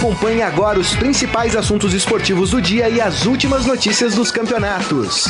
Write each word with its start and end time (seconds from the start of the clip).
Acompanhe 0.00 0.40
agora 0.40 0.78
os 0.78 0.96
principais 0.96 1.54
assuntos 1.54 1.92
esportivos 1.92 2.52
do 2.52 2.62
dia 2.62 2.88
e 2.88 3.02
as 3.02 3.26
últimas 3.26 3.66
notícias 3.66 4.14
dos 4.14 4.30
campeonatos. 4.30 5.26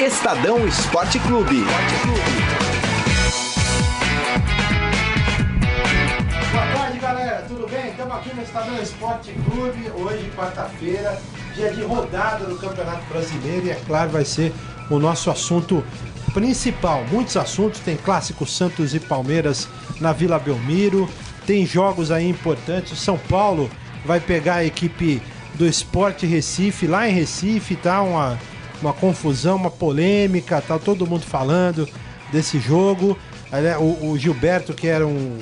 Estadão 0.00 0.66
Esporte 0.66 1.18
Clube. 1.18 1.62
Boa 6.50 6.66
tarde, 6.74 6.98
galera. 6.98 7.44
Tudo 7.46 7.68
bem? 7.68 7.90
Estamos 7.90 8.16
aqui 8.16 8.34
no 8.34 8.42
Estadão 8.42 8.82
Esporte 8.82 9.34
Clube. 9.50 9.92
Hoje, 9.94 10.32
quarta-feira, 10.34 11.20
dia 11.54 11.70
de 11.74 11.82
rodada 11.82 12.46
do 12.46 12.56
Campeonato 12.56 13.04
Brasileiro. 13.10 13.66
E 13.66 13.70
é 13.70 13.78
claro, 13.86 14.08
vai 14.08 14.24
ser 14.24 14.50
o 14.88 14.98
nosso 14.98 15.30
assunto 15.30 15.84
principal. 16.32 17.04
Muitos 17.12 17.36
assuntos. 17.36 17.80
Tem 17.80 17.98
clássico 17.98 18.46
Santos 18.46 18.94
e 18.94 18.98
Palmeiras 18.98 19.68
na 20.00 20.14
Vila 20.14 20.38
Belmiro. 20.38 21.06
Tem 21.46 21.66
jogos 21.66 22.10
aí 22.10 22.26
importantes. 22.26 22.98
São 22.98 23.18
Paulo 23.18 23.70
vai 24.06 24.20
pegar 24.20 24.56
a 24.56 24.64
equipe 24.64 25.20
do 25.54 25.66
Esporte 25.66 26.24
Recife, 26.26 26.86
lá 26.86 27.08
em 27.08 27.12
Recife, 27.12 27.76
tá? 27.76 28.00
Uma, 28.02 28.38
uma 28.80 28.92
confusão, 28.92 29.56
uma 29.56 29.70
polêmica, 29.70 30.60
tá 30.60 30.78
todo 30.78 31.06
mundo 31.06 31.24
falando 31.24 31.88
desse 32.32 32.58
jogo. 32.58 33.18
O, 33.80 34.10
o 34.10 34.18
Gilberto, 34.18 34.74
que 34.74 34.86
era 34.86 35.06
um, 35.06 35.38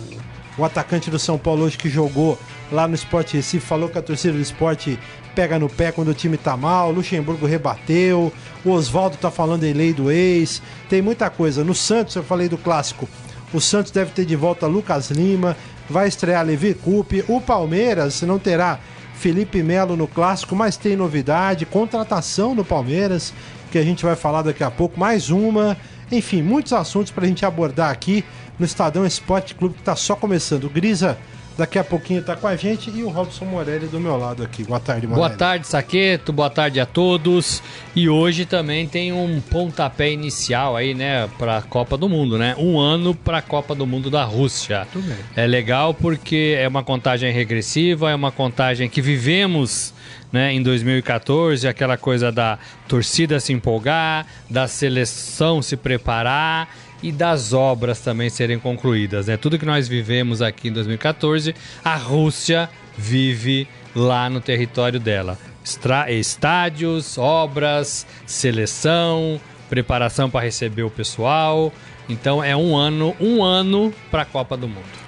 o 0.56 0.64
atacante 0.64 1.10
do 1.10 1.18
São 1.18 1.38
Paulo 1.38 1.64
hoje 1.64 1.76
que 1.76 1.88
jogou 1.88 2.38
lá 2.70 2.88
no 2.88 2.94
Esporte 2.94 3.36
Recife, 3.36 3.64
falou 3.64 3.88
que 3.88 3.98
a 3.98 4.02
torcida 4.02 4.34
do 4.34 4.40
esporte 4.40 4.98
pega 5.34 5.58
no 5.58 5.68
pé 5.68 5.90
quando 5.90 6.08
o 6.08 6.14
time 6.14 6.36
tá 6.36 6.56
mal. 6.56 6.90
Luxemburgo 6.92 7.46
rebateu. 7.46 8.32
O 8.64 8.70
Oswaldo 8.70 9.16
tá 9.16 9.30
falando 9.30 9.64
em 9.64 9.72
lei 9.72 9.92
do 9.92 10.10
ex. 10.10 10.62
Tem 10.88 11.02
muita 11.02 11.28
coisa. 11.28 11.64
No 11.64 11.74
Santos, 11.74 12.14
eu 12.14 12.22
falei 12.22 12.48
do 12.48 12.56
clássico. 12.56 13.08
O 13.52 13.60
Santos 13.60 13.90
deve 13.90 14.12
ter 14.12 14.24
de 14.24 14.36
volta 14.36 14.66
Lucas 14.66 15.10
Lima. 15.10 15.56
Vai 15.88 16.08
estrear 16.08 16.44
Levi 16.44 16.74
Coupe. 16.74 17.24
O 17.28 17.40
Palmeiras 17.40 18.22
não 18.22 18.38
terá 18.38 18.78
Felipe 19.14 19.62
Melo 19.62 19.96
no 19.96 20.06
clássico, 20.06 20.56
mas 20.56 20.76
tem 20.76 20.96
novidade. 20.96 21.66
Contratação 21.66 22.54
no 22.54 22.64
Palmeiras, 22.64 23.32
que 23.70 23.78
a 23.78 23.82
gente 23.82 24.04
vai 24.04 24.16
falar 24.16 24.42
daqui 24.42 24.64
a 24.64 24.70
pouco. 24.70 24.98
Mais 24.98 25.30
uma. 25.30 25.76
Enfim, 26.10 26.42
muitos 26.42 26.72
assuntos 26.72 27.12
para 27.12 27.24
a 27.24 27.28
gente 27.28 27.44
abordar 27.44 27.90
aqui 27.90 28.24
no 28.58 28.64
Estadão 28.64 29.04
Esporte 29.04 29.54
Clube, 29.54 29.74
que 29.74 29.80
está 29.80 29.96
só 29.96 30.14
começando. 30.14 30.68
Grisa 30.68 31.18
daqui 31.56 31.78
a 31.78 31.84
pouquinho 31.84 32.20
está 32.20 32.36
com 32.36 32.46
a 32.46 32.56
gente 32.56 32.90
e 32.90 33.02
o 33.02 33.08
Robson 33.08 33.44
Morelli 33.44 33.86
do 33.86 34.00
meu 34.00 34.16
lado 34.16 34.42
aqui. 34.42 34.64
Boa 34.64 34.80
tarde, 34.80 35.06
Morelli. 35.06 35.28
Boa 35.28 35.38
tarde, 35.38 35.66
Saqueto. 35.66 36.32
Boa 36.32 36.50
tarde 36.50 36.80
a 36.80 36.86
todos. 36.86 37.62
E 37.94 38.08
hoje 38.08 38.44
também 38.44 38.86
tem 38.86 39.12
um 39.12 39.40
pontapé 39.40 40.10
inicial 40.10 40.76
aí, 40.76 40.94
né, 40.94 41.28
para 41.38 41.58
a 41.58 41.62
Copa 41.62 41.96
do 41.96 42.08
Mundo, 42.08 42.38
né? 42.38 42.54
Um 42.58 42.78
ano 42.78 43.14
para 43.14 43.38
a 43.38 43.42
Copa 43.42 43.74
do 43.74 43.86
Mundo 43.86 44.10
da 44.10 44.24
Rússia. 44.24 44.86
Tudo 44.92 45.06
bem. 45.06 45.16
É 45.36 45.46
legal 45.46 45.94
porque 45.94 46.56
é 46.58 46.66
uma 46.66 46.82
contagem 46.82 47.32
regressiva, 47.32 48.10
é 48.10 48.14
uma 48.14 48.32
contagem 48.32 48.88
que 48.88 49.00
vivemos 49.00 49.94
né, 50.32 50.52
em 50.52 50.60
2014, 50.60 51.68
aquela 51.68 51.96
coisa 51.96 52.32
da 52.32 52.58
torcida 52.88 53.38
se 53.38 53.52
empolgar, 53.52 54.26
da 54.50 54.66
seleção 54.66 55.62
se 55.62 55.76
preparar 55.76 56.68
e 57.04 57.12
das 57.12 57.52
obras 57.52 58.00
também 58.00 58.30
serem 58.30 58.58
concluídas. 58.58 59.26
Né? 59.26 59.36
Tudo 59.36 59.58
que 59.58 59.66
nós 59.66 59.86
vivemos 59.86 60.40
aqui 60.40 60.68
em 60.68 60.72
2014, 60.72 61.54
a 61.84 61.96
Rússia 61.96 62.66
vive 62.96 63.68
lá 63.94 64.30
no 64.30 64.40
território 64.40 64.98
dela. 64.98 65.38
Estra 65.62 66.10
estádios, 66.10 67.18
obras, 67.18 68.06
seleção, 68.26 69.38
preparação 69.68 70.30
para 70.30 70.46
receber 70.46 70.82
o 70.82 70.88
pessoal. 70.88 71.70
Então 72.08 72.42
é 72.42 72.56
um 72.56 72.74
ano, 72.74 73.14
um 73.20 73.42
ano 73.44 73.92
para 74.10 74.22
a 74.22 74.24
Copa 74.24 74.56
do 74.56 74.66
Mundo. 74.66 75.04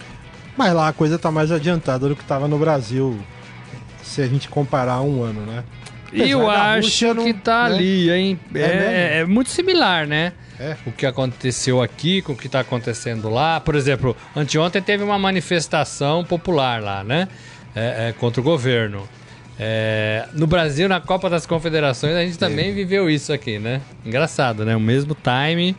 Mas 0.55 0.75
lá 0.75 0.89
a 0.89 0.93
coisa 0.93 1.17
está 1.17 1.31
mais 1.31 1.51
adiantada 1.51 2.07
do 2.11 2.15
que 2.15 2.23
estava 2.23 2.47
no 2.47 2.59
Brasil, 2.59 3.19
se 4.03 4.21
a 4.21 4.27
gente 4.27 4.51
comparar 4.51 5.01
um 5.01 5.23
ano, 5.23 5.41
né? 5.47 5.65
E 6.13 6.31
eu 6.31 6.51
acho 6.51 6.89
Rússia 6.89 7.15
não- 7.15 7.25
que 7.25 7.33
tá 7.33 7.71
né? 7.71 7.75
ali, 7.75 8.11
hein? 8.11 8.41
É 8.55 8.61
É, 8.61 9.19
é 9.21 9.25
muito 9.25 9.49
similar, 9.49 10.07
né? 10.07 10.35
É. 10.59 10.77
O 10.87 10.93
que 10.93 11.07
aconteceu 11.07 11.83
aqui 11.83 12.23
com 12.23 12.33
o 12.33 12.37
que 12.37 12.49
tá 12.49 12.61
acontecendo 12.61 13.29
lá. 13.29 13.61
Por 13.61 13.75
exemplo, 13.75 14.17
anteontem 14.35 14.81
teve 14.81 15.03
uma 15.05 15.19
manifestação 15.19 16.25
popular 16.25 16.83
lá, 16.83 17.05
né? 17.05 17.29
É, 17.75 18.09
é, 18.09 18.13
contra 18.13 18.41
o 18.41 18.45
governo. 18.45 19.07
É, 19.59 20.27
no 20.35 20.47
Brasil, 20.47 20.89
na 20.89 21.01
Copa 21.01 21.31
das 21.31 21.47
Confederações, 21.47 22.15
a 22.15 22.25
gente 22.25 22.39
também 22.39 22.75
viveu 22.75 23.09
isso 23.09 23.33
aqui, 23.33 23.59
né? 23.59 23.81
Engraçado, 24.05 24.65
né? 24.65 24.77
O 24.77 24.81
mesmo 24.81 25.15
time, 25.15 25.77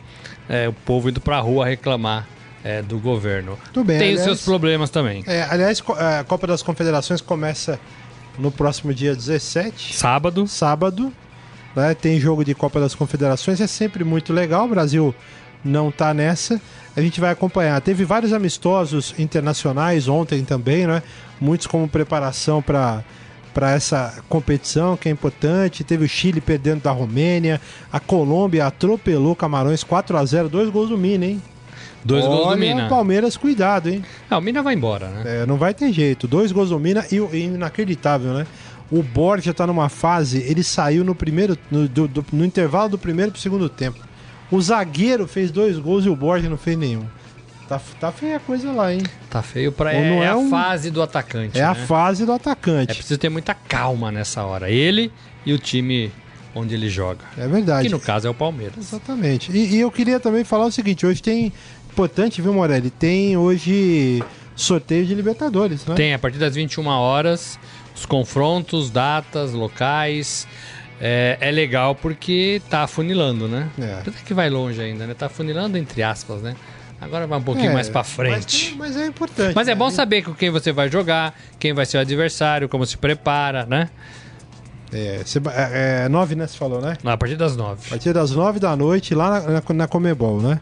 é, 0.48 0.68
o 0.68 0.72
povo 0.72 1.08
indo 1.08 1.20
pra 1.20 1.38
rua 1.38 1.66
reclamar 1.66 2.26
é, 2.64 2.82
do 2.82 2.98
governo. 2.98 3.58
Tudo 3.72 3.86
bem, 3.86 3.98
Tem 3.98 4.14
os 4.14 4.22
seus 4.22 4.42
problemas 4.42 4.90
também. 4.90 5.24
Aliás, 5.48 5.82
a 5.96 6.24
Copa 6.24 6.46
das 6.46 6.62
Confederações 6.62 7.20
começa 7.20 7.78
no 8.38 8.50
próximo 8.50 8.94
dia 8.94 9.14
17, 9.14 9.94
Sábado, 9.94 10.46
sábado. 10.46 11.12
Né? 11.78 11.94
Tem 11.94 12.20
jogo 12.20 12.44
de 12.44 12.54
Copa 12.54 12.78
das 12.80 12.94
Confederações, 12.94 13.60
é 13.60 13.66
sempre 13.66 14.04
muito 14.04 14.32
legal. 14.32 14.66
O 14.66 14.68
Brasil 14.68 15.14
não 15.64 15.90
tá 15.90 16.12
nessa. 16.12 16.60
A 16.96 17.00
gente 17.00 17.20
vai 17.20 17.30
acompanhar. 17.30 17.80
Teve 17.80 18.04
vários 18.04 18.32
amistosos 18.32 19.14
internacionais 19.18 20.08
ontem 20.08 20.44
também, 20.44 20.86
né? 20.86 21.02
Muitos 21.40 21.66
como 21.66 21.88
preparação 21.88 22.60
para 22.60 23.02
para 23.54 23.72
essa 23.72 24.22
competição 24.28 24.96
que 24.96 25.08
é 25.08 25.12
importante. 25.12 25.82
Teve 25.82 26.04
o 26.04 26.08
Chile 26.08 26.40
perdendo 26.40 26.82
da 26.82 26.92
Romênia, 26.92 27.60
a 27.90 27.98
Colômbia 27.98 28.66
atropelou 28.66 29.34
Camarões 29.34 29.82
4 29.82 30.16
a 30.16 30.24
0, 30.24 30.48
dois 30.48 30.70
gols 30.70 30.90
do 30.90 30.98
Mina, 30.98 31.24
hein? 31.24 31.42
dois 32.04 32.24
gols 32.24 32.38
do 32.38 32.46
Olha, 32.46 32.56
Mina. 32.56 32.88
Palmeiras, 32.88 33.36
cuidado, 33.36 33.88
hein? 33.88 34.04
Ah, 34.30 34.38
o 34.38 34.40
Mina 34.40 34.62
vai 34.62 34.74
embora, 34.74 35.08
né? 35.08 35.42
É, 35.42 35.46
não 35.46 35.56
vai 35.56 35.74
ter 35.74 35.92
jeito. 35.92 36.28
Dois 36.28 36.52
gols 36.52 36.70
do 36.70 36.78
Mina 36.78 37.04
e, 37.10 37.16
e 37.16 37.44
inacreditável, 37.44 38.32
né? 38.32 38.46
O 38.90 39.02
Borja 39.02 39.52
tá 39.52 39.66
numa 39.66 39.88
fase, 39.88 40.38
ele 40.38 40.62
saiu 40.62 41.04
no 41.04 41.14
primeiro, 41.14 41.56
no, 41.70 41.86
do- 41.88 42.08
do- 42.08 42.24
no 42.32 42.44
intervalo 42.44 42.88
do 42.90 42.98
primeiro 42.98 43.30
pro 43.32 43.40
segundo 43.40 43.68
tempo. 43.68 43.98
O 44.50 44.60
zagueiro 44.62 45.26
fez 45.28 45.50
dois 45.50 45.78
gols 45.78 46.06
e 46.06 46.08
o 46.08 46.16
Borja 46.16 46.48
não 46.48 46.56
fez 46.56 46.76
nenhum. 46.78 47.04
Tá, 47.68 47.78
tá 48.00 48.10
feia 48.10 48.38
a 48.38 48.40
coisa 48.40 48.72
lá, 48.72 48.94
hein? 48.94 49.02
Tá 49.28 49.42
feio 49.42 49.70
pra. 49.70 49.92
É, 49.92 50.10
não 50.10 50.22
é 50.22 50.26
é 50.26 50.28
a 50.30 50.36
um- 50.36 50.48
fase 50.48 50.90
do 50.90 51.02
atacante. 51.02 51.58
É 51.58 51.62
a 51.64 51.74
né? 51.74 51.84
fase 51.86 52.24
do 52.24 52.32
É 52.32 52.36
atacante. 52.36 52.94
preciso 52.94 53.18
ter 53.20 53.28
muita 53.28 53.52
calma 53.52 54.10
nessa 54.10 54.42
hora. 54.42 54.70
Ele 54.70 55.12
e 55.44 55.52
o 55.52 55.58
time 55.58 56.10
onde 56.54 56.72
ele 56.74 56.88
joga. 56.88 57.20
É, 57.36 57.46
verdade. 57.46 57.88
Que 57.88 57.92
no 57.92 58.00
caso 58.00 58.26
é 58.26 58.30
o 58.30 58.34
Palmeiras. 58.34 58.78
Exatamente. 58.78 59.52
E, 59.52 59.74
e 59.76 59.80
eu 59.80 59.90
queria 59.90 60.18
também 60.18 60.44
falar 60.44 60.64
o 60.64 60.72
seguinte: 60.72 61.04
hoje 61.04 61.20
tem. 61.22 61.52
Importante, 61.92 62.40
viu, 62.40 62.54
Morelli? 62.54 62.88
Tem 62.90 63.36
hoje 63.36 64.22
sorteio 64.56 65.04
de 65.04 65.14
Libertadores, 65.14 65.84
né? 65.84 65.94
Tem 65.94 66.14
a 66.14 66.18
partir 66.18 66.38
das 66.38 66.54
21 66.54 66.86
horas 66.86 67.58
os 67.98 68.06
confrontos, 68.06 68.90
datas, 68.90 69.52
locais. 69.52 70.46
É, 71.00 71.38
é 71.40 71.50
legal 71.50 71.94
porque 71.94 72.60
tá 72.68 72.82
afunilando, 72.82 73.46
né? 73.46 73.68
É. 73.78 73.92
Até 74.00 74.10
que 74.24 74.34
vai 74.34 74.50
longe 74.50 74.80
ainda, 74.80 75.06
né? 75.06 75.14
Tá 75.14 75.26
afunilando 75.26 75.78
entre 75.78 76.02
aspas, 76.02 76.42
né? 76.42 76.56
Agora 77.00 77.26
vai 77.28 77.38
um 77.38 77.42
pouquinho 77.42 77.70
É, 77.70 77.74
mais 77.74 77.88
pra 77.88 78.00
Mas, 78.00 78.08
frente. 78.10 78.66
tem- 78.70 78.76
mas 78.76 78.96
é 78.96 79.06
importante. 79.06 79.54
Mas 79.54 79.68
é 79.68 79.70
né? 79.70 79.74
bom 79.76 79.88
saber 79.90 80.22
com 80.22 80.34
quem 80.34 80.50
você 80.50 80.72
vai 80.72 80.90
jogar, 80.90 81.32
quem 81.58 81.72
vai 81.72 81.86
ser 81.86 81.98
o 81.98 82.00
adversário, 82.00 82.68
como 82.68 82.84
se 82.84 82.96
prepara, 82.96 83.64
né? 83.66 83.88
É, 84.92 85.20
você- 85.24 85.38
é, 85.38 86.04
é, 86.04 86.08
nove, 86.08 86.34
né? 86.34 86.46
Você 86.48 86.56
falou, 86.58 86.80
né? 86.80 86.96
A 87.04 87.16
partir 87.16 87.36
das 87.36 87.54
nove. 87.56 87.82
A 87.86 87.90
partir 87.90 88.12
das 88.12 88.32
nove 88.32 88.58
da 88.58 88.74
noite 88.74 89.14
lá 89.14 89.40
na, 89.40 89.50
na, 89.60 89.62
na 89.74 89.86
Comebol, 89.86 90.40
né? 90.40 90.60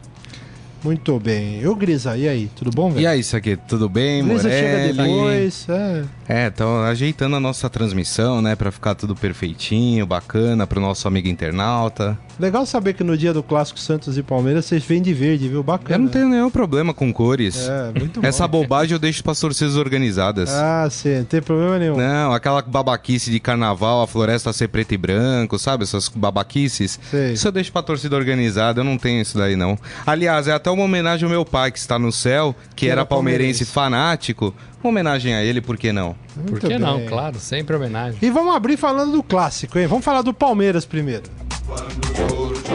Muito 0.86 1.18
bem. 1.18 1.58
Eu, 1.60 1.74
Grisa, 1.74 2.16
e 2.16 2.28
aí? 2.28 2.48
Tudo 2.54 2.70
bom, 2.70 2.90
velho? 2.90 3.02
E 3.02 3.06
aí, 3.08 3.18
isso 3.18 3.36
aqui, 3.36 3.56
tudo 3.56 3.88
bem, 3.88 4.24
Grisa 4.24 4.48
chega 4.48 4.94
Morelli? 4.94 5.18
depois. 5.18 5.66
É. 5.68 6.04
É, 6.28 6.52
ajeitando 6.88 7.34
a 7.34 7.40
nossa 7.40 7.68
transmissão, 7.68 8.40
né, 8.40 8.54
Pra 8.54 8.70
ficar 8.70 8.94
tudo 8.94 9.14
perfeitinho, 9.16 10.06
bacana, 10.06 10.64
pro 10.66 10.80
nosso 10.80 11.08
amigo 11.08 11.26
internauta. 11.28 12.16
Legal 12.38 12.66
saber 12.66 12.92
que 12.92 13.02
no 13.02 13.16
dia 13.16 13.32
do 13.32 13.42
Clássico 13.42 13.80
Santos 13.80 14.18
e 14.18 14.22
Palmeiras 14.22 14.66
vocês 14.66 14.84
vêm 14.84 15.00
de 15.00 15.14
verde, 15.14 15.48
viu? 15.48 15.62
Bacana. 15.62 15.94
Eu 15.94 15.98
não 15.98 16.08
tenho 16.08 16.28
nenhum 16.28 16.50
problema 16.50 16.92
com 16.92 17.12
cores. 17.12 17.66
É, 17.68 17.98
muito 17.98 18.20
bom. 18.20 18.26
Essa 18.26 18.46
bobagem 18.46 18.92
eu 18.92 18.98
deixo 18.98 19.22
pras 19.24 19.40
torcidas 19.40 19.76
organizadas. 19.76 20.50
Ah, 20.52 20.86
sim, 20.90 21.18
não 21.18 21.24
tem 21.24 21.40
problema 21.40 21.78
nenhum. 21.78 21.96
Não, 21.96 22.32
aquela 22.32 22.60
babaquice 22.60 23.30
de 23.30 23.40
carnaval, 23.40 24.02
a 24.02 24.06
floresta 24.06 24.52
ser 24.52 24.68
preto 24.68 24.92
e 24.92 24.98
branco, 24.98 25.58
sabe? 25.58 25.84
Essas 25.84 26.08
babaquices. 26.08 27.00
Sei. 27.10 27.32
Isso 27.32 27.48
eu 27.48 27.52
deixo 27.52 27.72
pra 27.72 27.82
torcida 27.82 28.16
organizada, 28.16 28.80
eu 28.80 28.84
não 28.84 28.98
tenho 28.98 29.22
isso 29.22 29.38
daí 29.38 29.56
não. 29.56 29.78
Aliás, 30.06 30.46
é 30.46 30.52
até 30.52 30.70
uma 30.76 30.84
homenagem 30.84 31.24
ao 31.24 31.30
meu 31.30 31.44
pai 31.44 31.70
que 31.70 31.78
está 31.78 31.98
no 31.98 32.10
céu, 32.12 32.54
que, 32.70 32.86
Que 32.86 32.88
era 32.90 33.04
palmeirense, 33.04 33.64
palmeirense. 33.64 33.72
fanático. 33.72 34.54
Uma 34.82 34.90
homenagem 34.90 35.34
a 35.34 35.42
ele, 35.42 35.60
por 35.60 35.76
que 35.76 35.92
não? 35.92 36.14
Muito 36.36 36.50
Por 36.50 36.60
que 36.60 36.78
não? 36.78 36.98
bem. 36.98 37.06
Claro, 37.08 37.38
sempre 37.40 37.74
homenagem. 37.76 38.18
E 38.22 38.30
vamos 38.30 38.54
abrir 38.54 38.76
falando 38.76 39.12
do 39.12 39.22
clássico, 39.22 39.78
hein? 39.78 39.86
Vamos 39.86 40.04
falar 40.04 40.22
do 40.22 40.32
Palmeiras 40.32 40.84
primeiro. 40.84 41.24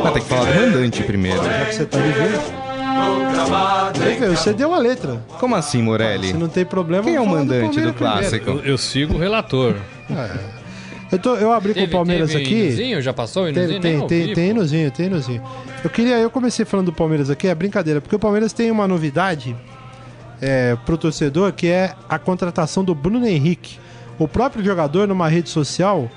Vai 0.03 0.11
ter 0.13 0.19
que 0.21 0.25
falar 0.27 0.45
do 0.51 0.59
mandante 0.59 1.03
primeiro. 1.03 1.41
Já 1.43 1.65
que 1.65 1.75
você 1.75 1.85
tá. 1.85 1.99
Aí, 4.03 4.15
velho, 4.15 4.35
você 4.37 4.53
deu 4.53 4.73
a 4.73 4.77
letra. 4.77 5.23
Como 5.39 5.55
assim, 5.55 5.81
Morelli? 5.81 6.27
Se 6.29 6.33
não 6.33 6.49
tem 6.49 6.65
problema. 6.65 7.03
Quem 7.03 7.15
é 7.15 7.21
o 7.21 7.25
mandante 7.25 7.79
do 7.79 7.93
Palmeiras 7.93 7.95
clássico? 7.97 8.43
primeiro. 8.45 8.67
Eu, 8.67 8.71
eu 8.73 8.77
sigo 8.77 9.13
o 9.15 9.17
relator. 9.17 9.75
Eu, 11.11 11.19
tô- 11.19 11.35
eu 11.35 11.51
abri 11.51 11.73
com 11.73 11.83
o 11.83 11.89
Palmeiras 11.89 12.31
teve 12.31 12.43
aqui. 12.43 12.53
hinozinho? 12.67 13.01
Já 13.01 13.13
passou 13.13 13.43
o? 13.43 13.53
Tem, 13.53 13.67
tem, 13.67 13.81
tem, 13.81 14.07
tem 14.07 14.33
pô. 14.33 14.39
hinozinho, 14.51 14.91
tem 14.91 15.05
hinozinho. 15.07 15.41
Eu 15.83 15.89
queria, 15.89 16.17
eu 16.19 16.29
comecei 16.29 16.63
falando 16.65 16.87
do 16.87 16.93
Palmeiras 16.93 17.29
aqui, 17.29 17.47
é 17.47 17.55
brincadeira, 17.55 17.99
porque 17.99 18.15
o 18.15 18.19
Palmeiras 18.19 18.53
tem 18.53 18.71
uma 18.71 18.87
novidade 18.87 19.55
é, 20.41 20.77
pro 20.85 20.97
torcedor 20.97 21.51
que 21.53 21.67
é 21.67 21.93
a 22.07 22.17
contratação 22.17 22.83
do 22.83 22.95
Bruno 22.95 23.25
Henrique. 23.27 23.77
O 24.17 24.27
próprio 24.27 24.63
jogador, 24.63 25.07
numa 25.07 25.27
rede 25.27 25.49
social, 25.49 26.09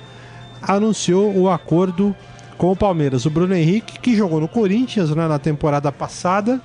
anunciou 0.61 1.35
o 1.35 1.49
acordo 1.49 2.15
com 2.57 2.71
o 2.71 2.75
Palmeiras. 2.75 3.25
O 3.25 3.29
Bruno 3.29 3.53
Henrique, 3.55 3.99
que 3.99 4.15
jogou 4.15 4.39
no 4.39 4.47
Corinthians 4.47 5.09
né, 5.09 5.27
na 5.27 5.39
temporada 5.39 5.91
passada, 5.91 6.61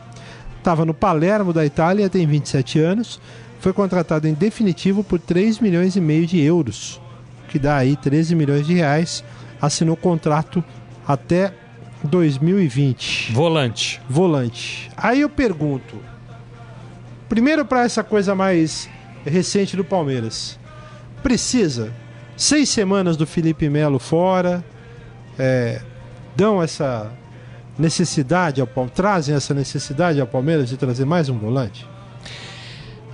estava 0.59 0.85
no 0.85 0.95
Palermo 0.95 1.53
da 1.53 1.65
Itália, 1.65 2.09
tem 2.09 2.27
27 2.27 2.79
anos, 2.79 3.21
foi 3.59 3.73
contratado 3.73 4.29
em 4.29 4.35
definitivo 4.35 5.03
por 5.03 5.19
3 5.19 5.59
milhões 5.59 5.97
e 5.97 6.01
meio 6.01 6.27
de 6.27 6.41
euros, 6.41 7.01
que 7.51 7.59
dá 7.59 7.77
aí 7.77 7.97
13 7.97 8.35
milhões 8.37 8.67
de 8.67 8.75
reais. 8.75 9.25
Assinou 9.61 9.97
contrato 9.97 10.65
até 11.07 11.53
2020. 12.05 13.33
Volante. 13.33 14.01
Volante. 14.09 14.91
Aí 14.97 15.21
eu 15.21 15.29
pergunto, 15.29 15.97
primeiro 17.29 17.65
para 17.65 17.83
essa 17.83 18.05
coisa 18.05 18.35
mais 18.35 18.89
recente 19.27 19.77
do 19.77 19.85
Palmeiras, 19.85 20.59
precisa 21.23 21.93
seis 22.37 22.71
semanas 22.71 23.17
do 23.17 23.27
Felipe 23.27 23.69
Melo 23.69 23.99
fora, 23.99 24.65
é, 25.39 25.83
dão 26.35 26.63
essa 26.63 27.13
necessidade 27.79 28.61
ao 28.61 28.69
trazem 28.89 29.35
essa 29.35 29.53
necessidade 29.53 30.21
ao 30.21 30.27
Palmeiras 30.27 30.69
de 30.69 30.77
trazer 30.77 31.05
mais 31.05 31.29
um 31.29 31.37
volante? 31.37 31.87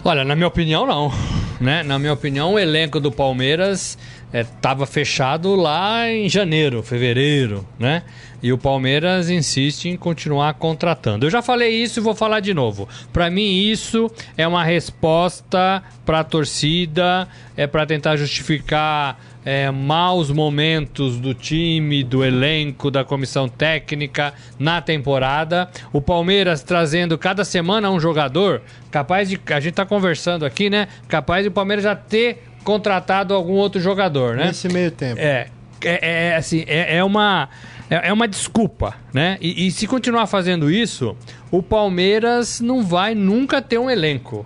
Olha, 0.05 0.25
na 0.25 0.37
minha 0.37 0.47
opinião, 0.47 0.87
não. 0.87 1.13
Né? 1.61 1.83
Na 1.83 1.99
minha 1.99 2.13
opinião, 2.13 2.55
o 2.55 2.59
elenco 2.59 3.01
do 3.01 3.11
Palmeiras 3.11 3.99
estava 4.33 4.85
é, 4.85 4.87
fechado 4.87 5.55
lá 5.55 6.11
em 6.11 6.29
janeiro, 6.29 6.83
fevereiro, 6.83 7.67
né? 7.79 8.03
E 8.43 8.53
o 8.53 8.59
Palmeiras 8.59 9.31
insiste 9.31 9.89
em 9.89 9.97
continuar 9.97 10.55
contratando. 10.55 11.27
Eu 11.27 11.31
já 11.31 11.41
falei 11.41 11.71
isso 11.83 11.99
e 11.99 12.03
vou 12.03 12.15
falar 12.15 12.41
de 12.41 12.53
novo. 12.53 12.89
Para 13.13 13.31
mim, 13.31 13.71
isso 13.71 14.11
é 14.37 14.47
uma 14.47 14.63
resposta 14.63 15.83
para 16.05 16.21
a 16.21 16.25
torcida, 16.25 17.27
é 17.57 17.67
para 17.67 17.87
tentar 17.87 18.17
justificar 18.17 19.19
é, 19.47 19.71
maus 19.71 20.29
momentos 20.31 21.19
do 21.19 21.33
time, 21.33 22.03
do 22.03 22.25
elenco, 22.25 22.91
da 22.91 23.05
comissão 23.05 23.49
técnica 23.49 24.35
na 24.59 24.83
temporada. 24.83 25.71
O 25.93 26.01
Palmeiras 26.01 26.65
trazendo 26.65 27.17
cada 27.17 27.45
semana 27.45 27.91
um 27.91 28.01
jogador 28.01 28.61
capaz 28.91 29.29
de. 29.29 29.41
A 29.47 29.61
gente 29.61 29.75
tá 29.75 29.87
conversando 29.87 30.45
aqui, 30.45 30.69
né? 30.69 30.89
Capaz 31.09 31.45
de 31.45 31.49
o 31.49 31.53
Palmeiras 31.53 31.85
já 31.85 31.95
ter 31.95 32.43
contratado 32.67 33.33
algum 33.33 33.55
outro 33.55 33.81
jogador, 33.81 34.37
né? 34.37 34.49
Nesse 34.49 34.69
meio 34.69 34.91
tempo. 34.91 35.21
É. 35.21 35.49
É, 35.83 36.29
é 36.31 36.37
assim, 36.37 36.65
é, 36.67 36.99
é 36.99 37.05
uma. 37.05 37.49
É, 37.89 38.09
é 38.09 38.13
uma 38.13 38.27
desculpa, 38.27 38.95
né? 39.15 39.39
E, 39.41 39.67
e 39.67 39.71
se 39.71 39.87
continuar 39.87 40.27
fazendo 40.27 40.71
isso, 40.71 41.17
o 41.51 41.63
Palmeiras 41.63 42.61
não 42.61 42.83
vai 42.83 43.15
nunca 43.15 43.63
ter 43.63 43.79
um 43.79 43.89
elenco. 43.89 44.45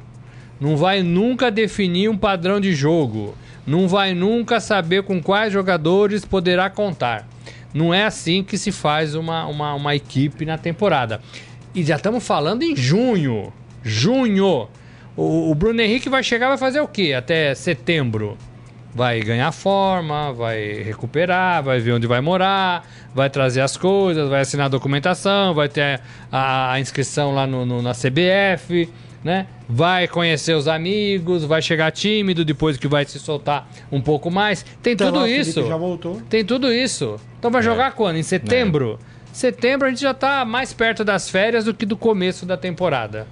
Não 0.60 0.76
vai 0.76 1.02
nunca 1.02 1.50
definir 1.50 2.10
um 2.10 2.18
padrão 2.18 2.60
de 2.60 2.74
jogo 2.74 3.34
não 3.66 3.86
vai 3.86 4.14
nunca 4.14 4.58
saber 4.58 5.04
com 5.04 5.22
quais 5.22 5.52
jogadores 5.52 6.24
poderá 6.24 6.68
contar. 6.68 7.28
Não 7.72 7.94
é 7.94 8.04
assim 8.04 8.42
que 8.42 8.58
se 8.58 8.72
faz 8.72 9.14
uma, 9.14 9.46
uma, 9.46 9.74
uma 9.74 9.94
equipe 9.94 10.44
na 10.44 10.58
temporada. 10.58 11.20
E 11.72 11.84
já 11.84 11.96
estamos 11.96 12.26
falando 12.26 12.62
em 12.62 12.74
junho. 12.74 13.52
Junho. 13.82 14.68
O, 15.20 15.50
o 15.50 15.54
Bruno 15.54 15.82
Henrique 15.82 16.08
vai 16.08 16.22
chegar 16.22 16.48
vai 16.48 16.56
fazer 16.56 16.80
o 16.80 16.88
quê? 16.88 17.12
Até 17.12 17.54
setembro. 17.54 18.38
Vai 18.94 19.20
ganhar 19.20 19.52
forma, 19.52 20.32
vai 20.32 20.82
recuperar, 20.82 21.62
vai 21.62 21.78
ver 21.78 21.92
onde 21.92 22.06
vai 22.06 22.22
morar, 22.22 22.88
vai 23.14 23.28
trazer 23.28 23.60
as 23.60 23.76
coisas, 23.76 24.28
vai 24.30 24.40
assinar 24.40 24.66
a 24.66 24.68
documentação, 24.70 25.52
vai 25.52 25.68
ter 25.68 26.00
a, 26.32 26.72
a 26.72 26.80
inscrição 26.80 27.34
lá 27.34 27.46
no, 27.46 27.66
no, 27.66 27.82
na 27.82 27.92
CBF 27.92 28.88
né? 29.22 29.46
Vai 29.68 30.08
conhecer 30.08 30.54
os 30.54 30.66
amigos, 30.66 31.44
vai 31.44 31.60
chegar 31.60 31.90
tímido, 31.90 32.42
depois 32.42 32.78
que 32.78 32.88
vai 32.88 33.04
se 33.04 33.18
soltar 33.18 33.68
um 33.92 34.00
pouco 34.00 34.30
mais. 34.30 34.64
Tem 34.82 34.94
então, 34.94 35.12
tudo 35.12 35.26
isso. 35.26 35.66
Já 35.66 35.76
voltou. 35.76 36.22
Tem 36.30 36.42
tudo 36.42 36.72
isso. 36.72 37.20
Então 37.38 37.50
vai 37.50 37.60
é. 37.60 37.64
jogar 37.64 37.92
quando? 37.92 38.16
Em 38.16 38.22
setembro? 38.22 38.98
É. 38.98 39.20
Setembro 39.30 39.86
a 39.86 39.90
gente 39.90 40.00
já 40.00 40.14
tá 40.14 40.46
mais 40.46 40.72
perto 40.72 41.04
das 41.04 41.28
férias 41.28 41.66
do 41.66 41.74
que 41.74 41.84
do 41.84 41.98
começo 41.98 42.46
da 42.46 42.56
temporada. 42.56 43.26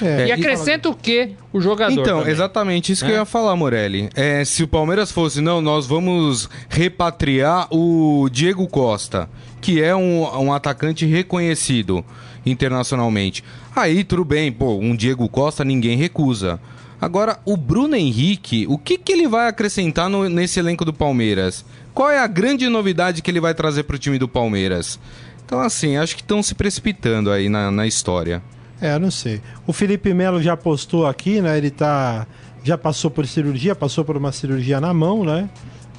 É, 0.00 0.28
e 0.28 0.32
acrescenta 0.32 0.88
e... 0.88 0.90
o 0.90 0.94
que 0.94 1.30
o 1.52 1.60
jogador? 1.60 2.00
Então, 2.00 2.18
também. 2.20 2.32
exatamente 2.32 2.92
isso 2.92 3.04
que 3.04 3.10
eu 3.10 3.16
ia 3.16 3.24
falar, 3.24 3.54
Morelli. 3.56 4.08
É, 4.14 4.44
se 4.44 4.62
o 4.62 4.68
Palmeiras 4.68 5.12
fosse, 5.12 5.40
não, 5.40 5.60
nós 5.60 5.86
vamos 5.86 6.48
repatriar 6.68 7.68
o 7.70 8.28
Diego 8.30 8.66
Costa, 8.68 9.28
que 9.60 9.82
é 9.82 9.94
um, 9.94 10.22
um 10.38 10.52
atacante 10.52 11.04
reconhecido 11.04 12.04
internacionalmente. 12.44 13.44
Aí 13.74 14.02
tudo 14.04 14.24
bem, 14.24 14.50
pô, 14.50 14.76
um 14.76 14.96
Diego 14.96 15.28
Costa 15.28 15.64
ninguém 15.64 15.96
recusa. 15.96 16.58
Agora, 17.00 17.38
o 17.44 17.56
Bruno 17.56 17.96
Henrique, 17.96 18.64
o 18.68 18.78
que, 18.78 18.96
que 18.96 19.12
ele 19.12 19.26
vai 19.26 19.48
acrescentar 19.48 20.08
no, 20.08 20.28
nesse 20.28 20.60
elenco 20.60 20.84
do 20.84 20.92
Palmeiras? 20.92 21.64
Qual 21.92 22.08
é 22.08 22.18
a 22.18 22.26
grande 22.28 22.68
novidade 22.68 23.20
que 23.22 23.30
ele 23.30 23.40
vai 23.40 23.54
trazer 23.54 23.82
para 23.82 23.96
o 23.96 23.98
time 23.98 24.18
do 24.18 24.28
Palmeiras? 24.28 25.00
Então, 25.44 25.60
assim, 25.60 25.96
acho 25.96 26.14
que 26.14 26.22
estão 26.22 26.42
se 26.42 26.54
precipitando 26.54 27.30
aí 27.30 27.48
na, 27.48 27.70
na 27.70 27.86
história. 27.86 28.40
É, 28.82 28.98
não 28.98 29.12
sei. 29.12 29.40
O 29.64 29.72
Felipe 29.72 30.12
Melo 30.12 30.42
já 30.42 30.56
postou 30.56 31.06
aqui, 31.06 31.40
né? 31.40 31.56
Ele 31.56 31.70
tá. 31.70 32.26
Já 32.64 32.76
passou 32.76 33.10
por 33.10 33.26
cirurgia, 33.26 33.74
passou 33.74 34.04
por 34.04 34.16
uma 34.16 34.32
cirurgia 34.32 34.80
na 34.80 34.92
mão, 34.92 35.24
né? 35.24 35.48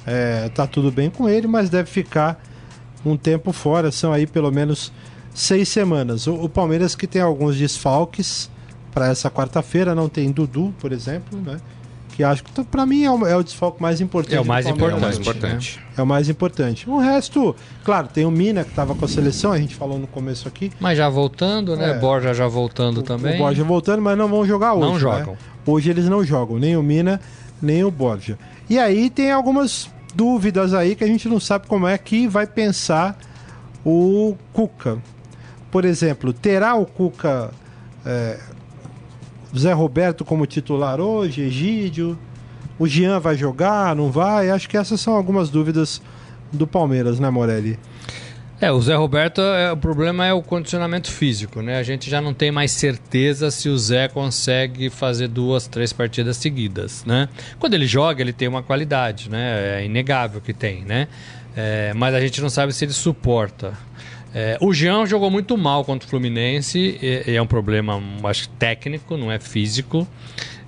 É, 0.06 0.50
tá 0.50 0.66
tudo 0.66 0.92
bem 0.92 1.08
com 1.08 1.26
ele, 1.26 1.46
mas 1.46 1.70
deve 1.70 1.90
ficar 1.90 2.42
um 3.04 3.16
tempo 3.16 3.52
fora. 3.52 3.90
São 3.90 4.12
aí 4.12 4.26
pelo 4.26 4.52
menos 4.52 4.92
seis 5.34 5.68
semanas. 5.70 6.26
O, 6.26 6.34
o 6.34 6.48
Palmeiras 6.48 6.94
que 6.94 7.06
tem 7.06 7.22
alguns 7.22 7.56
desfalques 7.56 8.50
para 8.92 9.08
essa 9.08 9.30
quarta-feira, 9.30 9.94
não 9.94 10.08
tem 10.08 10.30
Dudu, 10.30 10.74
por 10.78 10.92
exemplo, 10.92 11.40
né? 11.40 11.56
Que 12.14 12.22
acho 12.22 12.44
que 12.44 12.64
para 12.64 12.86
mim 12.86 13.04
é 13.04 13.10
o, 13.10 13.26
é 13.26 13.36
o 13.36 13.42
desfalque 13.42 13.82
mais 13.82 14.00
importante. 14.00 14.36
É 14.36 14.40
o 14.40 14.44
mais 14.44 14.66
importante. 14.66 14.92
É 14.92 14.96
o 14.96 15.00
mais 15.00 15.18
importante. 15.18 15.78
Né? 15.78 15.84
É 15.96 16.02
o 16.02 16.06
mais 16.06 16.28
importante. 16.28 16.90
O 16.90 16.98
resto, 16.98 17.56
claro, 17.84 18.08
tem 18.08 18.24
o 18.24 18.30
Mina 18.30 18.62
que 18.62 18.70
estava 18.70 18.94
com 18.94 19.04
a 19.04 19.08
seleção, 19.08 19.52
a 19.52 19.58
gente 19.58 19.74
falou 19.74 19.98
no 19.98 20.06
começo 20.06 20.46
aqui. 20.46 20.70
Mas 20.78 20.96
já 20.96 21.08
voltando, 21.08 21.76
né? 21.76 21.90
É. 21.90 21.98
Borja 21.98 22.32
já 22.32 22.46
voltando 22.46 22.98
o, 22.98 23.02
também. 23.02 23.34
O 23.34 23.38
Borja 23.38 23.64
voltando, 23.64 24.00
mas 24.00 24.16
não 24.16 24.28
vão 24.28 24.46
jogar 24.46 24.74
hoje. 24.74 24.86
Não 24.86 24.94
né? 24.94 25.00
jogam. 25.00 25.32
Né? 25.32 25.38
Hoje 25.66 25.90
eles 25.90 26.08
não 26.08 26.24
jogam, 26.24 26.58
nem 26.58 26.76
o 26.76 26.82
Mina, 26.82 27.20
nem 27.60 27.82
o 27.84 27.90
Borja. 27.90 28.38
E 28.70 28.78
aí 28.78 29.10
tem 29.10 29.32
algumas 29.32 29.90
dúvidas 30.14 30.72
aí 30.72 30.94
que 30.94 31.02
a 31.02 31.08
gente 31.08 31.28
não 31.28 31.40
sabe 31.40 31.66
como 31.66 31.88
é 31.88 31.98
que 31.98 32.28
vai 32.28 32.46
pensar 32.46 33.18
o 33.84 34.36
Cuca 34.52 35.02
por 35.74 35.84
exemplo, 35.84 36.32
terá 36.32 36.76
o 36.76 36.86
Cuca 36.86 37.50
é, 38.06 38.38
Zé 39.58 39.72
Roberto 39.72 40.24
como 40.24 40.46
titular 40.46 41.00
hoje, 41.00 41.42
Egídio? 41.42 42.18
O 42.78 42.86
Jean 42.86 43.20
vai 43.20 43.36
jogar, 43.36 43.94
não 43.94 44.10
vai? 44.10 44.50
Acho 44.50 44.68
que 44.68 44.76
essas 44.76 45.00
são 45.00 45.14
algumas 45.14 45.48
dúvidas 45.48 46.02
do 46.52 46.66
Palmeiras, 46.66 47.20
né, 47.20 47.30
Morelli? 47.30 47.78
É, 48.60 48.72
o 48.72 48.80
Zé 48.80 48.94
Roberto, 48.94 49.40
é, 49.40 49.72
o 49.72 49.76
problema 49.76 50.24
é 50.24 50.32
o 50.32 50.40
condicionamento 50.40 51.10
físico, 51.10 51.60
né? 51.60 51.76
A 51.76 51.82
gente 51.82 52.08
já 52.08 52.20
não 52.20 52.32
tem 52.32 52.50
mais 52.50 52.70
certeza 52.70 53.50
se 53.50 53.68
o 53.68 53.76
Zé 53.76 54.08
consegue 54.08 54.88
fazer 54.88 55.28
duas, 55.28 55.66
três 55.66 55.92
partidas 55.92 56.36
seguidas, 56.36 57.04
né? 57.04 57.28
Quando 57.58 57.74
ele 57.74 57.86
joga, 57.86 58.22
ele 58.22 58.32
tem 58.32 58.48
uma 58.48 58.62
qualidade, 58.62 59.28
né? 59.28 59.80
É 59.80 59.84
inegável 59.84 60.40
que 60.40 60.54
tem, 60.54 60.84
né? 60.84 61.08
É, 61.56 61.92
mas 61.94 62.14
a 62.14 62.20
gente 62.20 62.40
não 62.40 62.48
sabe 62.48 62.72
se 62.72 62.84
ele 62.84 62.92
suporta. 62.92 63.74
É, 64.34 64.58
o 64.60 64.74
Jean 64.74 65.06
jogou 65.06 65.30
muito 65.30 65.56
mal 65.56 65.84
contra 65.84 66.06
o 66.06 66.10
Fluminense, 66.10 66.98
e, 67.00 67.30
e 67.30 67.36
é 67.36 67.40
um 67.40 67.46
problema, 67.46 68.02
acho 68.24 68.48
técnico, 68.50 69.16
não 69.16 69.30
é 69.30 69.38
físico. 69.38 70.06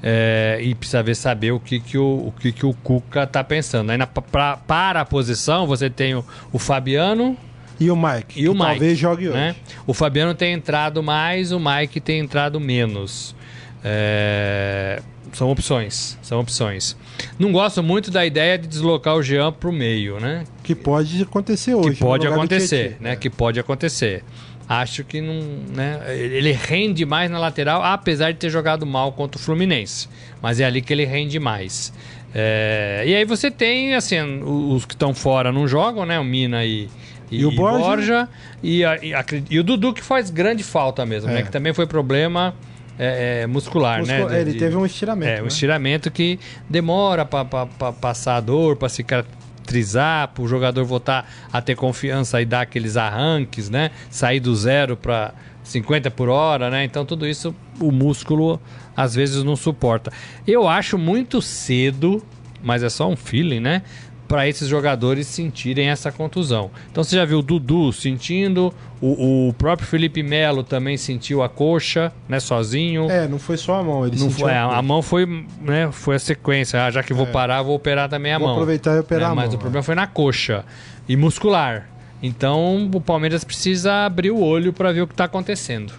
É, 0.02 0.58
e 0.62 0.74
precisa 0.74 1.02
ver 1.02 1.16
saber 1.16 1.50
o 1.50 1.58
que, 1.58 1.80
que, 1.80 1.98
o, 1.98 2.28
o, 2.28 2.34
que, 2.38 2.52
que 2.52 2.64
o 2.64 2.72
Cuca 2.74 3.24
está 3.24 3.42
pensando. 3.42 3.90
Aí 3.90 3.98
na, 3.98 4.06
pra, 4.06 4.56
para 4.56 5.00
a 5.00 5.04
posição, 5.04 5.66
você 5.66 5.90
tem 5.90 6.14
o, 6.14 6.24
o 6.52 6.58
Fabiano. 6.58 7.36
E 7.80 7.90
o 7.90 7.96
Mike. 7.96 8.40
E 8.40 8.48
o 8.48 8.52
Mike. 8.52 8.66
Talvez 8.66 8.98
jogue 8.98 9.28
né? 9.28 9.50
hoje. 9.50 9.58
O 9.86 9.92
Fabiano 9.92 10.34
tem 10.34 10.52
entrado 10.52 11.02
mais, 11.02 11.50
o 11.50 11.58
Mike 11.58 12.00
tem 12.00 12.20
entrado 12.20 12.60
menos. 12.60 13.34
É, 13.82 15.02
são 15.32 15.50
opções. 15.50 16.18
São 16.22 16.40
opções. 16.40 16.96
Não 17.38 17.52
gosto 17.52 17.82
muito 17.82 18.10
da 18.10 18.24
ideia 18.24 18.58
de 18.58 18.66
deslocar 18.66 19.14
o 19.16 19.22
Jean 19.22 19.52
para 19.52 19.68
o 19.68 19.72
meio, 19.72 20.20
né? 20.20 20.44
Que 20.62 20.74
pode 20.74 21.22
acontecer 21.22 21.74
hoje. 21.74 21.92
Que 21.92 21.96
pode 21.96 22.26
acontecer, 22.26 22.96
né? 23.00 23.12
É. 23.12 23.16
Que 23.16 23.30
pode 23.30 23.58
acontecer. 23.58 24.22
Acho 24.68 25.04
que 25.04 25.20
não, 25.20 25.40
né? 25.74 26.00
Ele 26.08 26.50
rende 26.50 27.04
mais 27.04 27.30
na 27.30 27.38
lateral, 27.38 27.82
apesar 27.82 28.32
de 28.32 28.38
ter 28.38 28.50
jogado 28.50 28.84
mal 28.84 29.12
contra 29.12 29.40
o 29.40 29.42
Fluminense. 29.42 30.08
Mas 30.42 30.58
é 30.58 30.64
ali 30.64 30.82
que 30.82 30.92
ele 30.92 31.04
rende 31.04 31.38
mais. 31.38 31.92
É... 32.34 33.04
E 33.06 33.14
aí 33.14 33.24
você 33.24 33.50
tem, 33.50 33.94
assim, 33.94 34.42
os 34.42 34.84
que 34.84 34.94
estão 34.94 35.14
fora 35.14 35.52
não 35.52 35.68
jogam, 35.68 36.04
né? 36.04 36.18
O 36.18 36.24
Mina 36.24 36.64
e, 36.64 36.88
e, 37.30 37.40
e 37.40 37.46
o 37.46 37.52
Borja, 37.52 37.78
Borja 37.78 38.28
e, 38.62 38.84
a, 38.84 38.96
e, 39.04 39.14
a, 39.14 39.24
e, 39.48 39.60
o 39.60 39.64
Dudu 39.64 39.92
que 39.92 40.02
faz 40.02 40.30
grande 40.30 40.64
falta 40.64 41.06
mesmo, 41.06 41.28
né? 41.28 41.34
é. 41.34 41.38
né? 41.38 41.42
Que 41.44 41.52
também 41.52 41.72
foi 41.72 41.86
problema 41.86 42.52
é, 42.98 43.42
é, 43.42 43.46
muscular, 43.46 44.04
né? 44.04 44.18
Muscul... 44.18 44.30
né? 44.30 44.44
De, 44.44 44.50
ele 44.50 44.58
teve 44.58 44.76
um 44.76 44.86
estiramento. 44.86 45.30
É, 45.30 45.36
né? 45.36 45.42
um 45.42 45.46
estiramento 45.46 46.10
que 46.10 46.38
demora 46.68 47.24
para 47.24 47.66
passar 47.92 48.36
a 48.36 48.40
dor, 48.40 48.76
para 48.76 48.88
cicatrizar, 48.88 50.28
para 50.28 50.42
o 50.42 50.48
jogador 50.48 50.84
voltar 50.84 51.30
a 51.52 51.60
ter 51.60 51.74
confiança 51.74 52.40
e 52.40 52.44
dar 52.44 52.62
aqueles 52.62 52.96
arranques, 52.96 53.68
né? 53.68 53.90
Sair 54.10 54.40
do 54.40 54.54
zero 54.54 54.96
para 54.96 55.34
50 55.62 56.10
por 56.10 56.28
hora, 56.28 56.70
né? 56.70 56.84
Então 56.84 57.04
tudo 57.04 57.26
isso 57.26 57.54
o 57.80 57.90
músculo 57.90 58.60
às 58.96 59.14
vezes 59.14 59.42
não 59.42 59.56
suporta. 59.56 60.12
Eu 60.46 60.66
acho 60.66 60.96
muito 60.96 61.42
cedo, 61.42 62.22
mas 62.62 62.82
é 62.82 62.88
só 62.88 63.08
um 63.08 63.16
feeling, 63.16 63.60
né? 63.60 63.82
Para 64.28 64.48
esses 64.48 64.68
jogadores 64.68 65.26
sentirem 65.26 65.88
essa 65.88 66.10
contusão. 66.10 66.70
Então 66.90 67.04
você 67.04 67.14
já 67.16 67.24
viu 67.24 67.38
o 67.38 67.42
Dudu 67.42 67.92
sentindo, 67.92 68.72
o, 69.00 69.48
o 69.48 69.52
próprio 69.52 69.86
Felipe 69.86 70.22
Melo 70.22 70.64
também 70.64 70.96
sentiu 70.96 71.42
a 71.42 71.48
coxa, 71.48 72.12
né, 72.28 72.40
sozinho. 72.40 73.10
É, 73.10 73.28
não 73.28 73.38
foi 73.38 73.56
só 73.56 73.76
a 73.76 73.82
mão, 73.84 74.06
ele 74.06 74.16
Não 74.18 74.28
sentiu 74.30 74.46
foi, 74.46 74.52
a 74.52 74.64
a, 74.64 74.82
mão 74.82 75.00
foi, 75.02 75.26
né, 75.60 75.90
foi 75.92 76.16
a 76.16 76.18
sequência. 76.18 76.84
Ah, 76.84 76.90
já 76.90 77.02
que 77.02 77.14
vou 77.14 77.26
parar, 77.26 77.62
vou 77.62 77.76
operar 77.76 78.08
também 78.08 78.32
a 78.32 78.38
Vou 78.38 78.48
mão. 78.48 78.56
aproveitar 78.56 78.96
e 78.96 79.00
operar 79.00 79.28
né, 79.28 79.32
a 79.32 79.34
Mas 79.34 79.48
mão, 79.48 79.56
o 79.56 79.58
problema 79.58 79.82
foi 79.82 79.94
na 79.94 80.06
coxa 80.06 80.64
e 81.08 81.16
muscular. 81.16 81.88
Então 82.22 82.90
o 82.92 83.00
Palmeiras 83.00 83.44
precisa 83.44 84.06
abrir 84.06 84.30
o 84.30 84.40
olho 84.40 84.72
para 84.72 84.92
ver 84.92 85.02
o 85.02 85.06
que 85.06 85.12
está 85.12 85.24
acontecendo. 85.24 85.92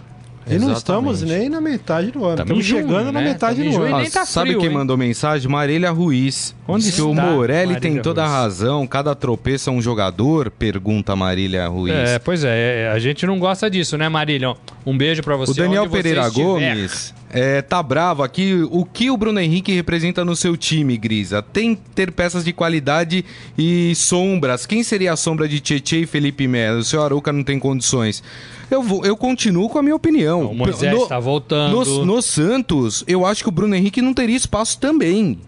E 0.50 0.58
não 0.58 0.72
estamos 0.72 1.22
nem 1.22 1.48
na 1.48 1.60
metade 1.60 2.10
do 2.10 2.24
ano. 2.24 2.36
Tamo 2.36 2.42
Estamos 2.60 2.64
junho, 2.64 2.82
chegando 2.82 3.12
na 3.12 3.20
né? 3.20 3.28
metade 3.32 3.62
Tamo 3.62 3.70
do 3.78 3.84
e 3.84 3.88
ano. 3.88 3.98
nem 3.98 4.10
tá 4.10 4.24
sabe 4.24 4.48
frio, 4.50 4.60
quem 4.60 4.68
hein? 4.68 4.74
mandou 4.74 4.96
mensagem? 4.96 5.50
Marília 5.50 5.90
Ruiz. 5.90 6.54
Onde 6.66 6.90
que 6.92 7.00
o 7.02 7.10
está 7.10 7.22
Morelli 7.22 7.72
Marília 7.74 7.80
tem 7.80 8.02
toda 8.02 8.22
a 8.22 8.26
Ruiz? 8.26 8.36
razão. 8.36 8.86
Cada 8.86 9.14
tropeço 9.14 9.70
é 9.70 9.72
um 9.72 9.80
jogador? 9.80 10.50
Pergunta 10.50 11.14
Marília 11.14 11.66
Ruiz. 11.68 11.94
É, 11.94 12.18
pois 12.18 12.44
é, 12.44 12.84
é, 12.84 12.88
a 12.90 12.98
gente 12.98 13.26
não 13.26 13.38
gosta 13.38 13.70
disso, 13.70 13.96
né, 13.96 14.08
Marília? 14.08 14.54
Um 14.84 14.96
beijo 14.96 15.22
para 15.22 15.36
você. 15.36 15.52
O 15.52 15.54
Daniel 15.54 15.88
Pereira 15.88 16.22
estiver. 16.22 16.42
Gomes 16.42 17.14
é, 17.30 17.60
tá 17.60 17.82
bravo 17.82 18.22
aqui. 18.22 18.66
O 18.70 18.84
que 18.84 19.10
o 19.10 19.16
Bruno 19.16 19.38
Henrique 19.38 19.72
representa 19.72 20.24
no 20.24 20.34
seu 20.34 20.56
time, 20.56 20.96
Grisa? 20.96 21.42
Tem 21.42 21.74
ter 21.74 22.10
peças 22.10 22.44
de 22.44 22.52
qualidade 22.52 23.24
e 23.56 23.94
sombras. 23.94 24.64
Quem 24.66 24.82
seria 24.82 25.12
a 25.12 25.16
sombra 25.16 25.48
de 25.48 25.60
Tietchan 25.60 25.98
e 25.98 26.06
Felipe 26.06 26.46
Melo? 26.48 26.78
O 26.78 26.84
seu 26.84 27.02
Arouca 27.02 27.32
não 27.32 27.44
tem 27.44 27.58
condições. 27.58 28.22
Eu, 28.70 28.82
vou, 28.82 29.04
eu 29.04 29.16
continuo 29.16 29.68
com 29.68 29.78
a 29.78 29.82
minha 29.82 29.96
opinião. 29.96 30.50
O 30.50 30.54
Moisés 30.54 30.94
No- 30.94 31.02
está 31.02 31.18
voltando. 31.18 31.72
No, 31.84 32.04
no 32.04 32.22
Santos, 32.22 33.02
eu 33.06 33.24
acho 33.24 33.42
que 33.42 33.48
o 33.48 33.52
Bruno 33.52 33.74
Henrique 33.74 34.02
não 34.02 34.12
teria 34.12 34.36
espaço 34.36 34.78
também. 34.78 35.38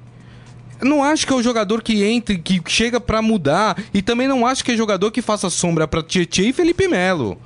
Não 0.83 1.05
acho 1.05 1.27
que 1.27 1.33
é 1.33 1.37
o 1.37 1.43
jogador 1.43 1.83
que 1.83 2.03
entre, 2.03 2.39
que 2.39 2.62
chega 2.67 2.99
pra 2.99 3.21
mudar. 3.21 3.77
E 3.93 4.00
também 4.00 4.27
não 4.27 4.47
acho 4.47 4.65
que 4.65 4.73
é 4.73 4.77
jogador 4.77 5.11
que 5.11 5.21
faça 5.21 5.50
sombra 5.50 5.87
pra 5.87 6.03
Tietchan 6.03 6.45
e 6.45 6.53
Felipe 6.53 6.89
Melo. 6.89 7.37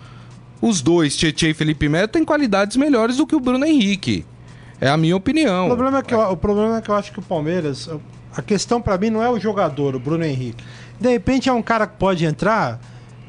Os 0.63 0.81
dois, 0.81 1.17
Tietchan 1.17 1.49
e 1.49 1.55
Felipe 1.55 1.89
Melo, 1.89 2.07
têm 2.09 2.25
qualidades 2.25 2.77
melhores 2.77 3.17
do 3.17 3.27
que 3.27 3.35
o 3.35 3.41
Bruno 3.41 3.65
Henrique. 3.67 4.25
É 4.81 4.89
a 4.89 4.97
minha 4.97 5.17
opinião. 5.17 5.67
O 5.67 5.69
problema, 5.77 5.99
é 5.99 6.03
que 6.03 6.15
eu, 6.15 6.21
o 6.21 6.37
problema 6.37 6.79
é 6.79 6.81
que 6.81 6.89
eu 6.91 6.95
acho 6.95 7.13
que 7.13 7.19
o 7.19 7.23
Palmeiras. 7.23 7.89
A 8.37 8.43
questão 8.43 8.81
pra 8.81 8.97
mim 8.99 9.11
não 9.11 9.23
é 9.23 9.29
o 9.31 9.39
jogador, 9.39 9.95
o 9.97 10.01
Bruno 10.01 10.25
Henrique. 10.25 10.63
De 11.01 11.09
repente 11.09 11.49
é 11.49 11.53
um 11.53 11.63
cara 11.63 11.87
que 11.87 11.97
pode 11.99 12.25
entrar 12.25 12.81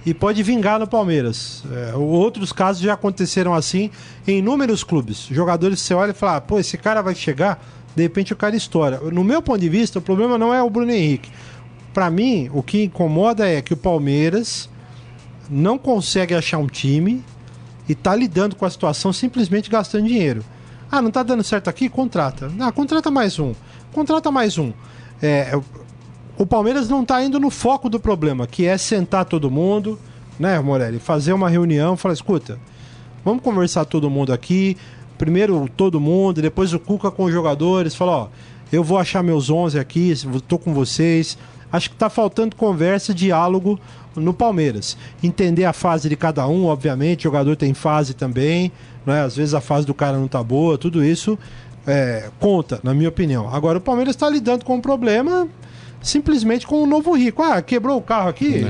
e 0.06 0.14
pode 0.14 0.44
vingar 0.44 0.80
no 0.80 0.88
Palmeiras. 0.88 1.64
É, 1.72 1.96
outros 1.96 2.54
casos 2.54 2.82
já 2.82 2.94
aconteceram 2.94 3.54
assim 3.54 3.90
em 4.28 4.38
inúmeros 4.38 4.84
clubes. 4.84 5.28
Jogadores 5.32 5.80
você 5.80 5.94
olha 5.94 6.12
e 6.12 6.14
fala, 6.14 6.38
ah, 6.38 6.42
pô, 6.42 6.60
esse 6.60 6.78
cara 6.78 7.02
vai 7.02 7.16
chegar, 7.16 7.64
de 7.96 8.04
repente 8.04 8.32
o 8.32 8.36
cara 8.36 8.56
estoura. 8.56 9.00
No 9.12 9.24
meu 9.24 9.42
ponto 9.42 9.60
de 9.60 9.70
vista, 9.70 10.00
o 10.00 10.02
problema 10.02 10.38
não 10.38 10.54
é 10.54 10.62
o 10.62 10.70
Bruno 10.70 10.92
Henrique. 10.92 11.32
Pra 11.94 12.12
mim, 12.12 12.50
o 12.54 12.62
que 12.62 12.84
incomoda 12.84 13.48
é 13.48 13.62
que 13.62 13.74
o 13.74 13.78
Palmeiras 13.78 14.70
não 15.50 15.78
consegue 15.78 16.36
achar 16.36 16.58
um 16.58 16.68
time 16.68 17.24
e 17.88 17.96
tá 17.96 18.16
lidando 18.16 18.56
com 18.56 18.66
a 18.66 18.70
situação 18.70 19.14
simplesmente 19.14 19.70
gastando 19.70 20.06
dinheiro. 20.06 20.44
Ah, 20.92 21.02
não 21.02 21.10
tá 21.10 21.24
dando 21.24 21.44
certo 21.44 21.68
aqui? 21.70 21.90
Contrata. 21.90 22.52
Ah, 22.60 22.72
contrata 22.72 23.10
mais 23.10 23.40
um. 23.40 23.54
Contrata 23.92 24.30
mais 24.30 24.58
um. 24.58 24.72
É, 25.22 25.60
o 26.38 26.46
Palmeiras 26.46 26.90
não 26.90 27.06
tá 27.06 27.24
indo 27.24 27.40
no 27.40 27.50
foco 27.50 27.90
do 27.90 28.00
problema, 28.00 28.46
que 28.46 28.66
é 28.66 28.78
sentar 28.78 29.26
todo 29.26 29.50
mundo, 29.50 30.00
né, 30.40 30.60
Morelli? 30.60 31.00
Fazer 31.00 31.34
uma 31.34 31.50
reunião, 31.50 31.96
falar, 31.96 32.14
escuta, 32.14 32.60
vamos 33.24 33.42
conversar 33.42 33.86
todo 33.86 34.10
mundo 34.10 34.34
aqui. 34.34 34.76
Primeiro 35.18 35.70
todo 35.78 36.00
mundo, 36.00 36.42
depois 36.42 36.74
o 36.74 36.80
Cuca 36.80 37.10
com 37.10 37.24
os 37.24 37.32
jogadores, 37.32 37.96
fala, 37.96 38.12
ó, 38.12 38.28
eu 38.72 38.84
vou 38.84 38.98
achar 38.98 39.24
meus 39.24 39.50
11 39.50 39.80
aqui, 39.80 40.14
tô 40.48 40.58
com 40.58 40.74
vocês. 40.74 41.38
Acho 41.72 41.90
que 41.90 41.96
tá 41.96 42.10
faltando 42.10 42.56
conversa, 42.56 43.14
diálogo 43.14 43.80
no 44.16 44.34
Palmeiras. 44.34 44.98
Entender 45.24 45.66
a 45.66 45.74
fase 45.74 46.10
de 46.10 46.16
cada 46.16 46.46
um, 46.48 46.66
obviamente, 46.66 47.22
o 47.22 47.24
jogador 47.24 47.56
tem 47.56 47.74
fase 47.74 48.14
também, 48.14 48.72
né? 49.06 49.22
Às 49.22 49.36
vezes 49.36 49.54
a 49.54 49.62
fase 49.62 49.86
do 49.88 49.94
cara 49.94 50.18
não 50.18 50.28
tá 50.28 50.44
boa, 50.44 50.78
tudo 50.78 51.04
isso 51.04 51.38
é, 51.88 52.30
conta, 52.40 52.80
na 52.84 52.94
minha 52.94 53.10
opinião. 53.10 53.54
Agora 53.54 53.78
o 53.78 53.82
Palmeiras 53.82 54.16
está 54.16 54.30
lidando 54.30 54.66
com 54.66 54.76
um 54.76 54.82
problema 54.82 55.48
simplesmente 56.08 56.66
com 56.66 56.82
o 56.82 56.86
novo 56.86 57.14
rico. 57.14 57.42
Ah, 57.44 57.62
quebrou 57.62 57.98
o 57.98 58.02
carro 58.02 58.30
aqui? 58.30 58.64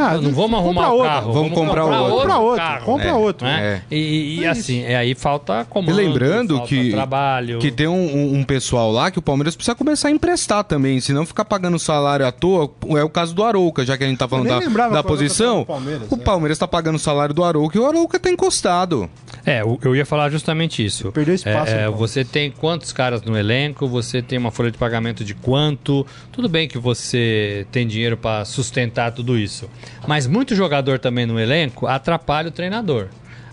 Ah, 0.00 0.14
Não 0.16 0.32
vamos 0.32 0.58
arrumar 0.58 0.88
o 0.88 0.92
outro. 0.96 1.08
carro. 1.08 1.32
Vamos 1.32 1.52
comprar 1.52 1.84
outro. 1.84 2.10
Compra 2.20 2.38
outro, 2.38 2.56
carro, 2.56 2.84
compra 2.84 3.08
É. 3.08 3.12
outro. 3.12 3.46
né? 3.46 3.82
É. 3.90 3.94
E, 3.94 4.40
e 4.40 4.44
É 4.44 4.48
assim, 4.48 4.82
é, 4.82 4.96
aí 4.96 5.14
falta 5.14 5.66
comando, 5.68 5.90
E 6.00 6.04
lembrando 6.04 6.54
falta 6.56 6.68
que, 6.68 6.90
trabalho. 6.90 7.58
que 7.58 7.70
tem 7.70 7.86
um, 7.86 7.92
um- 8.16 8.34
um 8.38 8.44
pessoal 8.44 8.90
lá 8.90 9.10
que 9.10 9.18
o 9.18 9.22
Palmeiras 9.22 9.54
precisa 9.54 9.74
começar 9.74 10.08
a 10.08 10.10
emprestar 10.10 10.64
também, 10.64 11.00
senão 11.00 11.26
ficar 11.26 11.44
pagando 11.44 11.78
salário 11.78 12.26
à 12.26 12.32
toa. 12.32 12.70
É 12.98 13.04
o 13.04 13.10
caso 13.10 13.34
do 13.34 13.44
Arouca, 13.44 13.84
já 13.84 13.96
que 13.98 14.04
a 14.04 14.06
gente 14.08 14.18
tá 14.18 14.26
falando 14.28 14.48
da, 14.48 14.58
lembrava 14.58 14.94
da 14.94 15.02
posição. 15.02 15.64
Palmeiras, 15.64 16.10
o 16.10 16.16
né? 16.16 16.22
Palmeiras 16.24 16.58
tá 16.58 16.66
pagando 16.68 16.96
o 16.96 16.98
salário 16.98 17.34
do 17.34 17.44
Arouca 17.44 17.76
e 17.76 17.80
o 17.80 17.86
Arouca 17.86 18.18
tá 18.18 18.30
encostado. 18.30 19.08
É, 19.44 19.64
o- 19.64 19.78
eu 19.82 19.94
ia 19.96 20.06
falar 20.06 20.30
justamente 20.30 20.84
isso. 20.84 21.10
Perdeu 21.12 21.34
espaço 21.34 21.72
É, 21.72 21.82
é, 21.84 21.88
você 21.90 22.24
tem 22.24 22.50
quantos 22.50 22.92
caras 22.92 23.22
no 23.22 23.36
elenco, 23.36 23.86
você 23.88 24.20
tem 24.22 24.38
uma 24.38 24.50
folha 24.50 24.70
de 24.70 24.78
pagamento 24.78 25.24
de 25.24 25.34
quanto. 25.34 26.06
Tudo 26.32 26.48
bem 26.48 26.68
que 26.68 26.78
você 26.78 27.66
tem 27.72 27.86
dinheiro 27.86 28.16
para 28.16 28.44
sustentar 28.44 29.12
tudo 29.12 29.38
isso. 29.38 29.68
Mas 30.06 30.26
muito 30.26 30.54
jogador 30.54 30.98
também 30.98 31.26
no 31.26 31.38
elenco 31.38 31.86
atrapalha 31.86 32.48
o 32.48 32.52
treinador. 32.52 33.08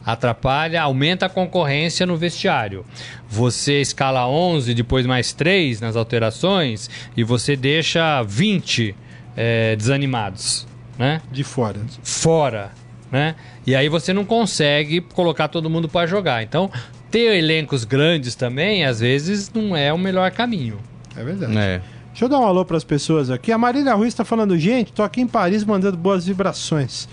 Atrapalha, 0.05 0.81
aumenta 0.81 1.25
a 1.25 1.29
concorrência 1.29 2.05
no 2.05 2.15
vestiário. 2.15 2.85
Você 3.27 3.81
escala 3.81 4.25
11, 4.25 4.73
depois 4.73 5.05
mais 5.05 5.33
3 5.33 5.81
nas 5.81 5.97
alterações 5.97 6.89
e 7.15 7.25
você 7.25 7.57
deixa 7.57 8.23
20 8.23 8.95
é, 9.35 9.75
desanimados, 9.75 10.65
né? 10.97 11.21
De 11.29 11.43
fora. 11.43 11.81
fora, 12.01 12.71
né? 13.11 13.35
E 13.65 13.75
aí 13.75 13.89
você 13.89 14.13
não 14.13 14.23
consegue 14.23 15.01
colocar 15.01 15.49
todo 15.49 15.69
mundo 15.69 15.89
para 15.89 16.07
jogar. 16.07 16.41
Então, 16.41 16.71
ter 17.11 17.37
elencos 17.37 17.83
grandes 17.83 18.33
também, 18.33 18.85
às 18.85 19.01
vezes, 19.01 19.51
não 19.53 19.75
é 19.75 19.91
o 19.91 19.97
melhor 19.97 20.31
caminho. 20.31 20.79
É 21.17 21.23
verdade. 21.23 21.57
É. 21.57 21.81
Deixa 22.17 22.25
eu 22.25 22.29
dar 22.29 22.39
um 22.39 22.47
alô 22.47 22.65
para 22.65 22.75
as 22.75 22.83
pessoas 22.83 23.29
aqui. 23.29 23.51
A 23.51 23.59
Marília 23.59 23.93
Ruiz 23.93 24.07
está 24.07 24.25
falando, 24.25 24.57
gente, 24.57 24.91
tô 24.91 25.03
aqui 25.03 25.21
em 25.21 25.27
Paris 25.27 25.63
mandando 25.63 25.95
boas 25.95 26.25
vibrações. 26.25 27.07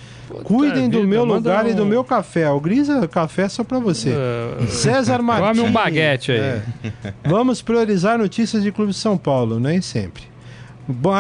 Cuidem 0.45 0.89
do 0.89 1.01
vida, 1.01 1.07
meu 1.07 1.27
manda 1.27 1.35
lugar 1.51 1.69
e 1.69 1.75
do 1.75 1.83
um- 1.83 1.87
meu 1.87 2.03
café. 2.03 2.49
O 2.51 2.59
Grisa, 2.59 3.07
café 3.07 3.43
é 3.43 3.49
só 3.51 3.63
para 3.63 3.79
você. 3.79 4.15
César 4.67 5.21
Martins. 5.21 5.59
Come 5.59 5.61
um 5.69 5.71
baguete 5.71 6.33
aí. 6.33 6.39
É. 6.41 6.63
Vamos 7.23 7.61
priorizar 7.61 8.17
notícias 8.17 8.63
de 8.63 8.73
Clube 8.73 8.93
de 8.93 8.97
São 8.97 9.19
Paulo, 9.19 9.61
nem 9.61 9.83
sempre. 9.83 10.23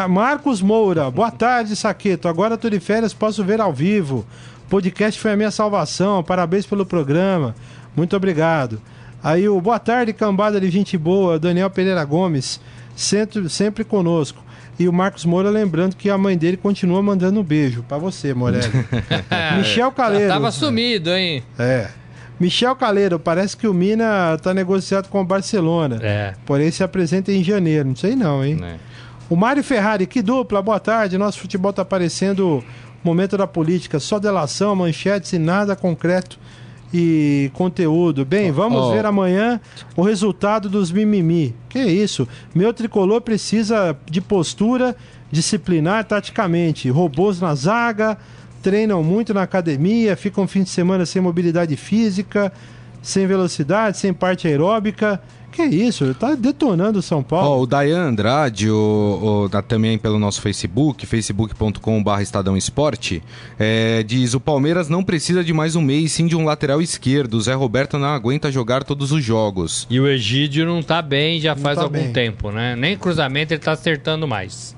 Marcos 0.09 0.62
Moura, 0.62 1.11
boa 1.11 1.31
tarde, 1.31 1.76
Saqueto. 1.76 2.26
Agora 2.26 2.57
tô 2.57 2.71
de 2.71 2.81
férias, 2.81 3.12
posso 3.12 3.45
ver 3.45 3.61
ao 3.61 3.71
vivo. 3.71 4.25
Podcast 4.71 5.21
foi 5.21 5.33
a 5.33 5.37
minha 5.37 5.50
salvação. 5.50 6.23
Parabéns 6.23 6.64
pelo 6.64 6.87
programa. 6.87 7.55
Muito 7.95 8.17
obrigado. 8.17 8.81
Aí 9.23 9.47
o 9.47 9.61
boa 9.61 9.79
tarde, 9.79 10.14
cambada 10.14 10.59
de 10.59 10.71
gente 10.71 10.97
boa, 10.97 11.38
Daniel 11.38 11.69
Pereira 11.69 12.03
Gomes, 12.05 12.59
sempre, 12.97 13.49
sempre 13.49 13.85
conosco. 13.85 14.43
E 14.79 14.89
o 14.89 14.93
Marcos 14.93 15.25
Moura 15.25 15.51
lembrando 15.51 15.95
que 15.95 16.11
a 16.11 16.19
mãe 16.19 16.37
dele 16.37 16.57
continua 16.57 17.01
mandando 17.01 17.39
um 17.41 17.43
beijo 17.45 17.85
pra 17.85 17.97
você, 17.97 18.35
Morelli. 18.35 18.73
Michel 19.57 19.93
Caleiro. 19.93 20.29
Tava 20.29 20.51
sumido, 20.51 21.11
hein? 21.11 21.45
É. 21.59 21.89
Michel 22.41 22.75
Caleiro, 22.75 23.19
parece 23.19 23.57
que 23.57 23.69
o 23.69 23.73
Mina 23.73 24.37
tá 24.43 24.53
negociado 24.53 25.09
com 25.09 25.21
o 25.21 25.25
Barcelona. 25.25 26.01
É. 26.03 26.35
Porém, 26.45 26.71
se 26.73 26.83
apresenta 26.83 27.31
em 27.31 27.45
janeiro. 27.45 27.89
Não 27.89 27.97
sei 27.97 28.17
não, 28.17 28.45
hein? 28.45 28.57
né? 28.57 28.79
O 29.31 29.37
Mário 29.37 29.63
Ferrari, 29.63 30.07
que 30.07 30.21
dupla, 30.21 30.61
boa 30.61 30.81
tarde. 30.81 31.17
Nosso 31.17 31.39
futebol 31.39 31.73
tá 31.73 31.85
parecendo 31.85 32.63
momento 33.05 33.37
da 33.37 33.47
política. 33.47 34.01
Só 34.01 34.19
delação, 34.19 34.75
manchetes 34.75 35.33
e 35.33 35.39
nada 35.39 35.77
concreto 35.77 36.39
e 36.97 37.51
conteúdo. 37.55 38.25
Bem, 38.25 38.53
vamos 38.53 38.81
Ó. 38.81 38.93
ver 38.93 39.05
amanhã 39.05 39.61
o 39.97 40.03
resultado 40.03 40.69
dos 40.69 40.93
mimimi. 40.93 41.53
Que 41.69 41.81
isso? 41.81 42.29
Meu 42.55 42.73
tricolor 42.73 43.21
precisa 43.21 43.99
de 44.09 44.21
postura 44.21 44.95
disciplinar 45.29 46.05
taticamente. 46.05 46.89
Robôs 46.89 47.41
na 47.41 47.53
zaga, 47.57 48.17
treinam 48.63 49.03
muito 49.03 49.35
na 49.35 49.43
academia, 49.43 50.15
ficam 50.15 50.47
fim 50.47 50.63
de 50.63 50.71
semana 50.71 51.05
sem 51.05 51.21
mobilidade 51.21 51.75
física, 51.75 52.53
sem 53.03 53.27
velocidade, 53.27 53.99
sem 53.99 54.15
parte 54.15 54.47
aeróbica. 54.47 55.21
Que 55.55 55.63
isso? 55.63 56.13
Tá 56.15 56.35
detonando 56.35 56.99
o 56.99 57.03
São 57.03 57.23
Paulo. 57.23 57.49
Ó, 57.49 57.63
o 57.63 57.67
Dayan 57.67 58.09
Andrade, 58.09 58.69
o, 58.69 59.45
o- 59.45 59.49
da- 59.49 59.63
também 59.63 59.97
pelo 59.97 60.19
nosso 60.19 60.41
Facebook, 60.43 61.07
facebook.com.br 61.07 62.21
Estadão 62.21 62.57
Esporte, 62.57 63.23
é, 63.59 64.03
diz: 64.03 64.35
o 64.35 64.41
Palmeiras 64.41 64.89
não 64.89 65.05
precisa 65.05 65.45
de 65.45 65.53
mais 65.53 65.77
um 65.77 65.81
mês, 65.81 66.11
sim 66.13 66.27
de 66.27 66.35
um 66.35 66.45
lateral 66.45 66.83
esquerdo. 66.83 67.35
O 67.35 67.41
Zé 67.41 67.55
Roberto 67.55 67.99
não 67.99 68.09
aguenta 68.09 68.51
jogar 68.51 68.83
todos 68.83 69.13
os 69.13 69.23
jogos. 69.23 69.87
E 69.89 70.01
o 70.01 70.09
Egídio 70.09 70.67
não 70.67 70.83
tá 70.83 71.01
bem 71.01 71.41
já 71.41 71.55
faz 71.55 71.77
tá 71.79 71.85
algum 71.85 71.99
bem. 72.03 72.13
tempo, 72.13 72.51
né? 72.51 72.75
Nem 72.75 72.97
cruzamento 72.99 73.53
ele 73.55 73.61
tá 73.61 73.73
acertando 73.73 74.27
mais. 74.27 74.75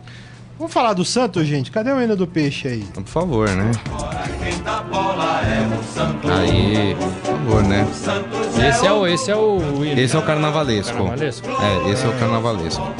Vamos 0.58 0.72
falar 0.72 0.94
do 0.94 1.04
Santos, 1.04 1.46
gente? 1.46 1.70
Cadê 1.70 1.92
o 1.92 2.00
hino 2.00 2.16
do 2.16 2.26
peixe 2.26 2.66
aí? 2.66 2.84
Por 2.94 3.04
favor, 3.04 3.48
né? 3.50 3.70
Quem 4.42 4.58
tá 4.60 4.82
Aí, 6.34 6.94
por 6.94 7.30
favor, 7.30 7.62
né? 7.62 7.86
Esse 8.66 8.86
é 8.86 8.92
o, 8.92 9.06
esse 9.06 9.30
é 9.30 9.36
o 9.36 9.84
hino. 9.84 10.00
Esse 10.00 10.16
é 10.16 10.18
o 10.18 10.22
carnavalesco. 10.22 10.96
Carnavalesco? 10.96 11.48
É, 11.50 11.90
esse 11.90 12.06
é 12.06 12.08
o 12.08 12.12
carnavalesco. 12.14 12.94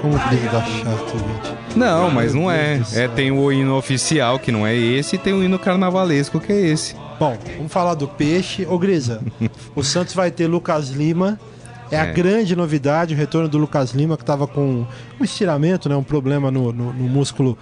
Como 0.00 0.18
que 0.18 0.28
deve 0.28 0.48
dar 0.48 0.64
chato, 0.64 1.18
gente. 1.18 1.76
Não, 1.76 2.10
mas 2.10 2.32
não 2.32 2.48
é. 2.48 2.80
É, 2.92 3.08
tem 3.08 3.32
o 3.32 3.50
hino 3.50 3.76
oficial, 3.76 4.38
que 4.38 4.52
não 4.52 4.64
é 4.64 4.76
esse, 4.76 5.16
e 5.16 5.18
tem 5.18 5.32
o 5.32 5.42
hino 5.42 5.58
carnavalesco, 5.58 6.38
que 6.38 6.52
é 6.52 6.60
esse. 6.60 6.94
Bom, 7.18 7.36
vamos 7.56 7.72
falar 7.72 7.94
do 7.94 8.06
peixe. 8.06 8.64
Ô, 8.66 8.78
Grisa, 8.78 9.20
o 9.74 9.82
Santos 9.82 10.14
vai 10.14 10.30
ter 10.30 10.46
Lucas 10.46 10.90
Lima. 10.90 11.40
É, 11.94 12.00
a 12.00 12.06
É. 12.06 12.12
grande 12.12 12.54
novidade, 12.56 13.14
o 13.14 13.16
retorno 13.16 13.48
do 13.48 13.56
Lucas 13.58 13.90
Lima, 13.92 14.16
que 14.16 14.22
estava 14.22 14.46
com 14.46 14.86
um 15.20 15.24
estiramento, 15.24 15.88
né, 15.88 15.96
um 15.96 16.02
problema 16.02 16.50
no, 16.50 16.72
no- 16.72 16.92
no 16.92 17.08
músculo 17.08 17.56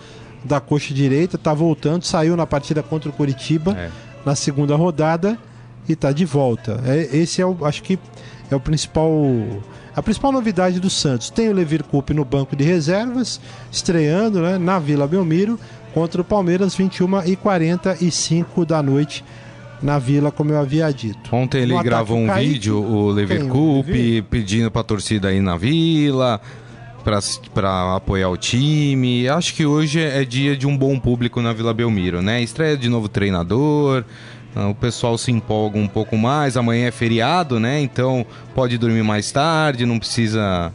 da 0.45 0.61
coxa 0.61 0.93
direita. 0.93 1.39
Tá 1.39 1.55
voltando, 1.55 2.05
saiu 2.05 2.37
na 2.37 2.47
partida 2.47 2.83
contra 2.83 3.09
o 3.09 3.13
Curitiba 3.13 3.73
É. 3.79 3.91
na 4.25 4.35
segunda 4.35 4.75
rodada 4.77 5.39
e 5.89 5.95
tá 5.95 6.11
de 6.13 6.25
volta. 6.25 6.81
É, 6.85 7.17
esse 7.17 7.41
é 7.41 7.47
o, 7.47 7.65
acho 7.65 7.83
que 7.83 7.99
é 8.51 8.57
o 8.57 8.61
principal, 8.61 9.11
a 9.95 10.03
principal 10.03 10.33
novidade 10.33 10.81
do 10.81 10.91
Santos. 10.91 11.31
Tem 11.31 11.49
o 11.49 11.53
Levir 11.53 11.85
Coupe 11.85 12.13
no 12.13 12.25
banco 12.25 12.55
de 12.57 12.65
reservas, 12.65 13.41
estreando, 13.71 14.41
né, 14.41 14.59
na 14.59 14.79
Vila 14.79 15.07
Belmiro 15.07 15.59
contra 15.95 16.21
o 16.21 16.25
Palmeiras 16.25 16.75
21 16.75 17.23
e 17.27 17.37
45 17.37 18.65
da 18.65 18.83
noite 18.83 19.25
na 19.83 19.99
Vila, 19.99 20.31
como 20.31 20.53
eu 20.53 20.59
havia 20.59 20.91
dito. 20.93 21.35
Ontem 21.35 21.63
ele 21.63 21.83
gravou 21.83 22.19
um 22.19 22.27
Kaique. 22.27 22.53
vídeo, 22.53 22.83
o 22.83 23.11
Leverkup, 23.11 24.23
pedindo 24.31 24.71
pra 24.71 24.83
torcida 24.83 25.33
ir 25.33 25.41
na 25.41 25.57
vila, 25.57 26.41
pra, 27.03 27.19
pra 27.53 27.97
apoiar 27.97 28.29
o 28.29 28.37
time. 28.37 29.29
Acho 29.29 29.55
que 29.55 29.67
hoje 29.67 30.01
é 30.01 30.25
dia 30.25 30.57
de 30.57 30.67
um 30.67 30.77
bom 30.77 30.99
público 30.99 31.43
na 31.43 31.53
Vila 31.53 31.75
Belmiro, 31.75 32.23
né? 32.23 32.41
Estreia 32.43 32.77
de 32.77 32.89
novo 32.89 33.09
treinador, 33.09 34.05
ah, 34.55 34.69
o 34.69 34.75
pessoal 34.75 35.17
se 35.19 35.31
empolga 35.31 35.79
um 35.79 35.89
pouco 35.89 36.17
mais. 36.17 36.57
Amanhã 36.57 36.87
é 36.87 36.91
feriado, 36.91 37.59
né? 37.59 37.81
Então 37.81 38.25
pode 38.55 38.79
dormir 38.79 39.03
mais 39.03 39.33
tarde, 39.33 39.87
não 39.87 39.99
precisa, 39.99 40.73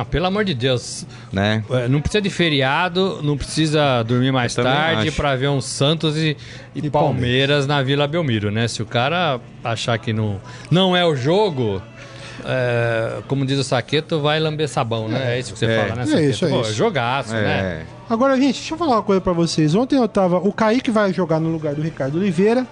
Ah, 0.00 0.04
pelo 0.04 0.26
amor 0.26 0.44
de 0.44 0.54
Deus. 0.54 1.04
né? 1.32 1.64
É, 1.70 1.88
Não 1.88 2.00
precisa 2.00 2.22
de 2.22 2.30
feriado, 2.30 3.20
não 3.22 3.36
precisa 3.36 4.02
dormir 4.04 4.30
mais 4.30 4.56
Eu 4.56 4.62
tarde 4.62 5.10
pra 5.10 5.34
ver 5.34 5.48
um 5.48 5.60
Santos 5.60 6.16
e, 6.16 6.36
e 6.74 6.86
E 6.86 6.90
Palmeiras 6.90 7.66
na 7.66 7.82
Vila 7.82 8.06
Belmiro, 8.06 8.50
né? 8.50 8.68
Se 8.68 8.80
o 8.80 8.86
cara 8.86 9.40
achar 9.64 9.98
que 9.98 10.12
não, 10.12 10.40
não 10.70 10.96
é 10.96 11.04
o 11.04 11.16
jogo, 11.16 11.82
é, 12.44 13.18
como 13.26 13.44
diz 13.44 13.58
o 13.58 13.64
Saqueto, 13.64 14.20
vai 14.20 14.38
lamber 14.38 14.68
sabão, 14.68 15.08
né? 15.08 15.34
É 15.34 15.38
isso 15.40 15.52
que 15.52 15.58
você 15.58 15.66
É. 15.66 15.80
fala, 15.80 15.96
né, 15.96 16.02
É 16.02 16.06
Saqueto? 16.06 16.30
isso, 16.30 16.44
é 16.46 16.48
Pô, 16.48 16.60
isso. 16.60 16.72
jogaço, 16.74 17.32
né? 17.34 17.82
É. 17.82 17.86
Agora, 18.08 18.36
gente, 18.36 18.54
deixa 18.54 18.74
eu 18.74 18.78
falar 18.78 18.96
uma 18.96 19.02
coisa 19.02 19.20
pra 19.20 19.32
vocês. 19.32 19.74
Ontem 19.74 19.96
eu 19.96 20.08
tava. 20.08 20.38
O 20.38 20.52
Kaique 20.52 20.90
vai 20.90 21.12
jogar 21.12 21.40
no 21.40 21.50
lugar 21.50 21.74
do 21.74 21.82
Ricardo 21.82 22.16
Oliveira, 22.18 22.66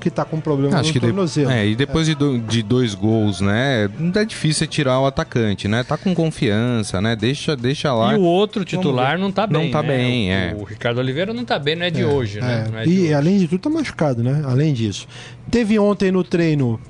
que 0.00 0.10
tá 0.10 0.24
com 0.24 0.40
problema 0.40 0.76
Acho 0.78 0.88
no 0.88 0.92
que 0.94 0.98
de- 1.00 1.06
tornozelo. 1.06 1.50
é, 1.50 1.66
e 1.68 1.76
depois 1.76 2.06
de, 2.06 2.14
do- 2.14 2.38
de 2.38 2.62
dois 2.62 2.94
gols, 2.94 3.40
né? 3.40 3.88
Não 3.98 4.20
é 4.20 4.24
difícil 4.24 4.66
tirar 4.66 4.98
o 4.98 5.06
atacante, 5.06 5.68
né? 5.68 5.84
Tá 5.84 5.96
com 5.96 6.14
confiança, 6.14 7.00
né? 7.00 7.14
Deixa, 7.14 7.54
deixa 7.56 7.92
lá. 7.92 8.14
E 8.14 8.16
o 8.16 8.22
outro 8.22 8.64
titular 8.64 9.18
não 9.18 9.30
tá 9.30 9.46
Não 9.46 9.60
bem. 9.60 9.70
tá 9.70 9.82
né? 9.82 9.88
bem, 9.88 10.28
o, 10.28 10.32
é. 10.32 10.56
o 10.58 10.64
Ricardo 10.64 10.98
Oliveira 10.98 11.32
não 11.32 11.44
tá 11.44 11.58
bem, 11.58 11.76
não 11.76 11.84
é 11.86 11.90
de 11.90 12.04
hoje, 12.04 12.40
né? 12.40 12.64
É, 12.66 12.70
Não 12.70 12.78
é 12.80 12.84
de 12.84 12.90
e 12.90 13.00
hoje. 13.02 13.14
além 13.14 13.38
de 13.38 13.46
tudo, 13.48 13.60
tá 13.60 13.70
machucado, 13.70 14.22
né? 14.22 14.42
Além 14.46 14.72
disso. 14.72 15.06
Teve 15.50 15.78
ontem 15.78 16.10
no 16.10 16.24
treino 16.24 16.80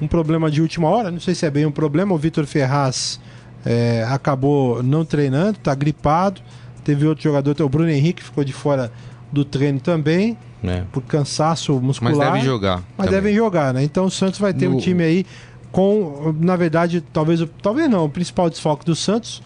um 0.00 0.06
problema 0.06 0.50
de 0.50 0.60
última 0.62 0.88
hora, 0.88 1.10
não 1.10 1.20
sei 1.20 1.34
se 1.34 1.44
é 1.44 1.50
bem 1.50 1.66
um 1.66 1.70
problema. 1.72 2.14
O 2.14 2.18
Vitor 2.18 2.46
Ferraz 2.46 3.20
é, 3.64 4.04
acabou 4.08 4.82
não 4.82 5.04
treinando, 5.04 5.58
tá 5.58 5.74
gripado. 5.74 6.40
Teve 6.84 7.06
outro 7.06 7.22
jogador, 7.22 7.54
o 7.62 7.68
Bruno 7.68 7.88
Henrique 7.90 8.22
ficou 8.22 8.42
de 8.42 8.52
fora 8.52 8.90
do 9.32 9.44
treino 9.44 9.80
também, 9.80 10.36
né? 10.62 10.84
por 10.92 11.02
cansaço 11.02 11.72
Mas 11.74 11.82
muscular. 11.82 12.32
deve 12.34 12.44
jogar. 12.44 12.82
Mas 12.96 13.06
também. 13.06 13.10
devem 13.22 13.34
jogar, 13.34 13.72
né? 13.74 13.82
Então 13.82 14.04
o 14.04 14.10
Santos 14.10 14.38
vai 14.38 14.52
ter 14.52 14.68
um 14.68 14.72
No- 14.74 14.80
time 14.80 15.02
aí 15.02 15.26
com, 15.70 16.34
na 16.38 16.54
verdade, 16.56 17.00
talvez, 17.12 17.40
o- 17.40 17.46
talvez 17.46 17.88
não, 17.88 18.04
o 18.04 18.08
principal 18.08 18.50
desfoque 18.50 18.84
do 18.84 18.94
Santos 18.94 19.42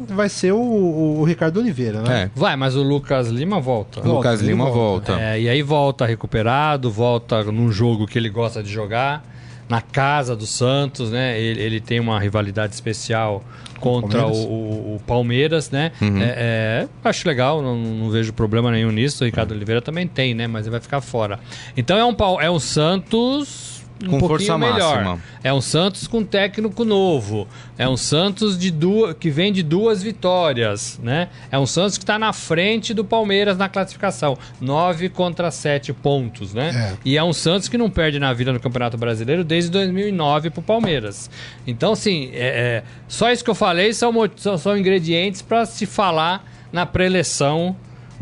vai 0.00 0.28
ser 0.28 0.52
o, 0.52 0.56
o- 0.58 1.20
o 1.20 1.24
Ricardo 1.24 1.58
Oliveira, 1.60 2.00
né? 2.02 2.22
É. 2.24 2.30
Vai, 2.34 2.56
mas 2.56 2.74
o 2.76 2.82
Lucas 2.82 3.28
Lima 3.28 3.60
volta. 3.60 4.00
O 4.00 4.14
Lucas 4.14 4.40
Lima 4.40 4.64
volta. 4.70 5.12
volta. 5.12 5.22
É, 5.22 5.40
e 5.40 5.48
aí 5.48 5.62
volta 5.62 6.06
recuperado, 6.06 6.90
volta 6.90 7.44
num 7.44 7.70
jogo 7.70 8.06
que 8.06 8.18
ele 8.18 8.28
gosta 8.30 8.62
de 8.62 8.70
jogar, 8.70 9.22
na 9.68 9.80
casa 9.80 10.34
do 10.36 10.46
Santos, 10.46 11.10
né? 11.10 11.38
Ele, 11.40 11.60
ele 11.60 11.80
tem 11.80 11.98
uma 12.00 12.18
rivalidade 12.20 12.72
especial 12.74 13.42
contra 13.80 14.20
o, 14.20 14.22
Palmeiras? 14.22 14.44
o- 14.46 14.94
o 14.96 15.00
Palmeiras, 15.06 15.70
né? 15.70 15.92
Uhum. 16.00 16.20
É, 16.20 16.34
é, 16.36 16.88
acho 17.08 17.26
legal, 17.28 17.60
não, 17.62 17.76
não 17.76 18.10
vejo 18.10 18.32
problema 18.32 18.70
nenhum 18.70 18.90
nisso. 18.90 19.22
O 19.22 19.26
Ricardo 19.26 19.52
Oliveira 19.52 19.80
também 19.82 20.06
tem, 20.06 20.34
né? 20.34 20.46
Mas 20.46 20.66
ele 20.66 20.72
vai 20.72 20.80
ficar 20.80 21.00
fora. 21.00 21.38
Então 21.76 21.96
é 21.96 22.04
um, 22.04 22.14
é 22.40 22.50
um 22.50 22.58
Santos. 22.58 23.75
Um 24.04 24.10
Com 24.10 24.18
pouquinho 24.18 24.28
força 24.28 24.58
melhor. 24.58 25.04
máxima. 25.04 25.22
É 25.42 25.52
um 25.52 25.60
Santos 25.60 26.06
com 26.06 26.22
técnico 26.22 26.84
novo. 26.84 27.48
É 27.78 27.88
um 27.88 27.96
Santos 27.96 28.58
de 28.58 28.70
duas, 28.70 29.16
que 29.18 29.30
vem 29.30 29.52
de 29.52 29.62
duas 29.62 30.02
vitórias, 30.02 31.00
né? 31.02 31.28
É 31.50 31.58
um 31.58 31.66
Santos 31.66 31.96
que 31.96 32.04
está 32.04 32.18
na 32.18 32.32
frente 32.32 32.92
do 32.92 33.04
Palmeiras 33.04 33.56
na 33.56 33.68
classificação. 33.68 34.36
Nove 34.60 35.08
contra 35.08 35.50
sete 35.50 35.92
pontos, 35.92 36.52
né? 36.52 36.92
É. 36.92 36.96
E 37.04 37.16
é 37.16 37.24
um 37.24 37.32
Santos 37.32 37.68
que 37.68 37.78
não 37.78 37.88
perde 37.88 38.18
na 38.18 38.32
vida 38.32 38.52
no 38.52 38.60
Campeonato 38.60 38.98
Brasileiro 38.98 39.42
desde 39.42 39.70
2009 39.70 40.50
pro 40.50 40.62
Palmeiras. 40.62 41.30
Então, 41.66 41.92
assim, 41.92 42.30
é, 42.34 42.82
é, 42.82 42.82
só 43.08 43.32
isso 43.32 43.42
que 43.42 43.50
eu 43.50 43.54
falei 43.54 43.92
são, 43.94 44.12
são, 44.36 44.58
são 44.58 44.76
ingredientes 44.76 45.40
para 45.40 45.64
se 45.64 45.86
falar 45.86 46.44
na 46.72 46.84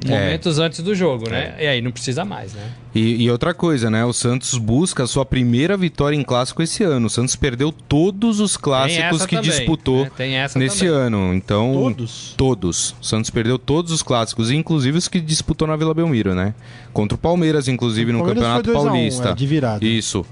É. 0.05 0.09
momentos 0.09 0.59
antes 0.59 0.81
do 0.81 0.95
jogo, 0.95 1.29
né? 1.31 1.55
E 1.61 1.67
aí 1.67 1.81
não 1.81 1.91
precisa 1.93 2.25
mais, 2.25 2.53
né? 2.53 2.63
E, 2.95 3.25
e 3.25 3.31
outra 3.31 3.53
coisa, 3.53 3.91
né? 3.91 4.05
O 4.05 4.13
Santos 4.13 4.57
busca 4.59 5.03
a 5.03 5.07
sua 5.07 5.25
primeira 5.25 5.77
vitória 5.77 6.17
em 6.17 6.23
clássico 6.23 6.63
esse 6.63 6.83
ano. 6.83 7.07
O 7.07 7.11
Santos 7.11 7.35
perdeu 7.37 7.71
todos 7.73 8.41
os 8.41 8.57
clássicos 8.57 9.27
que 9.27 9.37
também, 9.37 9.51
disputou 9.51 10.05
né? 10.05 10.11
Tem 10.17 10.35
essa 10.37 10.59
nesse 10.59 10.81
também. 10.87 10.95
ano. 10.95 11.35
Então, 11.35 11.73
Todos? 11.75 12.35
Todos. 12.37 12.95
O 13.01 13.05
Santos 13.05 13.31
perdeu 13.31 13.59
todos 13.59 13.93
os 13.93 14.03
clássicos, 14.03 14.51
inclusive 14.51 14.99
os 14.99 15.09
que 15.09 15.21
disputou 15.21 15.67
na 15.69 15.77
Vila 15.77 15.95
Belmiro, 15.95 16.35
né? 16.35 16.55
Contra 16.93 17.17
o 17.17 17.19
Palmeiras, 17.19 17.67
inclusive, 17.69 18.11
O 18.11 18.15
no 18.15 18.19
Palmeiras 18.21 18.43
Campeonato 18.45 18.65
foi 18.65 18.75
2 18.75 18.87
a 18.87 18.89
1, 18.89 18.93
Paulista. 18.93 19.29
é, 19.31 19.35
de 19.35 19.47
virada. 19.47 19.85
Isso. 19.85 20.25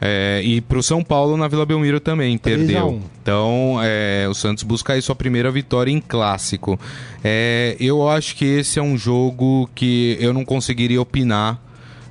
É, 0.00 0.40
e 0.42 0.60
pro 0.62 0.82
São 0.82 1.04
Paulo 1.04 1.36
na 1.36 1.46
Vila 1.46 1.66
Belmiro 1.66 2.00
também 2.00 2.38
3 2.38 2.56
a 2.56 2.58
perdeu. 2.64 2.88
1. 2.88 3.00
Então, 3.22 3.78
é, 3.82 4.26
o 4.30 4.34
Santos 4.34 4.62
busca 4.64 4.94
aí 4.94 5.02
sua 5.02 5.14
primeira 5.14 5.50
vitória 5.50 5.90
em 5.90 6.00
clássico. 6.00 6.80
É, 7.22 7.76
eu 7.78 8.08
acho 8.08 8.34
que 8.34 8.44
esse 8.44 8.78
é 8.78 8.82
um 8.82 8.96
jogo 8.96 9.68
que 9.74 10.16
eu 10.18 10.32
não 10.32 10.44
conseguiria 10.44 11.00
opinar 11.00 11.60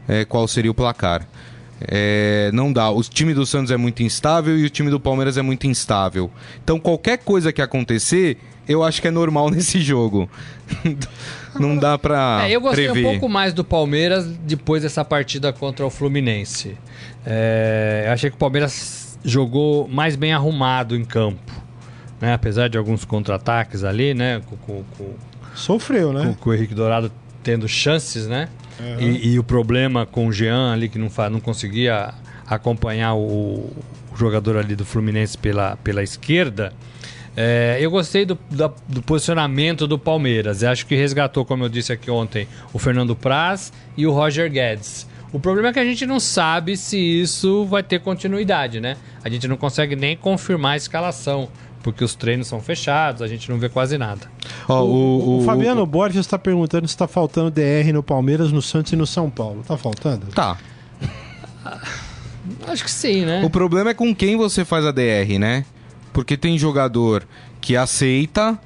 é, 0.08 0.23
qual 0.23 0.47
seria 0.47 0.69
o 0.69 0.73
placar. 0.73 1.28
É, 1.82 2.52
não 2.54 2.71
dá. 2.71 2.89
O 2.91 3.02
time 3.02 3.34
do 3.34 3.45
Santos 3.45 3.71
é 3.71 3.78
muito 3.78 4.04
instável 4.04 4.58
e 4.58 4.65
o 4.65 4.69
time 4.69 4.91
do 4.91 4.99
Palmeiras 4.99 5.38
é 5.38 5.41
muito 5.41 5.65
instável. 5.65 6.30
Então, 6.63 6.80
qualquer 6.80 7.17
coisa 7.19 7.52
que 7.54 7.62
acontecer, 7.62 8.38
eu 8.67 8.84
acho 8.84 9.02
que 9.02 9.08
é 9.08 9.12
normal 9.12 9.49
nesse 9.52 9.80
jogo. 9.82 10.30
não 11.60 11.78
dá 11.78 11.97
pra 11.97 12.41
É, 12.47 12.52
eu 12.52 12.62
gostei 12.62 12.86
prever. 12.86 13.08
um 13.08 13.12
pouco 13.12 13.30
mais 13.30 13.54
do 13.54 13.63
Palmeiras 13.63 14.28
depois 14.43 14.84
dessa 14.84 15.04
partida 15.04 15.52
contra 15.54 15.86
o 15.86 15.89
Fluminense. 15.89 16.78
É, 17.32 18.06
eu 18.08 18.12
achei 18.12 18.30
que 18.32 18.36
o 18.36 18.39
Palmeiras 18.39 19.18
jogou 19.24 19.88
mais 19.88 20.15
bem 20.15 20.34
arrumado 20.34 20.96
em 20.96 21.06
campo. 21.06 21.54
Né? 22.20 22.34
Apesar 22.34 22.68
de 22.68 22.78
alguns 22.78 23.06
contra-ataques 23.06 23.84
ali, 23.84 24.13
né? 24.15 24.42
Com, 24.50 24.58
com- 24.58 24.84
com- 24.98 25.13
Sofreu, 25.54 26.12
né? 26.12 26.36
com, 26.39 26.50
o 26.50 26.54
Henrique 26.54 26.74
Dourado 26.74 27.12
tendo 27.44 27.68
chances, 27.68 28.28
né? 28.28 28.50
E, 29.00 29.34
e 29.34 29.39
o 29.39 29.44
problema 29.44 30.06
com 30.06 30.28
o 30.28 30.32
Jean 30.34 30.72
ali, 30.74 30.89
que 30.89 30.98
não, 30.98 31.10
não 31.32 31.39
conseguia 31.39 32.13
acompanhar 32.48 33.13
o, 33.13 33.20
o 33.22 34.18
jogador 34.18 34.58
ali 34.58 34.76
do 34.76 34.86
Fluminense 34.86 35.38
pela, 35.38 35.76
pela 35.78 36.02
esquerda. 36.02 36.74
É, 37.38 37.78
eu 37.80 37.92
gostei 37.92 38.26
do, 38.26 38.38
da- 38.50 38.72
do 38.88 39.02
posicionamento 39.02 39.86
do 39.86 40.00
Palmeiras. 40.00 40.62
Eu 40.63 40.70
acho 40.72 40.86
que 40.86 40.96
resgatou, 40.96 41.46
como 41.46 41.63
eu 41.65 41.70
disse 41.70 41.92
aqui 41.94 42.10
ontem, 42.10 42.48
o 42.74 42.80
Fernando 42.80 43.15
Praz 43.15 43.72
e 43.96 44.08
o 44.08 44.12
Roger 44.12 44.50
Guedes. 44.50 45.08
O 45.32 45.39
problema 45.39 45.70
é 45.70 45.74
que 45.74 45.80
a 45.80 45.86
gente 45.86 46.06
não 46.06 46.20
sabe 46.20 46.76
se 46.76 46.98
isso 46.98 47.65
vai 47.65 47.84
ter 47.84 48.00
continuidade, 48.00 48.80
né? 48.80 48.98
A 49.24 49.30
gente 49.30 49.48
não 49.48 49.58
consegue 49.58 49.96
nem 49.96 50.18
confirmar 50.18 50.74
a 50.74 50.78
escalação, 50.78 51.48
porque 51.84 52.04
os 52.04 52.15
treinos 52.15 52.48
são 52.48 52.60
fechados, 52.60 53.22
a 53.22 53.28
gente 53.28 53.50
não 53.50 53.60
vê 53.60 53.70
quase 53.70 53.98
nada. 53.98 54.30
Ó, 54.68 54.84
O, 54.84 55.39
o 55.39 55.44
Fabiano 55.44 55.86
Borges 55.86 56.22
está 56.22 56.39
perguntando 56.39 56.88
se 56.88 56.96
está 56.96 57.08
faltando 57.08 57.52
DR 57.52 57.94
no 57.94 58.02
Palmeiras, 58.02 58.52
no 58.52 58.62
Santos 58.62 58.92
e 58.92 58.96
no 58.96 59.06
São 59.06 59.30
Paulo. 59.30 59.63
Tá 59.68 59.78
faltando? 59.78 60.28
Tá. 60.28 60.58
Acho 62.68 62.84
que 62.84 62.92
sim, 62.92 63.26
né? 63.26 63.44
O 63.44 63.50
problema 63.50 63.92
é 63.92 63.94
com 63.94 64.13
quem 64.15 64.36
você 64.36 64.65
faz 64.65 64.86
a 64.86 64.92
DR, 64.92 65.38
né? 65.39 65.65
Porque 66.12 66.36
tem 66.36 66.58
jogador 66.58 67.24
que 67.62 67.76
aceita 67.78 68.60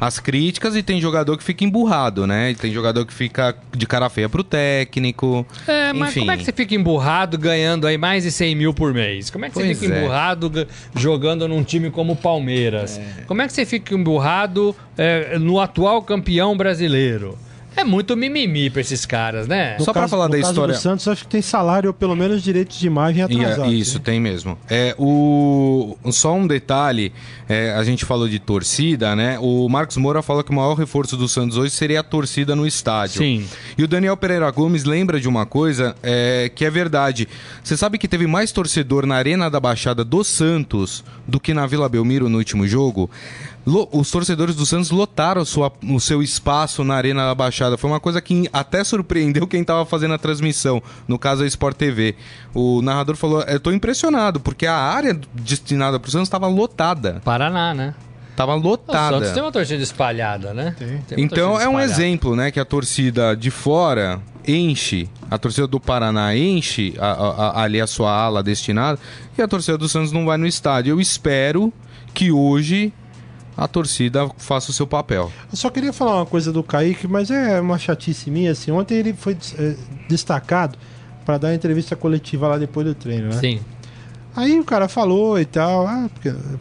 as 0.00 0.18
críticas 0.18 0.74
e 0.74 0.82
tem 0.82 1.00
jogador 1.00 1.36
que 1.36 1.44
fica 1.44 1.62
emburrado, 1.64 2.26
né? 2.26 2.52
E 2.52 2.54
tem 2.54 2.72
jogador 2.72 3.04
que 3.04 3.12
fica 3.12 3.54
de 3.76 3.86
cara 3.86 4.08
feia 4.08 4.28
pro 4.28 4.42
técnico. 4.42 5.46
É, 5.66 5.92
mas 5.92 6.10
Enfim. 6.10 6.20
como 6.20 6.30
é 6.32 6.36
que 6.38 6.44
você 6.44 6.52
fica 6.52 6.74
emburrado 6.74 7.36
ganhando 7.36 7.86
aí 7.86 7.98
mais 7.98 8.24
de 8.24 8.30
100 8.32 8.54
mil 8.54 8.72
por 8.72 8.94
mês? 8.94 9.28
Como 9.30 9.44
é 9.44 9.48
que 9.48 9.54
você 9.54 9.64
Pois 9.66 9.78
fica 9.78 9.94
é. 9.94 9.98
emburrado 9.98 10.48
ga- 10.48 10.66
jogando 10.96 11.46
num 11.46 11.62
time 11.62 11.90
como 11.90 12.14
o 12.14 12.16
Palmeiras? 12.16 12.98
Como 13.26 13.42
é 13.42 13.46
que 13.46 13.52
você 13.52 13.66
fica 13.66 13.94
emburrado 13.94 14.74
é, 14.96 15.38
no 15.38 15.60
atual 15.60 16.02
campeão 16.02 16.56
brasileiro? 16.56 17.36
É 17.76 17.84
muito 17.84 18.16
mimimi 18.16 18.68
pra 18.68 18.80
esses 18.80 19.06
caras, 19.06 19.46
né? 19.46 19.76
No 19.78 19.84
Só 19.84 19.92
pra 19.92 20.02
caso- 20.02 20.10
falar 20.10 20.26
no 20.26 20.32
da 20.32 20.38
caso 20.40 20.50
história- 20.50 20.74
do 20.74 20.80
Santos, 20.80 21.06
acho 21.08 21.22
que 21.22 21.28
tem 21.30 21.40
salário 21.40 21.88
ou 21.88 21.94
pelo 21.94 22.14
menos 22.16 22.42
direitos 22.42 22.78
de 22.78 22.86
imagem 22.86 23.22
atrasados. 23.22 23.72
isso, 23.72 23.98
né? 23.98 24.02
tem 24.04 24.20
mesmo. 24.20 24.58
É, 24.68 24.94
o, 24.98 25.96
só 26.10 26.34
um 26.34 26.46
detalhe, 26.46 27.12
é, 27.48 27.72
a 27.72 27.82
gente 27.84 28.04
falou 28.04 28.28
de 28.28 28.38
torcida, 28.38 29.14
né? 29.16 29.38
O 29.40 29.68
Marcos 29.68 29.96
Moura 29.96 30.20
fala 30.22 30.42
que 30.44 30.50
o 30.50 30.54
maior 30.54 30.74
reforço 30.74 31.16
do 31.16 31.28
Santos 31.28 31.56
hoje 31.56 31.70
seria 31.70 32.00
a 32.00 32.02
torcida 32.02 32.54
no 32.56 32.66
estádio. 32.66 33.18
Sim. 33.18 33.46
E 33.78 33.84
o 33.84 33.88
Daniel 33.88 34.16
Pereira 34.16 34.50
Gomes 34.50 34.84
lembra 34.84 35.20
de 35.20 35.28
uma 35.28 35.46
coisa 35.46 35.94
é, 36.02 36.50
que 36.54 36.64
é 36.64 36.70
verdade. 36.70 37.28
Você 37.62 37.76
sabe 37.76 37.98
que 37.98 38.08
teve 38.08 38.26
mais 38.26 38.52
torcedor 38.52 39.06
na 39.06 39.14
Arena 39.14 39.48
da 39.48 39.60
Baixada 39.60 40.04
do 40.04 40.22
Santos 40.24 41.02
do 41.26 41.38
que 41.40 41.54
na 41.54 41.66
Vila 41.66 41.88
Belmiro 41.88 42.28
no 42.28 42.38
último 42.38 42.66
jogo? 42.66 43.08
Os 43.64 44.10
torcedores 44.10 44.56
do 44.56 44.64
Santos 44.64 44.90
lotaram 44.90 45.44
sua- 45.44 45.70
o 45.88 46.00
seu 46.00 46.22
espaço 46.22 46.82
na 46.82 46.94
Arena 46.94 47.24
da 47.26 47.34
Baixada. 47.34 47.76
Foi 47.76 47.90
uma 47.90 48.00
coisa 48.00 48.20
que 48.20 48.48
até 48.52 48.82
surpreendeu 48.82 49.46
quem 49.46 49.60
estava 49.60 49.84
fazendo 49.84 50.14
a 50.14 50.18
transmissão, 50.18 50.82
no 51.06 51.18
caso 51.18 51.42
a 51.42 51.46
Sport 51.46 51.76
TV. 51.76 52.16
O 52.54 52.80
narrador 52.80 53.16
falou: 53.16 53.42
Eu 53.42 53.60
tô 53.60 53.70
impressionado, 53.70 54.40
porque 54.40 54.66
a 54.66 54.74
área 54.74 55.18
destinada 55.34 56.00
para 56.00 56.08
o 56.08 56.10
Santos 56.10 56.26
estava 56.28 56.46
lotada. 56.46 57.20
Paraná, 57.24 57.74
né? 57.74 57.94
Estava 58.30 58.54
O 58.56 58.58
lotada. 58.58 59.16
Santos 59.18 59.32
tem 59.32 59.42
uma 59.42 59.52
torcida 59.52 59.82
espalhada, 59.82 60.54
né? 60.54 60.74
Então 61.18 61.60
é 61.60 61.68
um 61.68 61.78
exemplo, 61.78 62.34
né, 62.34 62.50
que 62.50 62.58
a 62.58 62.64
torcida 62.64 63.36
de 63.36 63.50
fora 63.50 64.18
enche, 64.48 65.06
a 65.30 65.36
torcida 65.36 65.66
do 65.66 65.78
Paraná 65.78 66.34
enche 66.34 66.94
a- 66.98 67.06
a- 67.12 67.46
a- 67.60 67.62
ali 67.64 67.78
a 67.78 67.86
sua 67.86 68.10
ala 68.10 68.42
destinada 68.42 68.98
e 69.36 69.42
a 69.42 69.46
torcida 69.46 69.76
do 69.76 69.86
Santos 69.86 70.10
não 70.12 70.24
vai 70.24 70.38
no 70.38 70.46
estádio. 70.46 70.92
Eu 70.92 71.00
espero 71.00 71.70
que 72.14 72.32
hoje 72.32 72.90
a 73.60 73.68
torcida 73.68 74.26
faça 74.38 74.70
o 74.70 74.72
seu 74.72 74.86
papel. 74.86 75.30
Eu 75.52 75.56
só 75.56 75.68
queria 75.68 75.92
falar 75.92 76.16
uma 76.16 76.24
coisa 76.24 76.50
do 76.50 76.62
Kaique, 76.62 77.06
mas 77.06 77.30
é 77.30 77.60
uma 77.60 77.78
chatice 77.78 78.30
minha, 78.30 78.52
assim. 78.52 78.70
Ontem 78.70 78.94
ele 78.94 79.12
foi 79.12 79.36
eh, 79.58 79.76
destacado 80.08 80.78
para 81.26 81.36
dar 81.36 81.54
entrevista 81.54 81.94
coletiva 81.94 82.48
lá 82.48 82.56
depois 82.56 82.86
do 82.86 82.94
treino, 82.94 83.28
né? 83.28 83.38
Sim. 83.38 83.60
Aí 84.34 84.58
o 84.58 84.64
cara 84.64 84.88
falou 84.88 85.38
e 85.38 85.44
tal, 85.44 85.86
ah, 85.86 86.08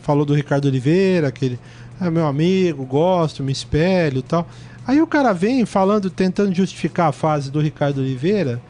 falou 0.01 0.25
do 0.25 0.33
Ricardo 0.33 0.65
Oliveira, 0.65 1.31
que 1.31 1.45
ele 1.45 1.59
é 2.01 2.09
meu 2.09 2.27
amigo, 2.27 2.83
gosto, 2.85 3.45
me 3.45 3.53
espelho 3.53 4.19
e 4.19 4.23
tal. 4.23 4.45
Aí 4.85 5.01
o 5.01 5.07
cara 5.07 5.31
vem 5.31 5.65
falando, 5.65 6.09
tentando 6.09 6.53
justificar 6.53 7.07
a 7.07 7.13
fase 7.13 7.49
do 7.49 7.61
Ricardo 7.61 7.99
Oliveira. 7.99 8.61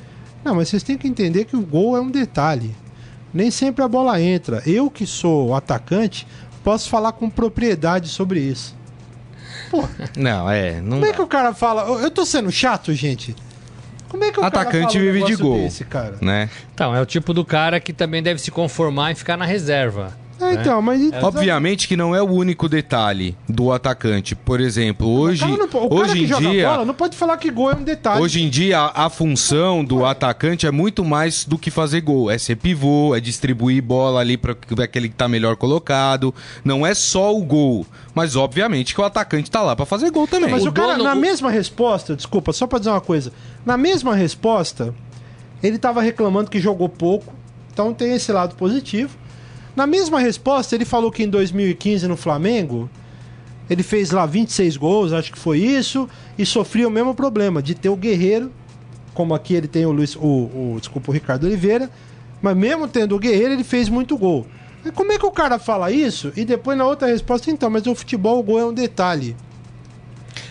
Não, 0.45 0.53
mas 0.53 0.69
vocês 0.69 0.83
têm 0.83 0.99
que 0.99 1.07
entender 1.07 1.45
que 1.45 1.55
o 1.55 1.61
gol 1.61 1.97
é 1.97 1.99
um 1.99 2.11
detalhe. 2.11 2.75
Nem 3.33 3.49
sempre 3.49 3.83
a 3.83 3.87
bola 3.87 4.21
entra. 4.21 4.61
Eu 4.67 4.89
que 4.89 5.07
sou 5.07 5.55
atacante, 5.55 6.27
posso 6.63 6.89
falar 6.89 7.11
com 7.13 7.29
propriedade 7.29 8.09
sobre 8.09 8.39
isso. 8.39 8.75
Não, 10.17 10.49
é, 10.49 10.81
não 10.81 10.97
Como 10.99 11.05
é 11.05 11.13
que 11.13 11.21
o 11.21 11.27
cara 11.27 11.53
fala? 11.53 11.83
Eu- 11.83 11.99
Eu 12.01 12.11
tô 12.11 12.25
sendo 12.25 12.51
chato, 12.51 12.93
gente? 12.93 13.35
Como 14.07 14.23
é 14.23 14.31
que 14.31 14.39
o 14.39 14.43
Atacante 14.43 14.71
cara 14.71 14.87
fala 14.87 14.97
um 14.97 15.13
vive 15.13 15.23
de 15.25 15.35
gol. 15.35 15.57
Desse, 15.59 15.85
cara? 15.85 16.17
né? 16.21 16.49
Então, 16.73 16.95
é 16.95 16.99
o 17.01 17.05
tipo 17.05 17.31
do 17.33 17.45
cara 17.45 17.79
que 17.79 17.93
também 17.93 18.23
deve 18.23 18.39
se 18.41 18.49
conformar 18.49 19.11
em 19.11 19.15
ficar 19.15 19.37
na 19.37 19.45
reserva. 19.45 20.17
É, 20.41 20.53
então, 20.53 20.81
mas 20.81 21.01
Obviamente 21.21 21.87
que 21.87 21.97
não 21.97 22.15
é 22.15 22.21
o 22.21 22.29
único 22.29 22.69
detalhe 22.69 23.35
do 23.47 23.71
atacante. 23.71 24.35
Por 24.35 24.59
exemplo, 24.61 25.07
hoje, 25.07 25.43
o 25.43 25.57
cara, 25.57 25.67
não, 25.73 25.87
o 25.87 25.93
hoje 25.95 26.13
que 26.13 26.23
em 26.23 26.27
joga 26.27 26.49
dia, 26.49 26.69
bola 26.69 26.85
não 26.85 26.93
pode 26.93 27.17
falar 27.17 27.37
que 27.37 27.51
gol 27.51 27.71
é 27.71 27.75
um 27.75 27.83
detalhe. 27.83 28.21
Hoje 28.21 28.41
em 28.41 28.49
dia, 28.49 28.79
a, 28.79 29.05
a 29.05 29.09
função 29.09 29.83
do 29.83 30.05
atacante 30.05 30.65
é 30.65 30.71
muito 30.71 31.03
mais 31.03 31.43
do 31.43 31.57
que 31.57 31.69
fazer 31.69 32.01
gol. 32.01 32.31
É 32.31 32.37
ser 32.37 32.55
pivô, 32.55 33.15
é 33.15 33.19
distribuir 33.19 33.83
bola 33.83 34.19
ali 34.21 34.37
para 34.37 34.55
aquele 34.83 35.09
que 35.09 35.15
tá 35.15 35.27
melhor 35.27 35.55
colocado. 35.57 36.33
Não 36.63 36.85
é 36.85 36.93
só 36.93 37.35
o 37.35 37.43
gol. 37.43 37.85
Mas, 38.15 38.35
obviamente, 38.35 38.93
que 38.95 39.01
o 39.01 39.03
atacante 39.03 39.51
tá 39.51 39.61
lá 39.61 39.75
para 39.75 39.85
fazer 39.85 40.09
gol 40.11 40.27
também. 40.27 40.49
Mas 40.49 40.65
O 40.65 40.69
o, 40.69 40.71
cara, 40.71 40.93
dono- 40.93 41.03
na 41.03 41.15
mesma 41.15 41.51
resposta, 41.51 42.15
desculpa, 42.15 42.53
só 42.53 42.65
pra 42.65 42.79
dizer 42.79 42.91
uma 42.91 43.01
coisa. 43.01 43.31
Na 43.65 43.77
mesma 43.77 44.15
resposta, 44.15 44.93
ele 45.61 45.77
tava 45.77 46.01
reclamando 46.01 46.49
que 46.49 46.59
jogou 46.59 46.87
pouco. 46.89 47.33
Então 47.73 47.93
tem 47.93 48.13
esse 48.13 48.31
lado 48.31 48.55
positivo. 48.55 49.17
Na 49.75 49.85
mesma 49.87 50.19
resposta, 50.19 50.75
ele 50.75 50.85
falou 50.85 51.11
que 51.11 51.23
em 51.23 51.29
2015 51.29 52.07
no 52.07 52.17
Flamengo, 52.17 52.89
ele 53.69 53.83
fez 53.83 54.11
lá 54.11 54.25
26 54.25 54.77
gols, 54.77 55.13
acho 55.13 55.31
que 55.31 55.39
foi 55.39 55.59
isso, 55.59 56.09
e 56.37 56.45
sofria 56.45 56.87
o 56.87 56.91
mesmo 56.91 57.13
problema 57.13 57.61
de 57.61 57.75
ter 57.75 57.89
o 57.89 57.95
Guerreiro, 57.95 58.51
como 59.13 59.33
aqui 59.33 59.53
ele 59.53 59.67
tem 59.67 59.85
o 59.85 59.91
Luiz, 59.91 60.15
o, 60.15 60.19
o- 60.21 60.77
desculpa, 60.79 61.11
o 61.11 61.13
Ricardo 61.13 61.45
Oliveira, 61.45 61.89
mas 62.41 62.55
mesmo 62.55 62.87
tendo 62.87 63.15
o 63.15 63.19
Guerreiro, 63.19 63.53
ele 63.53 63.63
fez 63.63 63.89
muito 63.89 64.17
gol. 64.17 64.45
Como 64.95 65.11
é 65.11 65.19
que 65.19 65.25
o 65.25 65.31
cara 65.31 65.59
fala 65.59 65.91
isso 65.91 66.31
e 66.37 66.45
depois 66.45 66.77
na 66.77 66.85
outra 66.85 67.07
resposta, 67.07 67.51
então, 67.51 67.69
mas 67.69 67.85
o 67.85 67.93
futebol, 67.93 68.39
o 68.39 68.43
gol 68.43 68.59
é 68.59 68.65
um 68.65 68.73
detalhe. 68.73 69.35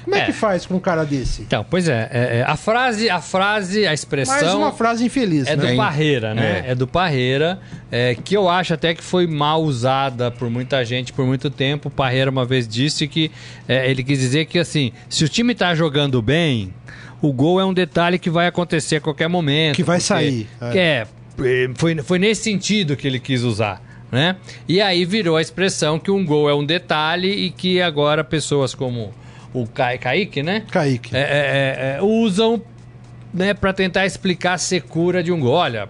Como 0.08 0.14
é, 0.18 0.20
É. 0.20 0.24
que 0.24 0.32
faz 0.32 0.64
com 0.64 0.74
um 0.76 0.80
cara 0.80 1.04
desse? 1.04 1.42
Então, 1.42 1.66
pois 1.68 1.86
é, 1.86 2.08
é, 2.10 2.38
é, 2.38 2.42
a 2.46 2.56
frase, 2.56 3.10
a 3.10 3.20
frase, 3.20 3.84
a 3.84 3.88
Mais 3.90 4.00
expressão 4.00 4.58
uma 4.60 4.72
frase 4.72 5.04
infeliz, 5.04 5.46
é 5.46 5.54
né? 5.54 5.56
do 5.56 5.66
É. 5.68 5.76
Parreira, 5.76 6.34
né? 6.34 6.64
É, 6.68 6.74
do 6.74 6.86
Parreira, 6.86 7.58
é, 7.92 8.14
que 8.14 8.34
eu 8.34 8.48
acho 8.48 8.72
até 8.72 8.94
que 8.94 9.04
foi 9.04 9.26
mal 9.26 9.62
usada 9.62 10.30
por 10.30 10.48
muita 10.48 10.82
gente 10.84 11.12
por 11.12 11.26
muito 11.26 11.50
tempo. 11.50 11.88
O 11.88 11.90
Parreira 11.90 12.30
uma 12.30 12.46
vez 12.46 12.66
disse 12.66 13.06
que 13.06 13.30
é, 13.68 13.90
ele 13.90 14.02
quis 14.02 14.18
dizer 14.18 14.46
que 14.46 14.58
assim, 14.58 14.92
se 15.10 15.24
o 15.24 15.28
time 15.28 15.54
tá 15.54 15.74
jogando 15.74 16.22
bem, 16.22 16.72
o 17.20 17.30
gol 17.30 17.60
é 17.60 17.64
um 17.66 17.74
detalhe 17.74 18.18
que 18.18 18.30
vai 18.30 18.46
acontecer 18.46 18.96
a 18.96 19.00
qualquer 19.02 19.28
momento. 19.28 19.76
Que 19.76 19.82
vai 19.82 19.98
porque- 19.98 20.06
sair, 20.06 20.48
é. 20.60 20.70
que 20.70 20.78
é, 20.78 21.06
é, 21.44 21.70
foi, 21.76 21.96
foi 22.02 22.18
nesse 22.18 22.44
sentido 22.44 22.96
que 22.96 23.06
ele 23.06 23.20
quis 23.20 23.42
usar. 23.42 23.82
Né? 24.10 24.36
E 24.66 24.80
aí 24.80 25.04
virou 25.04 25.36
a 25.36 25.42
expressão 25.42 25.98
que 25.98 26.10
um 26.10 26.24
gol 26.24 26.48
é 26.48 26.54
um 26.54 26.64
detalhe 26.64 27.28
e 27.30 27.50
que 27.50 27.82
agora 27.82 28.24
pessoas 28.24 28.74
como 28.74 29.12
o 29.62 29.66
Ca- 29.66 29.96
Kaique, 29.98 30.42
né? 30.42 30.64
Kaique. 30.70 31.14
É, 31.16 31.20
é, 31.20 31.22
é, 31.22 31.96
é, 31.98 32.02
usam 32.02 32.60
né, 33.32 33.54
para 33.54 33.72
tentar 33.72 34.06
explicar 34.06 34.54
a 34.54 34.58
secura 34.58 35.22
de 35.22 35.30
um 35.32 35.38
gol. 35.40 35.52
Olha, 35.54 35.88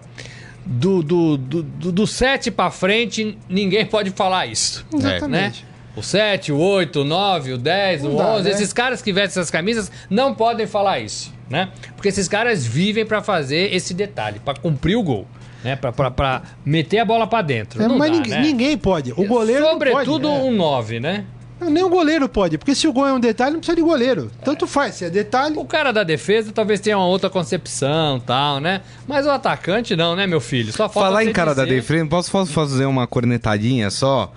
do, 0.65 1.01
do, 1.01 1.37
do, 1.37 1.63
do, 1.63 1.91
do 1.91 2.07
7 2.07 2.51
para 2.51 2.69
frente, 2.71 3.37
ninguém 3.47 3.85
pode 3.85 4.11
falar 4.11 4.45
isso. 4.45 4.85
Né? 4.93 4.99
Exatamente. 5.17 5.65
O 5.95 6.03
7, 6.03 6.51
o 6.51 6.57
8, 6.57 7.01
o 7.01 7.03
9, 7.03 7.53
o 7.53 7.57
10, 7.57 8.03
Não 8.03 8.13
o 8.13 8.17
dá, 8.17 8.27
11, 8.35 8.43
né? 8.43 8.49
esses 8.51 8.71
caras 8.71 9.01
que 9.01 9.11
vestem 9.11 9.41
essas 9.41 9.49
camisas 9.51 9.91
não 10.09 10.33
podem 10.35 10.65
falar 10.67 10.99
isso, 10.99 11.33
né? 11.49 11.69
Porque 11.95 12.07
esses 12.09 12.27
caras 12.27 12.65
vivem 12.65 13.05
para 13.05 13.21
fazer 13.21 13.73
esse 13.73 13.93
detalhe, 13.93 14.39
para 14.39 14.57
cumprir 14.59 14.95
o 14.95 15.03
gol, 15.03 15.27
né? 15.63 15.75
Pra, 15.75 15.91
pra, 15.91 16.11
pra 16.11 16.41
meter 16.63 16.99
a 16.99 17.05
bola 17.05 17.25
para 17.27 17.41
dentro. 17.41 17.81
É, 17.81 17.87
mas 17.87 18.11
dá, 18.11 18.15
ninguém, 18.17 18.31
né? 18.31 18.41
ninguém 18.41 18.77
pode. 18.77 19.11
O 19.13 19.25
goleiro 19.25 19.65
Sobretudo 19.65 20.27
não 20.29 20.35
pode. 20.41 20.47
um 20.53 20.55
9, 20.55 20.99
né? 20.99 21.25
É. 21.61 21.69
Nem 21.69 21.83
o 21.83 21.89
goleiro 21.89 22.27
pode, 22.29 22.57
porque 22.57 22.73
se 22.75 22.87
o 22.87 22.93
gol 22.93 23.07
é 23.07 23.13
um 23.13 23.19
detalhe, 23.19 23.51
não 23.53 23.59
precisa 23.59 23.75
de 23.75 23.81
goleiro. 23.81 24.31
Tanto 24.43 24.65
faz, 24.67 24.95
se 24.95 25.05
é 25.05 25.09
detalhe. 25.09 25.55
O 25.57 25.65
cara 25.65 25.91
da 25.91 26.03
defesa 26.03 26.51
talvez 26.51 26.79
tenha 26.79 26.97
uma 26.97 27.07
outra 27.07 27.29
concepção 27.29 28.19
tal, 28.19 28.59
né? 28.59 28.81
Mas 29.07 29.25
o 29.25 29.29
atacante 29.29 29.95
não, 29.95 30.15
né, 30.15 30.25
meu 30.27 30.39
filho? 30.41 30.71
Só 30.71 30.87
falta 30.89 31.09
Falar 31.09 31.23
em 31.25 31.31
cara 31.33 31.53
da 31.53 31.63
dizer- 31.63 31.75
defesa, 31.75 32.05
posso 32.05 32.31
fa- 32.31 32.45
fazer 32.45 32.85
uma 32.85 33.05
cornetadinha 33.07 33.89
só? 33.89 34.31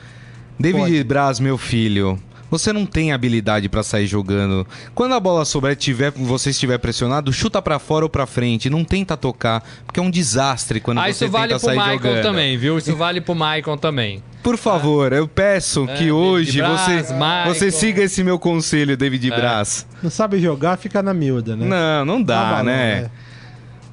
David 0.59 0.81
Pode. 0.83 1.05
Braz, 1.05 1.41
meu 1.41 1.57
filho, 1.59 2.19
você 2.53 2.71
não 2.73 2.85
tem 2.85 3.13
habilidade 3.13 3.67
pra 3.67 3.83
sair 3.83 4.07
jogando. 4.07 4.67
Quando 4.95 5.15
a 5.15 5.21
bola 5.21 5.45
sobrar, 5.47 5.75
tiver, 5.75 6.11
você 6.11 6.51
estiver 6.51 6.77
pressionado, 6.79 7.33
chuta 7.33 7.63
pra 7.63 7.79
fora 7.79 8.05
ou 8.05 8.11
pra 8.11 8.27
frente, 8.27 8.69
não 8.69 8.85
tenta 8.85 9.17
tocar, 9.17 9.65
porque 9.87 9.99
é 9.99 10.03
um 10.03 10.11
desastre 10.11 10.79
quando 10.79 10.99
Ah, 10.99 11.05
você 11.05 11.25
isso 11.25 11.29
vale 11.31 11.49
tenta 11.55 11.61
pro 11.61 11.67
sair 11.67 11.79
Michael 11.79 11.99
jogando. 11.99 12.23
também, 12.23 12.59
viu? 12.59 12.77
Isso 12.77 12.95
vale 12.95 13.23
pro 13.23 13.35
Michael 13.35 13.79
também. 13.79 14.23
Por 14.43 14.59
favor, 14.59 15.13
eu 15.13 15.27
peço 15.27 15.83
que 15.87 15.93
David 15.95 16.13
hoje 16.13 16.59
Braz, 16.59 16.81
você, 17.07 17.15
Michael. 17.15 17.55
você 17.55 17.71
siga 17.71 18.03
esse 18.03 18.23
meu 18.23 18.39
conselho, 18.39 18.97
David 18.97 19.33
É. 19.33 19.37
Braz. 19.37 19.87
Não 20.03 20.11
sabe 20.11 20.39
jogar, 20.41 20.77
fica 20.77 21.03
na 21.03 21.15
miúda, 21.15 21.57
né? 21.57 21.65
Não, 21.67 22.05
não 22.05 22.23
dá, 22.23 22.43
balão, 22.51 22.65
né? 22.65 23.11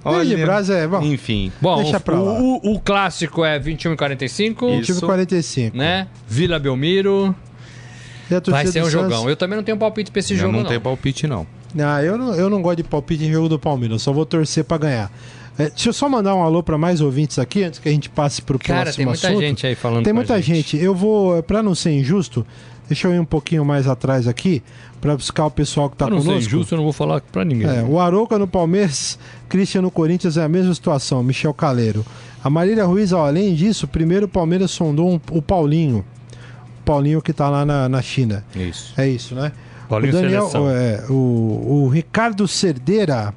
David 0.04 0.38
Braz 0.43 0.69
é, 0.69 0.88
bom, 0.88 1.02
Enfim. 1.04 1.52
Bom, 1.62 1.82
Deixa 1.84 1.98
o, 1.98 2.02
pra 2.02 2.15
lá. 2.19 2.32
o, 2.41 2.74
o- 2.74 2.80
clássico 2.80 3.43
é 3.45 3.60
21 3.60 3.93
e 3.93 3.98
45, 3.98 4.65
O 4.65 4.69
time 4.82 4.98
Isso. 4.98 5.06
45. 5.06 5.78
né? 5.78 6.08
Vila 6.28 6.58
Belmiro. 6.58 7.36
E 8.29 8.35
a 8.35 8.41
torcida 8.41 8.63
Vai 8.63 8.71
ser 8.71 8.79
um 8.79 8.89
Santos- 8.89 8.91
jogão. 9.11 9.29
Eu 9.29 9.35
também 9.35 9.55
não 9.57 9.63
tenho 9.63 9.77
palpite 9.77 10.11
pra 10.11 10.19
esse 10.19 10.33
Eu 10.33 10.39
jogo, 10.39 10.51
não 10.53 10.59
não. 10.61 10.67
tenho 10.67 10.81
palpite, 10.81 11.25
não. 11.27 11.45
Ah, 11.79 12.03
eu 12.03 12.17
não, 12.17 12.33
eu 12.35 12.49
não 12.49 12.61
gosto 12.61 12.77
de 12.77 12.83
palpite 12.83 13.23
em 13.25 13.31
jogo 13.31 13.47
do 13.49 13.59
Palmeiras, 13.59 13.93
eu 13.95 13.99
só 13.99 14.11
vou 14.13 14.25
torcer 14.25 14.63
pra 14.63 14.77
ganhar. 14.77 15.11
É, 15.57 15.69
deixa 15.69 15.89
eu 15.89 15.93
só 15.93 16.07
mandar 16.07 16.33
um 16.35 16.41
alô 16.41 16.63
pra 16.63 16.77
mais 16.77 17.01
ouvintes 17.01 17.37
aqui, 17.37 17.63
antes 17.63 17.79
que 17.79 17.89
a 17.89 17.91
gente 17.91 18.09
passe 18.09 18.41
pro 18.41 18.57
Cara, 18.57 18.83
próximo 18.83 18.95
tem 18.97 19.05
muita 19.05 19.27
assunto. 19.27 19.41
gente 19.41 19.67
aí 19.67 19.75
falando 19.75 20.03
Tem 20.05 20.13
com 20.13 20.19
a 20.19 20.21
muita 20.21 20.41
gente. 20.41 20.77
Eu 20.77 20.95
vou, 20.95 21.43
pra 21.43 21.61
não 21.61 21.75
ser 21.75 21.91
injusto, 21.91 22.45
deixa 22.87 23.07
eu 23.07 23.13
ir 23.13 23.19
um 23.19 23.25
pouquinho 23.25 23.65
mais 23.65 23.85
atrás 23.87 24.25
aqui, 24.27 24.63
pra 25.01 25.15
buscar 25.17 25.45
o 25.45 25.51
pessoal 25.51 25.89
que 25.89 25.97
tá 25.97 26.05
Pra 26.05 26.15
não 26.15 26.21
ser 26.21 26.27
conosco. 26.29 26.47
injusto, 26.49 26.73
eu 26.73 26.77
não 26.77 26.83
vou 26.85 26.93
falar 26.93 27.19
pra 27.21 27.43
ninguém. 27.43 27.67
É, 27.67 27.83
o 27.83 27.99
Arouca 27.99 28.39
no 28.39 28.47
Palmeiras, 28.47 29.19
Christian 29.49 29.81
no 29.81 29.91
Corinthians 29.91 30.37
é 30.37 30.43
a 30.43 30.49
mesma 30.49 30.73
situação, 30.73 31.21
Michel 31.21 31.53
Caleiro. 31.53 32.05
A 32.43 32.49
Marília 32.49 32.85
Ruiz, 32.85 33.11
ó, 33.11 33.27
além 33.27 33.53
disso, 33.53 33.85
primeiro 33.87 34.25
o 34.27 34.29
Palmeiras 34.29 34.71
sondou 34.71 35.09
um- 35.11 35.19
o 35.31 35.41
Paulinho. 35.41 36.05
O 36.89 36.91
Paulinho 36.91 37.21
que 37.21 37.32
tá 37.32 37.47
lá 37.49 37.63
na, 37.63 37.88
na 37.88 38.02
China. 38.02 38.43
Isso. 38.56 38.95
É 38.97 39.08
isso, 39.08 39.36
né? 39.36 39.52
Paulinho 39.88 40.12
o 40.12 40.21
Daniel, 40.21 40.49
Seleção. 40.49 40.69
é, 40.71 41.06
o, 41.08 41.84
o 41.84 41.88
Ricardo 41.88 42.47
Cerdeira. 42.47 43.32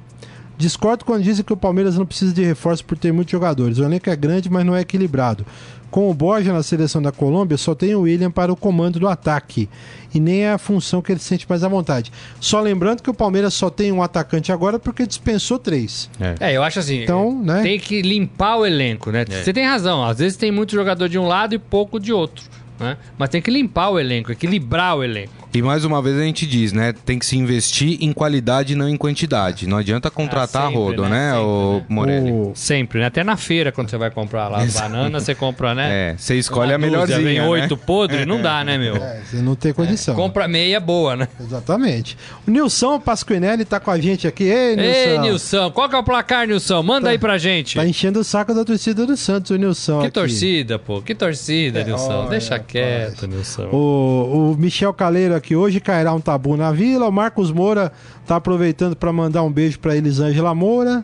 Discordo 0.57 1.05
quando 1.05 1.21
dizem 1.21 1.45
que 1.45 1.53
o 1.53 1.57
Palmeiras 1.57 1.95
não 1.95 2.05
precisa 2.05 2.33
de 2.33 2.43
reforço 2.43 2.83
por 2.83 2.97
ter 2.97 3.11
muitos 3.11 3.31
jogadores. 3.31 3.77
O 3.77 3.83
elenco 3.83 4.09
é 4.09 4.15
grande, 4.15 4.49
mas 4.49 4.65
não 4.65 4.75
é 4.75 4.81
equilibrado. 4.81 5.45
Com 5.91 6.09
o 6.09 6.13
Borja 6.15 6.51
na 6.51 6.63
seleção 6.63 6.99
da 6.99 7.11
Colômbia, 7.11 7.55
só 7.55 7.75
tem 7.75 7.93
o 7.93 8.01
William 8.01 8.31
para 8.31 8.51
o 8.51 8.55
comando 8.55 8.99
do 8.99 9.07
ataque. 9.07 9.69
E 10.15 10.19
nem 10.19 10.45
é 10.45 10.53
a 10.53 10.57
função 10.57 10.99
que 10.99 11.11
ele 11.11 11.19
sente 11.19 11.45
mais 11.47 11.63
à 11.63 11.67
vontade. 11.67 12.11
Só 12.39 12.59
lembrando 12.59 13.03
que 13.03 13.09
o 13.09 13.13
Palmeiras 13.13 13.53
só 13.53 13.69
tem 13.69 13.91
um 13.91 14.01
atacante 14.01 14.51
agora 14.51 14.79
porque 14.79 15.05
dispensou 15.05 15.59
três. 15.59 16.09
É, 16.39 16.57
eu 16.57 16.63
acho 16.63 16.79
assim. 16.79 17.03
Então, 17.03 17.39
né? 17.43 17.61
Tem 17.61 17.79
que 17.79 18.01
limpar 18.01 18.57
o 18.57 18.65
elenco, 18.65 19.11
né? 19.11 19.25
Você 19.25 19.53
tem 19.53 19.65
razão. 19.65 20.03
Às 20.03 20.17
vezes 20.17 20.37
tem 20.37 20.51
muito 20.51 20.71
jogador 20.71 21.07
de 21.07 21.19
um 21.19 21.27
lado 21.27 21.53
e 21.53 21.59
pouco 21.59 21.99
de 21.99 22.11
outro. 22.11 22.43
Né? 22.79 22.97
Mas 23.17 23.29
tem 23.29 23.41
que 23.41 23.51
limpar 23.51 23.89
o 23.89 23.99
elenco, 23.99 24.31
equilibrar 24.31 24.95
o 24.97 25.03
elenco. 25.03 25.42
E 25.55 25.61
mais 25.61 25.85
uma 25.85 26.01
vez 26.01 26.17
a 26.17 26.23
gente 26.23 26.47
diz, 26.47 26.73
né? 26.73 26.93
Tem 27.05 27.19
que 27.19 27.25
se 27.27 27.37
investir 27.37 27.97
em 28.01 28.11
qualidade 28.11 28.73
e 28.73 28.75
não 28.75 28.89
em 28.89 28.97
quantidade. 28.97 29.67
Não 29.67 29.77
adianta 29.77 30.09
contratar 30.09 30.63
Ah, 30.63 30.65
sempre, 30.69 30.79
rodo, 30.79 31.03
né? 31.03 31.09
né, 31.09 31.31
Sempre, 31.33 31.45
o 31.45 31.75
né? 31.77 31.85
Morelli? 31.89 32.31
O- 32.31 32.51
Sempre, 32.55 32.99
né? 33.01 33.05
Até 33.05 33.23
na 33.23 33.37
feira, 33.37 33.71
quando 33.71 33.87
você 33.87 33.97
vai 33.97 34.09
comprar 34.09 34.47
lá 34.47 34.63
as 34.63 34.73
bananas, 34.73 35.21
você 35.23 35.35
compra, 35.35 35.75
né? 35.75 36.13
É, 36.13 36.15
você 36.17 36.35
escolhe 36.39 36.69
Uma 36.71 36.75
a 36.75 36.77
melhorzinha, 36.79 37.19
dúzia, 37.19 37.31
Vem 37.33 37.39
né? 37.39 37.47
oito 37.47 37.77
podre, 37.77 38.25
não 38.25 38.41
dá, 38.41 38.63
né, 38.63 38.79
meu? 38.79 38.95
É, 38.95 39.21
você 39.23 39.37
não 39.43 39.53
tem 39.53 39.71
condição. 39.73 40.15
Compra 40.15 40.47
meia 40.47 40.79
boa, 40.79 41.15
né? 41.15 41.27
Exatamente. 41.39 42.17
O 42.47 42.49
Nilson 42.49 42.99
Pasquinelli 42.99 43.63
tá 43.63 43.79
com 43.79 43.91
a 43.91 43.99
gente 43.99 44.25
aqui. 44.27 44.45
Ei, 44.45 44.75
Nilson. 44.75 44.89
Ei, 44.91 45.19
Nilson, 45.19 45.69
qual 45.71 45.87
que 45.87 45.95
é 45.95 45.99
o 45.99 46.03
placar, 46.03 46.47
Nilson? 46.47 46.81
Manda 46.81 47.09
aí 47.11 47.19
pra 47.19 47.37
gente. 47.37 47.75
Tá 47.75 47.85
enchendo 47.85 48.19
o 48.19 48.23
saco 48.23 48.55
da 48.55 48.65
torcida 48.65 49.05
do 49.05 49.15
Santos, 49.15 49.51
o 49.51 49.55
Nilson. 49.55 49.99
Que 49.99 50.05
aqui. 50.07 50.13
torcida, 50.15 50.79
pô. 50.79 50.99
Que 50.99 51.13
torcida, 51.13 51.83
Nilson. 51.83 52.21
olha, 52.21 52.29
Deixa 52.29 52.57
quieto, 52.57 53.27
Nilson. 53.27 53.69
O, 53.71 54.53
o 54.53 54.57
Michel 54.57 54.91
Caleiro 54.95 55.35
aqui 55.35 55.42
hoje 55.55 55.79
cairá 55.79 56.13
um 56.13 56.21
tabu 56.21 56.55
na 56.55 56.71
vila. 56.71 57.07
O 57.07 57.11
Marcos 57.11 57.51
Moura 57.51 57.91
tá 58.25 58.35
aproveitando 58.37 58.95
para 58.95 59.11
mandar 59.11 59.43
um 59.43 59.51
beijo 59.51 59.79
para 59.79 59.95
Elisângela 59.97 60.53
Moura. 60.55 61.03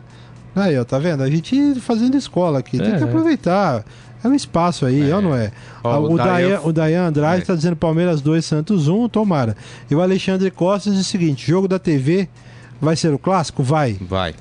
Aí, 0.56 0.78
ó, 0.78 0.84
tá 0.84 0.98
vendo? 0.98 1.22
A 1.22 1.30
gente 1.30 1.74
fazendo 1.80 2.16
escola 2.16 2.58
aqui, 2.60 2.78
tem 2.78 2.88
É, 2.92 2.96
que 2.96 3.02
é. 3.04 3.06
aproveitar. 3.06 3.84
É 4.22 4.28
um 4.28 4.34
espaço 4.34 4.84
aí, 4.84 5.10
ó, 5.12 5.20
não 5.20 5.34
é? 5.34 5.50
Ó, 5.82 5.90
Ah, 5.90 5.98
o 5.98 6.12
o, 6.12 6.16
Dayan- 6.16 6.26
Dayan, 6.48 6.60
o 6.64 6.72
Dayan 6.72 7.06
Andrade 7.06 7.42
É. 7.42 7.44
tá 7.46 7.54
dizendo 7.54 7.76
Palmeiras 7.76 8.20
2, 8.20 8.44
Santos 8.44 8.86
1, 8.88 9.08
tomara. 9.08 9.56
E 9.90 9.94
o 9.94 10.02
Alexandre 10.02 10.50
Costa 10.50 10.90
diz 10.90 11.00
o 11.00 11.04
seguinte: 11.04 11.46
jogo 11.50 11.66
da 11.68 11.78
TV 11.78 12.28
vai 12.80 12.96
ser 12.96 13.14
o 13.14 13.18
clássico? 13.18 13.62
Vai. 13.62 13.96
Vai. 14.00 14.34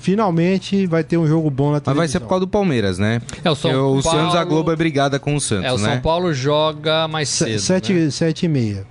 Finalmente 0.00 0.86
vai 0.86 1.04
ter 1.04 1.18
um 1.18 1.26
jogo 1.26 1.50
bom 1.50 1.66
na 1.66 1.72
Mas 1.72 1.82
televisão. 1.82 1.94
vai 2.00 2.08
ser 2.08 2.20
por 2.20 2.28
causa 2.28 2.40
do 2.46 2.48
Palmeiras, 2.48 2.98
né? 2.98 3.20
É, 3.44 3.50
o 3.50 3.54
São 3.54 3.70
Porque 3.70 3.76
o 3.76 4.02
Paulo- 4.02 4.18
Santos, 4.20 4.34
a 4.34 4.44
Globo 4.44 4.72
é 4.72 4.76
brigada 4.76 5.18
com 5.18 5.34
o 5.36 5.40
Santos, 5.40 5.66
É, 5.66 5.72
o 5.72 5.78
né? 5.78 5.92
São 5.92 6.00
Paulo 6.00 6.32
joga 6.32 7.06
mais 7.06 7.28
cedo. 7.28 7.58
Sete, 7.60 7.92
né? 7.92 8.10
sete 8.10 8.46
e 8.46 8.48
meia. 8.48 8.86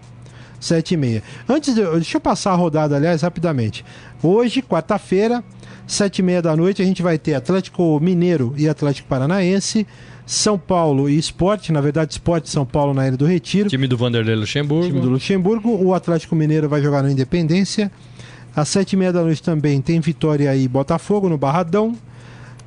Sete 0.59 0.93
e 0.93 0.97
meia. 0.97 1.23
Antes 1.47 1.73
de, 1.73 1.81
deixa 1.83 2.17
eu 2.17 2.21
passar 2.21 2.51
a 2.51 2.55
rodada, 2.55 2.95
aliás, 2.95 3.21
rapidamente. 3.21 3.85
Hoje, 4.21 4.61
quarta-feira, 4.61 5.43
sete 5.87 6.19
e 6.19 6.21
meia 6.21 6.41
da 6.41 6.55
noite, 6.55 6.81
a 6.81 6.85
gente 6.85 7.01
vai 7.01 7.17
ter 7.17 7.33
Atlético 7.33 7.99
Mineiro 8.01 8.53
e 8.57 8.67
Atlético 8.67 9.07
Paranaense, 9.07 9.87
São 10.25 10.57
Paulo 10.57 11.09
e 11.09 11.17
Esporte, 11.17 11.71
na 11.71 11.79
verdade, 11.79 12.11
Esporte 12.11 12.49
São 12.49 12.65
Paulo 12.65 12.93
na 12.93 13.07
Ilha 13.07 13.17
do 13.17 13.25
Retiro. 13.25 13.69
Time 13.69 13.87
do 13.87 13.97
Vanderlei 13.97 14.35
Luxemburgo. 14.35 14.87
time 14.87 14.99
do 14.99 15.09
Luxemburgo. 15.09 15.69
O 15.81 15.93
Atlético 15.93 16.35
Mineiro 16.35 16.67
vai 16.67 16.81
jogar 16.81 17.01
no 17.01 17.09
Independência. 17.09 17.91
Às 18.55 18.67
sete 18.67 18.93
e 18.93 18.97
meia 18.97 19.13
da 19.13 19.21
noite 19.21 19.41
também 19.41 19.79
tem 19.81 19.99
Vitória 20.01 20.53
e 20.55 20.67
Botafogo 20.67 21.29
no 21.29 21.37
Barradão. 21.37 21.95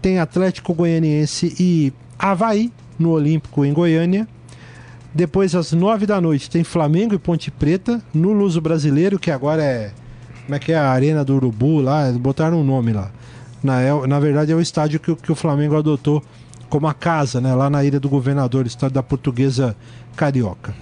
Tem 0.00 0.18
Atlético 0.18 0.72
Goianiense 0.72 1.54
e 1.60 1.92
Havaí 2.18 2.72
no 2.98 3.10
Olímpico 3.10 3.64
em 3.64 3.72
Goiânia. 3.72 4.26
Depois, 5.14 5.54
às 5.54 5.72
nove 5.72 6.06
da 6.06 6.20
noite, 6.20 6.48
tem 6.48 6.64
Flamengo 6.64 7.14
e 7.14 7.18
Ponte 7.18 7.50
Preta 7.50 8.00
no 8.14 8.32
Luso 8.32 8.60
Brasileiro, 8.60 9.18
que 9.18 9.30
agora 9.30 9.62
é. 9.62 9.92
Como 10.44 10.54
é 10.54 10.58
que 10.58 10.72
é 10.72 10.76
a 10.76 10.90
Arena 10.90 11.24
do 11.24 11.34
Urubu 11.36 11.80
lá? 11.80 12.10
Botaram 12.12 12.60
um 12.60 12.64
nome 12.64 12.92
lá. 12.92 13.10
Na, 13.62 13.80
é- 13.80 14.06
na 14.06 14.18
verdade, 14.18 14.50
é 14.50 14.54
o 14.54 14.60
estádio 14.60 14.98
que, 14.98 15.10
o- 15.10 15.16
que 15.16 15.30
o 15.30 15.34
Flamengo 15.36 15.76
adotou 15.76 16.22
como 16.68 16.86
a 16.88 16.94
casa, 16.94 17.40
né? 17.40 17.54
Lá 17.54 17.68
na 17.70 17.84
Ilha 17.84 18.00
do 18.00 18.08
Governador, 18.08 18.66
estádio 18.66 18.94
da 18.94 19.02
Portuguesa 19.02 19.76
Carioca. 20.16 20.74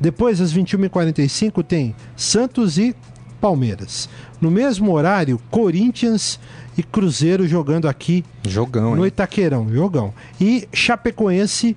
Depois, 0.00 0.40
às 0.40 0.52
21h45, 0.52 1.62
tem 1.62 1.94
Santos 2.16 2.76
e 2.78 2.96
Palmeiras. 3.40 4.08
No 4.40 4.50
mesmo 4.50 4.90
horário, 4.92 5.38
Corinthians 5.50 6.40
e 6.76 6.82
Cruzeiro 6.82 7.46
jogando 7.46 7.86
aqui 7.86 8.24
Jogão, 8.48 8.96
no 8.96 9.02
hein? 9.02 9.08
Itaquerão, 9.08 9.70
jogão. 9.72 10.12
E 10.40 10.66
Chapecoense 10.72 11.68
e 11.68 11.76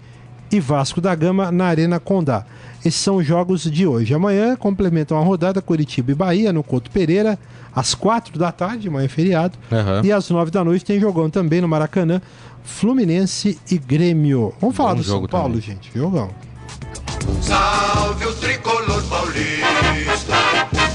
Vasco 0.60 1.02
da 1.02 1.14
Gama 1.14 1.52
na 1.52 1.66
Arena 1.66 2.00
Condá. 2.00 2.46
Esses 2.86 3.02
são 3.02 3.18
os 3.18 3.26
jogos 3.26 3.64
de 3.64 3.86
hoje. 3.86 4.14
Amanhã 4.14 4.56
complementam 4.56 5.18
a 5.20 5.24
rodada 5.24 5.62
Curitiba 5.62 6.12
e 6.12 6.16
Bahia 6.16 6.54
no 6.54 6.64
Couto 6.64 6.90
Pereira, 6.92 7.38
às 7.76 7.94
quatro 7.94 8.40
da 8.40 8.52
tarde, 8.52 8.88
amanhã 8.88 9.06
é 9.06 9.10
feriado. 9.10 9.58
Aham. 9.72 10.02
E 10.04 10.12
às 10.12 10.30
nove 10.30 10.52
da 10.52 10.64
noite 10.64 10.86
tem 10.86 11.00
jogão 11.00 11.30
também 11.30 11.60
no 11.60 11.68
Maracanã, 11.68 12.22
Fluminense 12.64 13.60
e 13.70 13.78
Grêmio. 13.78 14.54
Vamos 14.62 14.76
falar 14.76 14.92
Bom 14.92 15.02
do 15.02 15.04
São 15.04 15.28
Paulo, 15.28 15.56
também. 15.56 15.62
gente. 15.62 15.92
Jogão. 15.94 16.30
Salve 17.42 18.26
o 18.26 18.34
tricolor 18.34 19.04
paulista. 19.04 20.34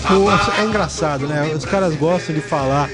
Pô, 0.09 0.31
é 0.61 0.65
engraçado, 0.65 1.27
né? 1.27 1.53
Os 1.55 1.65
caras 1.65 1.95
gostam 1.97 2.35
de 2.35 2.41
falar. 2.41 2.89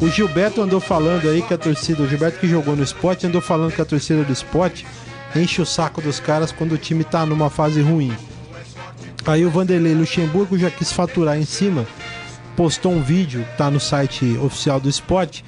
O 0.00 0.08
Gilberto 0.08 0.62
andou 0.62 0.80
falando 0.80 1.28
aí 1.28 1.42
que 1.42 1.52
a 1.52 1.58
torcida, 1.58 2.02
o 2.02 2.08
Gilberto 2.08 2.38
que 2.38 2.48
jogou 2.48 2.74
no 2.74 2.82
esporte, 2.82 3.26
andou 3.26 3.40
falando 3.40 3.72
que 3.72 3.82
a 3.82 3.84
torcida 3.84 4.24
do 4.24 4.32
esporte 4.32 4.86
enche 5.34 5.60
o 5.60 5.66
saco 5.66 6.00
dos 6.00 6.18
caras 6.20 6.52
quando 6.52 6.72
o 6.72 6.78
time 6.78 7.04
tá 7.04 7.24
numa 7.24 7.50
fase 7.50 7.80
ruim. 7.80 8.12
Aí 9.26 9.44
o 9.44 9.50
Vanderlei 9.50 9.94
Luxemburgo 9.94 10.58
já 10.58 10.70
quis 10.70 10.92
faturar 10.92 11.38
em 11.38 11.44
cima, 11.44 11.86
postou 12.56 12.92
um 12.92 13.02
vídeo, 13.02 13.46
tá 13.56 13.70
no 13.70 13.78
site 13.78 14.38
oficial 14.38 14.80
do 14.80 14.88
esporte, 14.88 15.44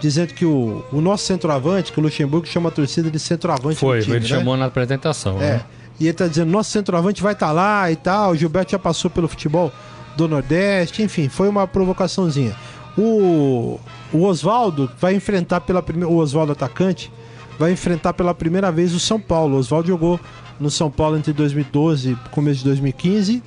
dizendo 0.00 0.32
que 0.32 0.44
o, 0.44 0.84
o 0.90 1.00
nosso 1.00 1.26
centroavante, 1.26 1.92
que 1.92 2.00
o 2.00 2.02
Luxemburgo 2.02 2.46
chama 2.46 2.70
a 2.70 2.72
torcida 2.72 3.10
de 3.10 3.18
centroavante 3.18 3.76
Foi, 3.76 4.00
time, 4.00 4.16
ele 4.16 4.22
né? 4.22 4.28
chamou 4.28 4.56
na 4.56 4.66
apresentação. 4.66 5.36
É. 5.36 5.52
né? 5.52 5.64
E 6.00 6.06
ele 6.06 6.14
tá 6.14 6.26
dizendo, 6.26 6.50
nosso 6.50 6.70
centroavante 6.70 7.22
vai 7.22 7.34
estar 7.34 7.52
lá 7.52 7.90
e 7.90 7.96
tal. 7.96 8.32
O 8.32 8.36
Gilberto 8.36 8.72
já 8.72 8.78
passou 8.78 9.10
pelo 9.10 9.28
futebol 9.28 9.70
do 10.16 10.26
Nordeste, 10.26 11.02
enfim, 11.02 11.28
foi 11.28 11.46
uma 11.46 11.66
provocaçãozinha. 11.66 12.56
O, 12.96 13.78
o 14.10 14.24
Oswaldo 14.24 14.90
vai 14.98 15.14
enfrentar 15.14 15.60
pela 15.60 15.82
primeira. 15.82 16.10
O 16.10 16.16
Oswaldo 16.16 16.52
atacante 16.52 17.12
vai 17.60 17.72
enfrentar 17.72 18.14
pela 18.14 18.34
primeira 18.34 18.72
vez 18.72 18.94
o 18.94 18.98
São 18.98 19.20
Paulo. 19.20 19.58
Oswaldo 19.58 19.86
jogou 19.88 20.18
no 20.58 20.70
São 20.70 20.90
Paulo 20.90 21.16
entre 21.18 21.32
2012 21.34 22.12
e 22.12 22.30
começo 22.30 22.60
de 22.60 22.64
2015. 22.64 23.42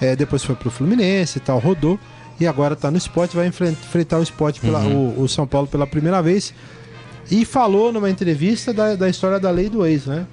É, 0.00 0.14
depois 0.16 0.44
foi 0.44 0.54
pro 0.54 0.70
Fluminense 0.70 1.38
e 1.38 1.40
tal, 1.40 1.58
rodou. 1.58 1.98
E 2.40 2.46
agora 2.46 2.74
tá 2.76 2.90
no 2.90 2.96
esporte, 2.96 3.36
vai 3.36 3.46
enfren- 3.48 3.72
enfrentar 3.72 4.18
o 4.18 4.22
esporte 4.22 4.60
pela, 4.60 4.78
o, 4.80 5.22
o 5.22 5.28
São 5.28 5.46
Paulo 5.46 5.66
pela 5.66 5.86
primeira 5.86 6.22
vez. 6.22 6.54
E 7.30 7.44
falou 7.44 7.92
numa 7.92 8.08
entrevista 8.10 8.72
da, 8.72 8.94
da 8.94 9.08
história 9.08 9.38
da 9.40 9.50
lei 9.50 9.68
do 9.68 9.84
ex, 9.84 10.06
né? 10.06 10.26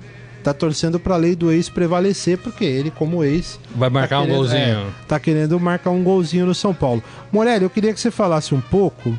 Tá 0.43 0.53
torcendo 0.53 0.99
pra 0.99 1.15
lei 1.17 1.35
do 1.35 1.51
ex 1.51 1.67
prevalecer, 1.67 2.37
porque 2.37 2.63
ele, 2.63 2.91
como 2.91 3.23
ex. 3.23 3.59
Vai 3.75 3.89
marcar 3.89 4.17
tá 4.17 4.21
um 4.21 4.25
querendo- 4.25 4.37
golzinho. 4.37 4.59
é, 4.61 4.85
tá 5.07 5.19
querendo 5.19 5.59
marcar 5.59 5.89
um 5.91 6.03
golzinho 6.03 6.45
no 6.45 6.55
São 6.55 6.73
Paulo. 6.73 7.03
Morelli, 7.31 7.63
eu 7.63 7.69
queria 7.69 7.93
que 7.93 7.99
você 7.99 8.09
falasse 8.11 8.55
um 8.55 8.61
pouco 8.61 9.13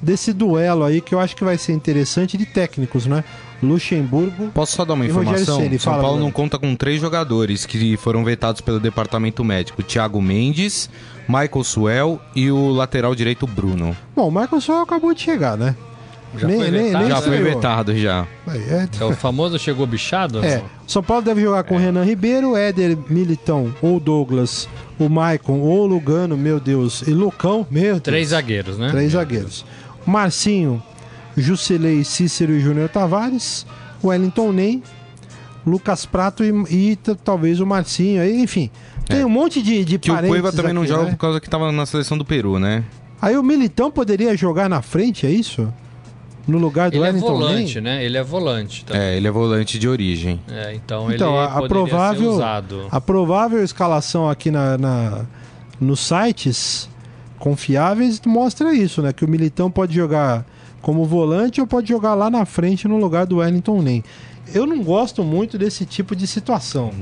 desse 0.00 0.32
duelo 0.32 0.84
aí 0.84 1.00
que 1.00 1.14
eu 1.14 1.20
acho 1.20 1.34
que 1.36 1.44
vai 1.44 1.56
ser 1.58 1.72
interessante 1.72 2.36
de 2.36 2.46
técnicos, 2.46 3.06
né? 3.06 3.24
Luxemburgo. 3.62 4.48
Posso 4.52 4.76
só 4.76 4.84
dar 4.84 4.94
uma 4.94 5.06
informação? 5.06 5.60
Ceni, 5.60 5.78
São 5.78 5.98
Paulo 6.00 6.20
não 6.20 6.30
conta 6.30 6.58
com 6.58 6.74
três 6.76 7.00
jogadores 7.00 7.64
que 7.64 7.96
foram 7.96 8.24
vetados 8.24 8.60
pelo 8.60 8.78
departamento 8.78 9.42
médico: 9.44 9.82
Thiago 9.82 10.20
Mendes, 10.20 10.90
Michael 11.28 11.64
Suel 11.64 12.20
e 12.34 12.50
o 12.50 12.68
lateral 12.70 13.14
direito 13.14 13.46
Bruno. 13.46 13.96
Bom, 14.14 14.28
o 14.28 14.30
Michael 14.30 14.60
só 14.60 14.82
acabou 14.82 15.14
de 15.14 15.22
chegar, 15.22 15.56
né? 15.56 15.74
Já 16.38 16.48
foi 16.48 16.70
vetado? 16.70 17.08
Já 17.08 17.22
foi 17.22 17.38
vetado 17.38 17.96
já. 17.96 18.26
É, 18.48 18.88
É 19.00 19.04
o 19.04 19.12
famoso 19.12 19.58
chegou 19.58 19.86
bichado? 19.86 20.44
É, 20.44 20.62
São 20.86 21.02
Paulo 21.02 21.22
deve 21.22 21.40
jogar 21.40 21.64
com 21.64 21.78
Renan 21.78 22.04
Ribeiro, 22.04 22.56
Éder 22.56 22.96
Militão 23.08 23.74
ou 23.80 23.98
Douglas, 23.98 24.68
o 24.98 25.08
Maicon 25.08 25.60
ou 25.60 25.84
o 25.84 25.86
Lugano, 25.86 26.36
meu 26.36 26.60
Deus, 26.60 27.02
e 27.02 27.10
Lucão, 27.10 27.66
meu 27.70 27.92
Deus. 27.94 28.02
Três 28.02 28.28
zagueiros, 28.28 28.76
né? 28.76 28.90
Três 28.90 29.12
zagueiros. 29.12 29.64
Marcinho, 30.06 30.82
Jusilei, 31.36 32.04
Cícero 32.04 32.52
e 32.52 32.60
Júnior 32.60 32.88
Tavares, 32.88 33.66
Wellington 34.02 34.52
Ney, 34.52 34.82
Lucas 35.66 36.06
Prato 36.06 36.44
e, 36.44 36.50
e 36.92 36.96
talvez 37.24 37.60
o 37.60 37.66
Marcinho, 37.66 38.22
aí, 38.22 38.40
enfim. 38.40 38.70
Tem 39.04 39.20
É. 39.20 39.26
um 39.26 39.28
monte 39.28 39.60
de, 39.62 39.84
de 39.84 39.98
Que 39.98 40.10
o 40.10 40.14
parênteses 40.14 40.40
Cueva 40.42 40.56
também 40.56 40.72
não 40.72 40.82
aqui, 40.82 40.90
joga 40.90 41.04
né? 41.04 41.10
por 41.10 41.16
causa 41.18 41.40
que 41.40 41.48
tava 41.50 41.70
na 41.72 41.86
seleção 41.86 42.16
do 42.16 42.24
Peru, 42.24 42.58
né? 42.58 42.84
Aí 43.20 43.36
o 43.36 43.42
Militão 43.42 43.90
poderia 43.90 44.36
jogar 44.36 44.68
na 44.68 44.82
frente, 44.82 45.26
é 45.26 45.30
isso? 45.30 45.72
No 46.46 46.58
lugar 46.58 46.90
do 46.90 46.96
Ele 46.96 47.02
é 47.04 47.06
Wellington 47.08 47.26
volante, 47.26 47.74
Ney? 47.80 47.82
né? 47.82 48.04
Ele 48.04 48.16
é 48.16 48.22
volante. 48.22 48.84
Também. 48.84 49.02
É, 49.02 49.16
ele 49.16 49.26
é 49.26 49.30
volante 49.30 49.78
de 49.80 49.88
origem. 49.88 50.40
É, 50.48 50.74
então, 50.74 51.10
Então, 51.12 51.32
ele 51.34 51.40
a, 51.40 51.44
a 51.44 51.48
poderia 51.60 51.68
provável, 51.68 52.30
ser 52.30 52.36
usado. 52.36 52.86
a 52.90 53.00
provável 53.00 53.64
escalação 53.64 54.28
aqui 54.30 54.50
na, 54.52 54.78
na- 54.78 55.24
nos 55.80 55.98
sites 56.00 56.88
confiáveis 57.38 58.20
mostra 58.26 58.74
isso, 58.74 59.02
né? 59.02 59.12
Que 59.12 59.24
o 59.24 59.28
Militão 59.28 59.70
pode 59.70 59.94
jogar 59.94 60.44
como 60.82 61.04
volante 61.04 61.60
ou 61.60 61.66
pode 61.66 61.88
jogar 61.88 62.14
lá 62.14 62.30
na 62.30 62.44
frente 62.44 62.86
no 62.86 62.96
lugar 62.98 63.26
do 63.26 63.38
Wellington 63.38 63.82
Nem. 63.82 64.04
Eu 64.54 64.66
não 64.66 64.82
gosto 64.82 65.24
muito 65.24 65.58
desse 65.58 65.84
tipo 65.84 66.14
de 66.14 66.26
situação. 66.26 66.92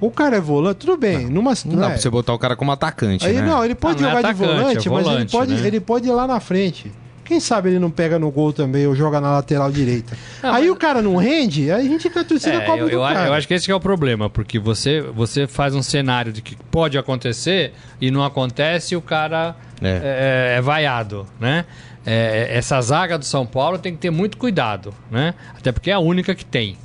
O 0.00 0.10
cara 0.10 0.36
é 0.36 0.40
volante, 0.40 0.78
tudo 0.78 0.96
bem. 0.96 1.26
Numa, 1.26 1.52
Não 1.66 1.76
dá 1.76 1.86
é. 1.86 1.88
pra 1.90 1.98
você 1.98 2.10
botar 2.10 2.32
o 2.34 2.38
cara 2.38 2.56
como 2.56 2.72
atacante, 2.72 3.26
Aí 3.26 3.34
né? 3.34 3.42
não, 3.42 3.64
ele 3.64 3.74
pode 3.74 3.98
Ah, 3.98 4.02
não 4.02 4.08
é 4.08 4.10
jogar 4.16 4.20
de 4.22 4.26
atacante, 4.42 4.58
volante, 4.58 4.88
é 4.88 4.90
mas 4.90 5.06
ele 5.06 5.10
volante, 5.14 5.32
pode, 5.32 5.54
né? 5.54 5.66
ele 5.66 5.80
pode 5.80 6.08
ir 6.08 6.12
lá 6.12 6.26
na 6.26 6.40
frente. 6.40 6.90
Quem 7.24 7.40
sabe 7.40 7.70
ele 7.70 7.78
não 7.78 7.90
pega 7.90 8.18
no 8.18 8.30
gol 8.30 8.52
também 8.52 8.86
ou 8.86 8.94
joga 8.94 9.20
na 9.20 9.32
lateral 9.32 9.72
direita. 9.72 10.16
aí 10.42 10.70
o 10.70 10.76
cara 10.76 11.00
não 11.00 11.16
rende, 11.16 11.70
aí 11.70 11.86
a 11.86 11.88
gente 11.90 12.02
fica 12.02 12.22
torcendo 12.24 12.58
a 12.58 12.62
É, 12.62 12.66
copa 12.66 12.78
eu, 12.78 12.86
do 12.88 12.92
eu, 12.94 13.00
cara. 13.00 13.26
eu 13.28 13.32
acho 13.32 13.48
que 13.48 13.54
esse 13.54 13.64
que 13.66 13.72
é 13.72 13.74
o 13.74 13.80
problema, 13.80 14.28
porque 14.28 14.58
você, 14.58 15.00
você 15.00 15.46
faz 15.46 15.74
um 15.74 15.82
cenário 15.82 16.32
de 16.32 16.42
que 16.42 16.54
pode 16.70 16.98
acontecer 16.98 17.72
e 18.00 18.10
não 18.10 18.22
acontece 18.22 18.94
e 18.94 18.96
o 18.96 19.00
cara 19.02 19.56
é, 19.82 19.88
é- 19.88 20.58
é 20.58 20.60
vaiado, 20.60 21.26
né? 21.40 21.64
É, 22.06 22.48
essa 22.50 22.78
zaga 22.82 23.16
do 23.16 23.24
São 23.24 23.46
Paulo 23.46 23.78
tem 23.78 23.92
que 23.94 23.98
ter 23.98 24.10
muito 24.10 24.36
cuidado, 24.36 24.92
né? 25.10 25.32
Até 25.56 25.72
porque 25.72 25.90
é 25.90 25.94
a 25.94 25.98
única 25.98 26.34
que 26.34 26.44
tem. 26.44 26.76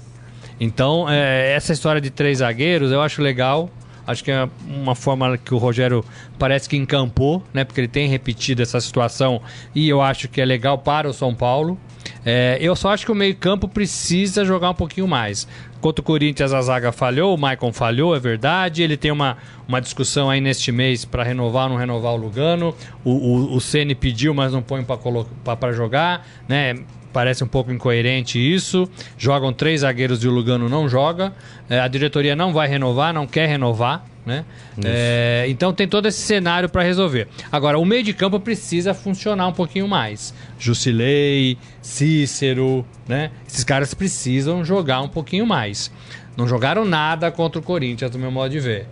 Então, 0.60 1.06
é, 1.10 1.54
essa 1.54 1.73
história 1.73 1.99
de 2.02 2.10
três 2.10 2.38
zagueiros 2.38 2.91
eu 2.91 3.02
acho 3.02 3.21
legal. 3.21 3.69
Acho 4.10 4.24
que 4.24 4.32
é 4.32 4.50
uma 4.67 4.95
forma 4.95 5.38
que 5.38 5.54
o 5.54 5.60
Rogério 5.60 6.04
parece 6.39 6.67
que 6.67 6.76
encampou, 6.76 7.43
né? 7.54 7.63
Porque 7.63 7.80
ele 7.80 7.88
tem 7.88 8.10
repetido 8.10 8.60
essa 8.60 8.82
situação 8.82 9.39
e 9.76 9.88
eu 9.88 10.02
acho 10.02 10.28
que 10.28 10.41
é 10.41 10.45
legal 10.45 10.80
para 10.80 11.08
o 11.08 11.13
São 11.13 11.36
Paulo. 11.36 11.78
É, 12.26 12.58
eu 12.60 12.76
só 12.76 12.89
acho 12.89 13.06
que 13.06 13.12
o 13.12 13.15
meio-campo 13.15 13.67
precisa 13.67 14.43
jogar 14.43 14.72
um 14.72 14.74
pouquinho 14.74 15.08
mais. 15.08 15.48
Contra 15.80 16.02
o 16.02 16.04
Corinthians, 16.04 16.54
a 16.54 16.62
zaga 16.63 16.91
falhou, 16.91 17.36
o 17.36 17.38
Maicon 17.38 17.72
falhou, 17.72 18.15
é 18.15 18.19
verdade. 18.19 18.82
Ele 18.82 18.98
tem 18.98 19.12
uma, 19.12 19.38
uma 19.67 19.80
discussão 19.80 20.28
aí 20.28 20.41
neste 20.41 20.72
mês 20.72 21.06
para 21.06 21.22
renovar 21.22 21.65
ou 21.65 21.69
não 21.69 21.76
renovar 21.78 22.13
o 22.13 22.17
Lugano. 22.17 22.74
O, 23.06 23.12
o, 23.12 23.56
o 23.58 23.62
Ceni 23.62 23.93
pediu, 23.93 24.34
mas 24.34 24.52
não 24.52 24.63
põe 24.63 24.84
para 24.84 25.72
jogar, 25.72 26.28
né? 26.48 26.80
Parece 27.12 27.43
um 27.43 27.48
pouco 27.48 27.72
incoerente 27.72 28.38
isso. 28.39 28.89
Jogam 29.17 29.52
três 29.52 29.82
zagueiros 29.82 30.24
e 30.24 30.28
o 30.28 30.32
Lugano 30.32 30.69
não 30.69 30.88
joga. 30.88 31.34
É, 31.69 31.80
a 31.80 31.88
diretoria 31.88 32.36
não 32.36 32.54
vai 32.54 32.67
renovar, 32.67 33.13
não 33.13 33.26
quer 33.26 33.48
renovar. 33.48 34.06
Né? 34.26 34.45
É, 34.86 35.45
então 35.48 35.74
tem 35.74 35.88
todo 35.88 36.08
esse 36.08 36.22
cenário 36.22 36.69
para 36.69 36.84
resolver. 36.84 37.28
Agora, 37.52 37.80
o 37.80 37.86
meio 37.86 38.04
de 38.04 38.13
campo 38.13 38.39
precisa 38.39 38.93
funcionar 38.93 39.48
um 39.48 39.54
pouquinho 39.54 39.88
mais. 39.88 40.34
Jusilei, 40.60 41.58
Cícero, 41.82 42.86
né? 43.08 43.32
Esses 43.48 43.63
caras 43.63 43.93
precisam 43.93 44.63
jogar 44.63 45.02
um 45.02 45.10
pouquinho 45.10 45.48
mais. 45.48 45.91
Não 46.38 46.48
jogaram 46.48 46.86
nada 46.86 47.32
contra 47.32 47.60
o 47.60 47.63
Corinthians, 47.63 48.12
do 48.12 48.19
meu 48.19 48.30
modo 48.30 48.52
de 48.52 48.60
ver 48.60 48.88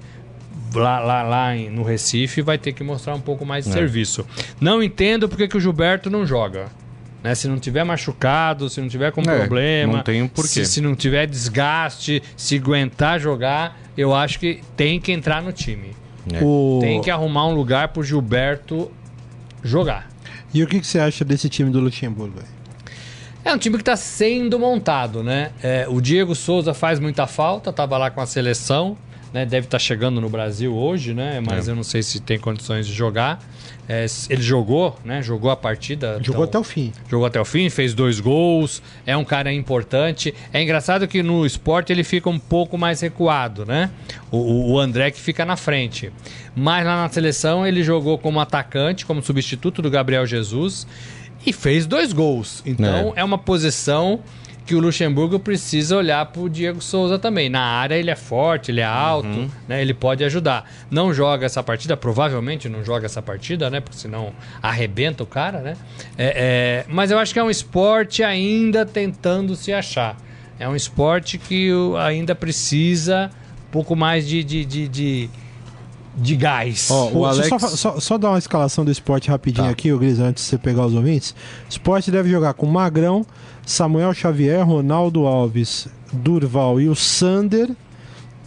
lá, 0.74 1.00
lá, 1.00 1.24
lá 1.24 1.56
no 1.56 1.84
Recife 1.84 2.42
vai 2.42 2.58
ter 2.58 2.74
que 2.74 2.84
mostrar 2.84 3.16
um 3.16 3.22
pouco 3.22 3.46
mais 3.46 3.66
de 3.66 3.72
serviço. 3.72 4.26
Não 4.60 4.82
entendo 4.82 5.30
porque 5.30 5.48
que 5.48 5.58
o 5.58 5.60
Gilberto 5.60 6.10
não 6.10 6.26
joga. 6.26 6.68
Né? 7.24 7.34
Se 7.36 7.48
não 7.48 7.58
tiver 7.60 7.84
machucado, 7.84 8.70
se 8.70 8.80
não 8.80 8.88
tiver 8.88 9.12
com 9.12 9.22
É, 9.22 9.38
problema, 9.40 9.94
não 9.98 10.04
tem 10.04 10.22
um 10.22 10.28
porquê. 10.28 10.50
se, 10.50 10.66
se 10.66 10.82
não 10.82 10.96
tiver 10.96 11.26
desgaste, 11.28 12.22
se 12.36 12.56
aguentar 12.58 13.20
jogar, 13.20 13.78
eu 13.98 14.14
acho 14.14 14.40
que 14.40 14.62
tem 14.76 15.00
que 15.00 15.12
entrar 15.12 15.42
no 15.42 15.52
time. 15.52 15.96
O- 16.42 16.80
Tem 16.82 17.02
que 17.02 17.10
arrumar 17.10 17.48
um 17.48 17.54
lugar 17.56 17.88
pro 17.90 18.04
Gilberto 18.04 18.92
jogar. 19.64 20.10
E 20.54 20.62
o 20.62 20.68
que, 20.68 20.80
que 20.80 20.86
você 20.88 21.00
acha 21.00 21.24
desse 21.26 21.48
time 21.50 21.70
do 21.72 21.80
Luxemburgo? 21.80 22.40
É 23.46 23.54
um 23.54 23.58
time 23.58 23.78
que 23.78 23.82
está 23.82 23.96
sendo 23.96 24.60
montado, 24.60 25.24
né? 25.24 25.52
É, 25.64 25.86
o 25.90 26.02
Diego 26.02 26.36
Souza 26.36 26.74
faz 26.74 27.00
muita 27.00 27.26
falta, 27.26 27.70
estava 27.70 27.98
lá 27.98 28.12
com 28.12 28.20
a 28.20 28.26
seleção, 28.26 28.98
né? 29.34 29.46
Deve 29.46 29.68
estar 29.68 29.80
chegando 29.80 30.20
no 30.22 30.30
Brasil 30.30 30.74
hoje, 30.76 31.14
né? 31.14 31.42
Mas 31.46 31.68
eu 31.68 31.76
não 31.76 31.84
sei 31.84 32.02
se 32.04 32.20
tem 32.20 32.38
condições 32.40 32.88
de 32.88 32.94
jogar. 32.94 33.40
É, 33.90 34.06
ele 34.30 34.42
jogou, 34.42 34.98
né? 35.06 35.22
Jogou 35.22 35.50
a 35.50 35.56
partida. 35.56 36.20
Jogou 36.22 36.44
até 36.44 36.50
então- 36.52 36.62
o 36.62 36.64
fim. 36.64 36.92
Jogou 37.10 37.26
até 37.26 37.40
o 37.40 37.46
fim, 37.46 37.70
fez 37.70 37.94
dois 37.94 38.20
gols, 38.20 38.82
é 39.06 39.16
um 39.16 39.24
cara 39.24 39.52
importante. 39.54 40.34
É 40.52 40.62
engraçado 40.62 41.08
que 41.08 41.24
no 41.24 41.46
esporte 41.46 41.94
ele 41.94 42.04
fica 42.04 42.30
um 42.30 42.38
pouco 42.40 42.78
mais 42.78 43.00
recuado, 43.00 43.66
né? 43.66 43.90
O, 44.30 44.74
o- 44.74 44.80
André 44.80 45.10
que 45.12 45.22
fica 45.22 45.46
na 45.46 45.56
frente. 45.56 46.12
Mas 46.54 46.86
lá 46.86 46.98
na 47.04 47.10
seleção 47.10 47.66
ele 47.66 47.82
jogou 47.82 48.18
como 48.18 48.42
atacante, 48.42 49.06
como 49.06 49.22
substituto 49.22 49.82
do 49.82 49.90
Gabriel 49.90 50.26
Jesus 50.26 50.86
e 51.46 51.54
fez 51.54 51.86
dois 51.86 52.12
gols. 52.12 52.62
Então 52.66 53.14
é, 53.16 53.24
uma 53.24 53.38
posição 53.38 54.20
que 54.68 54.76
o 54.76 54.80
Luxemburgo 54.80 55.40
precisa 55.40 55.96
olhar 55.98 56.24
pro 56.28 56.50
Diego 56.50 56.82
Souza 56.82 57.18
também. 57.18 57.50
Na 57.50 57.62
área 57.62 57.96
ele 57.96 58.12
é 58.12 58.16
forte, 58.16 58.70
ele 58.70 58.82
é 58.82 58.86
alto, 58.86 59.50
né? 59.68 59.82
Ele 59.82 59.94
pode 59.94 60.24
ajudar. 60.26 60.70
Não 60.92 61.14
joga 61.14 61.46
essa 61.46 61.64
partida, 61.64 61.96
provavelmente 61.98 62.68
não 62.68 62.84
joga 62.84 63.06
essa 63.06 63.22
partida, 63.22 63.70
né? 63.70 63.80
Porque 63.80 63.98
senão 63.98 64.34
arrebenta 64.62 65.24
o 65.24 65.26
cara, 65.26 65.60
né? 65.62 65.78
É, 66.18 66.84
é, 66.86 66.94
mas 66.94 67.10
eu 67.12 67.18
acho 67.18 67.32
que 67.34 67.40
é 67.40 67.44
um 67.44 67.50
esporte 67.50 68.22
ainda 68.24 68.86
tentando 68.86 69.56
se 69.56 69.72
achar. 69.72 70.18
É 70.60 70.68
um 70.68 70.76
esporte 70.76 71.38
que 71.38 71.72
o- 71.72 71.96
ainda 71.98 72.36
precisa 72.36 73.32
um 73.68 73.72
pouco 73.72 73.96
mais 73.96 74.28
de, 74.28 74.44
de, 74.44 74.66
de, 74.66 74.88
de, 74.88 75.30
de 76.16 76.36
gás. 76.36 76.90
Ó, 76.92 77.10
o 77.12 77.26
Alex- 77.26 77.48
só, 77.48 77.60
só- 77.60 78.00
só 78.00 78.18
dar 78.18 78.30
uma 78.32 78.40
escalação 78.40 78.84
do 78.84 78.92
esporte 78.92 79.30
rapidinho 79.30 79.66
Tá. 79.68 79.72
aqui, 79.72 79.94
o 79.94 80.00
Gris, 80.00 80.20
antes 80.20 80.44
de 80.44 80.50
você 80.50 80.58
pegar 80.58 80.86
os 80.86 80.94
ouvintes. 80.94 81.32
O 81.66 81.70
esporte 81.70 82.10
deve 82.12 82.30
jogar 82.30 82.54
com 82.54 82.66
Magrão, 82.66 83.26
Samuel 83.68 84.14
Xavier, 84.14 84.66
Ronaldo 84.66 85.28
Alves, 85.28 85.90
Durval 86.14 86.80
e 86.80 86.88
o 86.88 86.96
Sander 86.96 87.70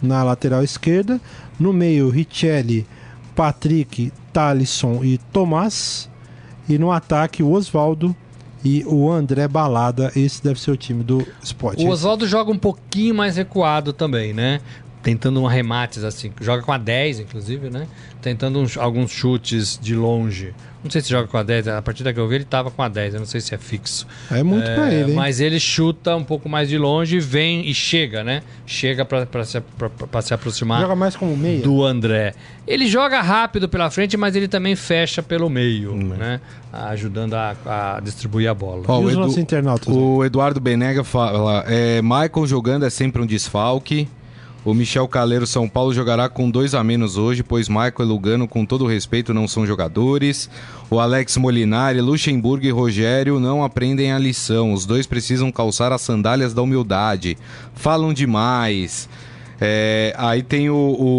na 0.01 0.23
lateral 0.23 0.63
esquerda. 0.63 1.21
No 1.59 1.71
meio, 1.71 2.09
Richelli, 2.09 2.87
Patrick, 3.35 4.11
Talisson 4.33 5.03
e 5.03 5.19
Tomás. 5.31 6.09
E 6.67 6.75
no 6.79 6.91
ataque, 6.91 7.43
o 7.43 7.51
Oswaldo 7.51 8.15
e 8.65 8.83
o 8.87 9.11
André 9.11 9.47
Balada. 9.47 10.11
Esse 10.15 10.43
deve 10.43 10.59
ser 10.59 10.71
o 10.71 10.77
time 10.77 11.03
do 11.03 11.23
esporte. 11.41 11.85
O 11.85 11.89
Oswaldo 11.89 12.25
joga 12.25 12.51
um 12.51 12.57
pouquinho 12.57 13.13
mais 13.13 13.37
recuado 13.37 13.93
também, 13.93 14.33
né? 14.33 14.59
Tentando 15.03 15.41
um 15.41 15.47
arremates 15.47 16.03
assim. 16.03 16.31
Joga 16.39 16.61
com 16.61 16.71
a 16.71 16.77
10, 16.77 17.19
inclusive, 17.21 17.69
né? 17.69 17.87
Tentando 18.21 18.59
uns- 18.59 18.77
alguns 18.77 19.11
chutes 19.11 19.79
de 19.81 19.95
longe. 19.95 20.53
Não 20.83 20.89
sei 20.89 21.01
se 21.01 21.09
joga 21.11 21.27
com 21.27 21.37
a 21.37 21.43
10. 21.43 21.67
A 21.67 21.81
partida 21.81 22.11
que 22.11 22.19
eu 22.19 22.27
vi, 22.27 22.35
ele 22.35 22.43
tava 22.43 22.69
com 22.71 22.81
a 22.81 22.87
10. 22.87 23.13
Eu 23.13 23.19
não 23.19 23.25
sei 23.27 23.39
se 23.41 23.53
é 23.53 23.57
fixo. 23.57 24.05
É 24.31 24.41
muito 24.41 24.63
pra 24.63 24.91
ele, 24.91 25.11
hein? 25.11 25.15
Mas 25.15 25.39
ele 25.39 25.59
chuta 25.59 26.15
um 26.15 26.23
pouco 26.23 26.47
mais 26.49 26.69
de 26.69 26.77
longe, 26.77 27.19
vem 27.19 27.67
e 27.67 27.73
chega, 27.73 28.23
né? 28.23 28.41
Chega 28.65 29.03
pra, 29.05 29.25
pra, 29.25 29.43
se, 29.43 29.59
pra, 29.59 29.89
pra 29.89 30.21
se 30.23 30.33
aproximar 30.33 30.81
Joga 30.81 30.95
mais 30.95 31.15
como 31.15 31.35
meia. 31.37 31.61
do 31.61 31.83
André. 31.83 32.33
Ele 32.67 32.87
joga 32.87 33.21
rápido 33.21 33.67
pela 33.69 33.89
frente, 33.91 34.17
mas 34.17 34.35
ele 34.35 34.47
também 34.47 34.75
fecha 34.75 35.21
pelo 35.23 35.49
meio, 35.49 35.95
né? 35.95 36.39
Ajudando 36.71 37.33
a, 37.35 37.55
a 37.65 37.99
distribuir 37.99 38.49
a 38.49 38.53
bola. 38.53 38.83
E 38.83 38.85
o 39.05 39.09
Edu-? 39.09 39.33
O 39.93 40.23
Eduardo 40.25 40.59
Benega 40.59 41.03
fala: 41.03 41.63
é, 41.67 42.01
Michael 42.01 42.47
jogando 42.47 42.85
é 42.85 42.89
sempre 42.89 43.21
um 43.21 43.25
desfalque. 43.25 44.07
O 44.63 44.75
Michel 44.75 45.07
Caleiro 45.07 45.47
São 45.47 45.67
Paulo 45.67 45.91
jogará 45.91 46.29
com 46.29 46.47
dois 46.47 46.75
a 46.75 46.83
menos 46.83 47.17
hoje, 47.17 47.41
pois 47.41 47.67
Michael 47.67 47.93
e 47.99 48.03
Lugano, 48.03 48.47
com 48.47 48.63
todo 48.63 48.85
respeito, 48.85 49.33
não 49.33 49.47
são 49.47 49.65
jogadores. 49.65 50.47
O 50.87 50.99
Alex 50.99 51.35
Molinari, 51.37 51.99
Luxemburgo 51.99 52.63
e 52.63 52.69
Rogério 52.69 53.39
não 53.39 53.63
aprendem 53.63 54.11
a 54.11 54.19
lição. 54.19 54.71
Os 54.71 54.85
dois 54.85 55.07
precisam 55.07 55.51
calçar 55.51 55.91
as 55.91 56.01
sandálias 56.01 56.53
da 56.53 56.61
humildade. 56.61 57.39
Falam 57.73 58.13
demais. 58.13 59.09
É, 59.63 60.11
aí 60.17 60.41
tem 60.41 60.71
o, 60.71 60.75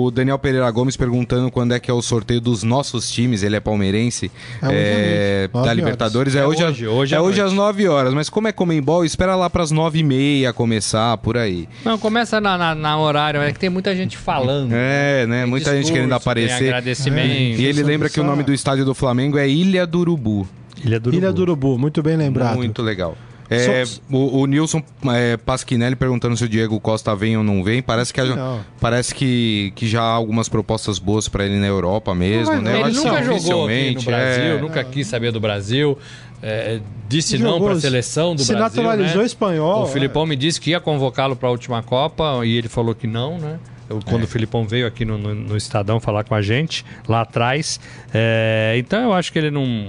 o 0.06 0.10
Daniel 0.10 0.36
Pereira 0.36 0.68
Gomes 0.72 0.96
perguntando 0.96 1.48
quando 1.48 1.74
é 1.74 1.78
que 1.78 1.88
é 1.88 1.94
o 1.94 2.02
sorteio 2.02 2.40
dos 2.40 2.64
nossos 2.64 3.08
times. 3.08 3.44
Ele 3.44 3.54
é 3.54 3.60
palmeirense. 3.60 4.32
É 4.60 5.44
é, 5.44 5.48
da 5.52 5.60
horas. 5.60 5.76
Libertadores. 5.76 6.34
É, 6.34 6.40
É 6.40 6.46
hoje, 6.46 6.64
hoje, 6.64 6.88
hoje 6.88 7.14
é 7.14 7.20
hoje 7.20 7.40
às 7.40 7.52
9 7.52 7.86
horas. 7.86 8.12
Mas 8.12 8.28
como 8.28 8.48
é 8.48 8.52
Comembol, 8.52 9.04
espera 9.04 9.36
lá 9.36 9.48
pras 9.48 9.70
9 9.70 10.00
e 10.00 10.02
meia 10.02 10.52
começar, 10.52 11.16
por 11.18 11.36
aí. 11.36 11.68
Não, 11.84 11.96
começa 11.96 12.40
na, 12.40 12.58
na, 12.58 12.74
na 12.74 12.98
horário, 12.98 13.40
é 13.40 13.52
que 13.52 13.60
tem 13.60 13.70
muita 13.70 13.94
gente 13.94 14.18
falando. 14.18 14.72
É, 14.72 15.24
né? 15.26 15.46
Muita 15.46 15.70
gente 15.70 15.82
discurso, 15.82 15.92
querendo 15.92 16.08
tem 16.08 16.16
aparecer. 16.16 16.66
agradecimento. 16.68 17.60
E 17.60 17.64
ele 17.64 17.84
lembra 17.84 18.10
que 18.10 18.18
o 18.18 18.24
nome 18.24 18.42
do 18.42 18.52
estádio 18.52 18.84
do 18.84 18.94
Flamengo 18.94 19.38
é 19.38 19.48
Ilha 19.48 19.86
do 19.86 20.00
Urubu. 20.00 20.48
Ilha 20.84 20.98
do 20.98 21.14
Ilha 21.14 21.32
do 21.32 21.42
Urubu, 21.42 21.78
muito 21.78 22.02
bem 22.02 22.16
lembrado. 22.16 22.56
Muito 22.56 22.82
legal. 22.82 23.16
É, 23.54 23.84
Só- 23.86 24.00
o, 24.10 24.40
o 24.40 24.46
Nilson 24.46 24.82
é, 25.14 25.36
Pasquinelli 25.36 25.96
perguntando 25.96 26.36
se 26.36 26.44
o 26.44 26.48
Diego 26.48 26.78
Costa 26.80 27.14
vem 27.14 27.36
ou 27.36 27.42
não 27.44 27.62
vem. 27.62 27.82
Parece 27.82 28.12
que, 28.12 28.22
Não. 28.22 28.60
parece 28.80 29.14
que, 29.14 29.72
que 29.74 29.86
já 29.86 30.02
há 30.02 30.12
algumas 30.12 30.48
propostas 30.48 30.98
boas 30.98 31.28
pra 31.28 31.44
ele 31.44 31.58
na 31.58 31.66
Europa 31.66 32.14
mesmo, 32.14 32.54
Não 32.56 32.62
né? 32.62 32.72
Eu 32.72 32.76
Ele 32.76 32.84
acho 32.84 33.00
que 33.02 33.06
nunca 33.08 33.22
jogou 33.22 33.66
aqui 33.66 33.94
no 33.94 34.02
Brasil, 34.02 34.44
é. 34.44 34.60
nunca 34.60 34.84
quis 34.84 35.06
saber 35.06 35.32
do 35.32 35.40
Brasil. 35.40 35.98
é, 36.42 36.80
disse 37.08 37.38
não 37.38 37.52
Jogou, 37.52 37.68
para 37.68 37.76
a 37.78 37.80
seleção 37.80 38.34
do 38.34 38.42
se 38.42 38.52
Brasil. 38.52 38.82
naturalizou 38.82 39.20
né? 39.20 39.26
espanhol, 39.26 39.82
O 39.82 39.86
Filipão 39.86 40.26
me 40.26 40.34
disse 40.34 40.60
que 40.60 40.70
ia 40.70 40.80
convocá-lo 40.80 41.36
para 41.36 41.48
a 41.48 41.52
última 41.52 41.82
Copa 41.82 42.40
e 42.44 42.56
ele 42.56 42.68
falou 42.68 42.94
que 42.94 43.06
não, 43.06 43.38
né? 43.38 43.58
Eu- 43.88 43.98
É. 43.98 44.10
Quando 44.10 44.24
o 44.24 44.26
Filipão 44.26 44.66
veio 44.66 44.86
aqui 44.86 45.04
no, 45.04 45.18
no- 45.18 45.34
no 45.34 45.56
Estadão 45.56 46.00
falar 46.00 46.24
com 46.24 46.34
a 46.34 46.40
gente, 46.40 46.84
lá 47.06 47.20
atrás. 47.20 47.78
É, 48.14 48.74
então 48.78 49.00
eu 49.02 49.12
acho 49.12 49.30
que 49.32 49.38
ele 49.38 49.50
não. 49.50 49.88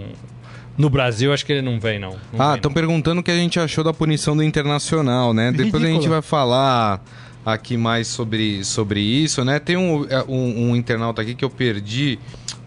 No 0.78 0.90
Brasil, 0.90 1.32
acho 1.34 1.46
que 1.46 1.52
ele 1.54 1.62
não 1.62 1.80
vem, 1.80 2.00
não. 2.00 2.16
Não 2.32 2.52
Ah, 2.52 2.56
estão 2.56 2.72
perguntando 2.74 3.22
o 3.22 3.24
que 3.24 3.30
a 3.32 3.36
gente 3.36 3.60
achou 3.60 3.84
da 3.84 3.94
punição 3.94 4.36
do 4.36 4.44
Internacional, 4.44 5.34
né? 5.34 5.52
Depois 5.52 5.84
a 5.84 5.88
gente 5.88 6.08
vai 6.10 6.22
falar 6.22 7.00
aqui 7.46 7.78
mais 7.78 8.08
sobre, 8.08 8.64
sobre 8.64 9.00
isso, 9.02 9.44
né? 9.46 9.60
Tem 9.60 9.78
um, 9.78 10.06
é, 10.10 10.24
um, 10.28 10.70
um 10.72 10.76
internauta 10.76 11.22
aqui 11.22 11.36
que 11.36 11.46
eu 11.46 11.50
perdi 11.50 12.18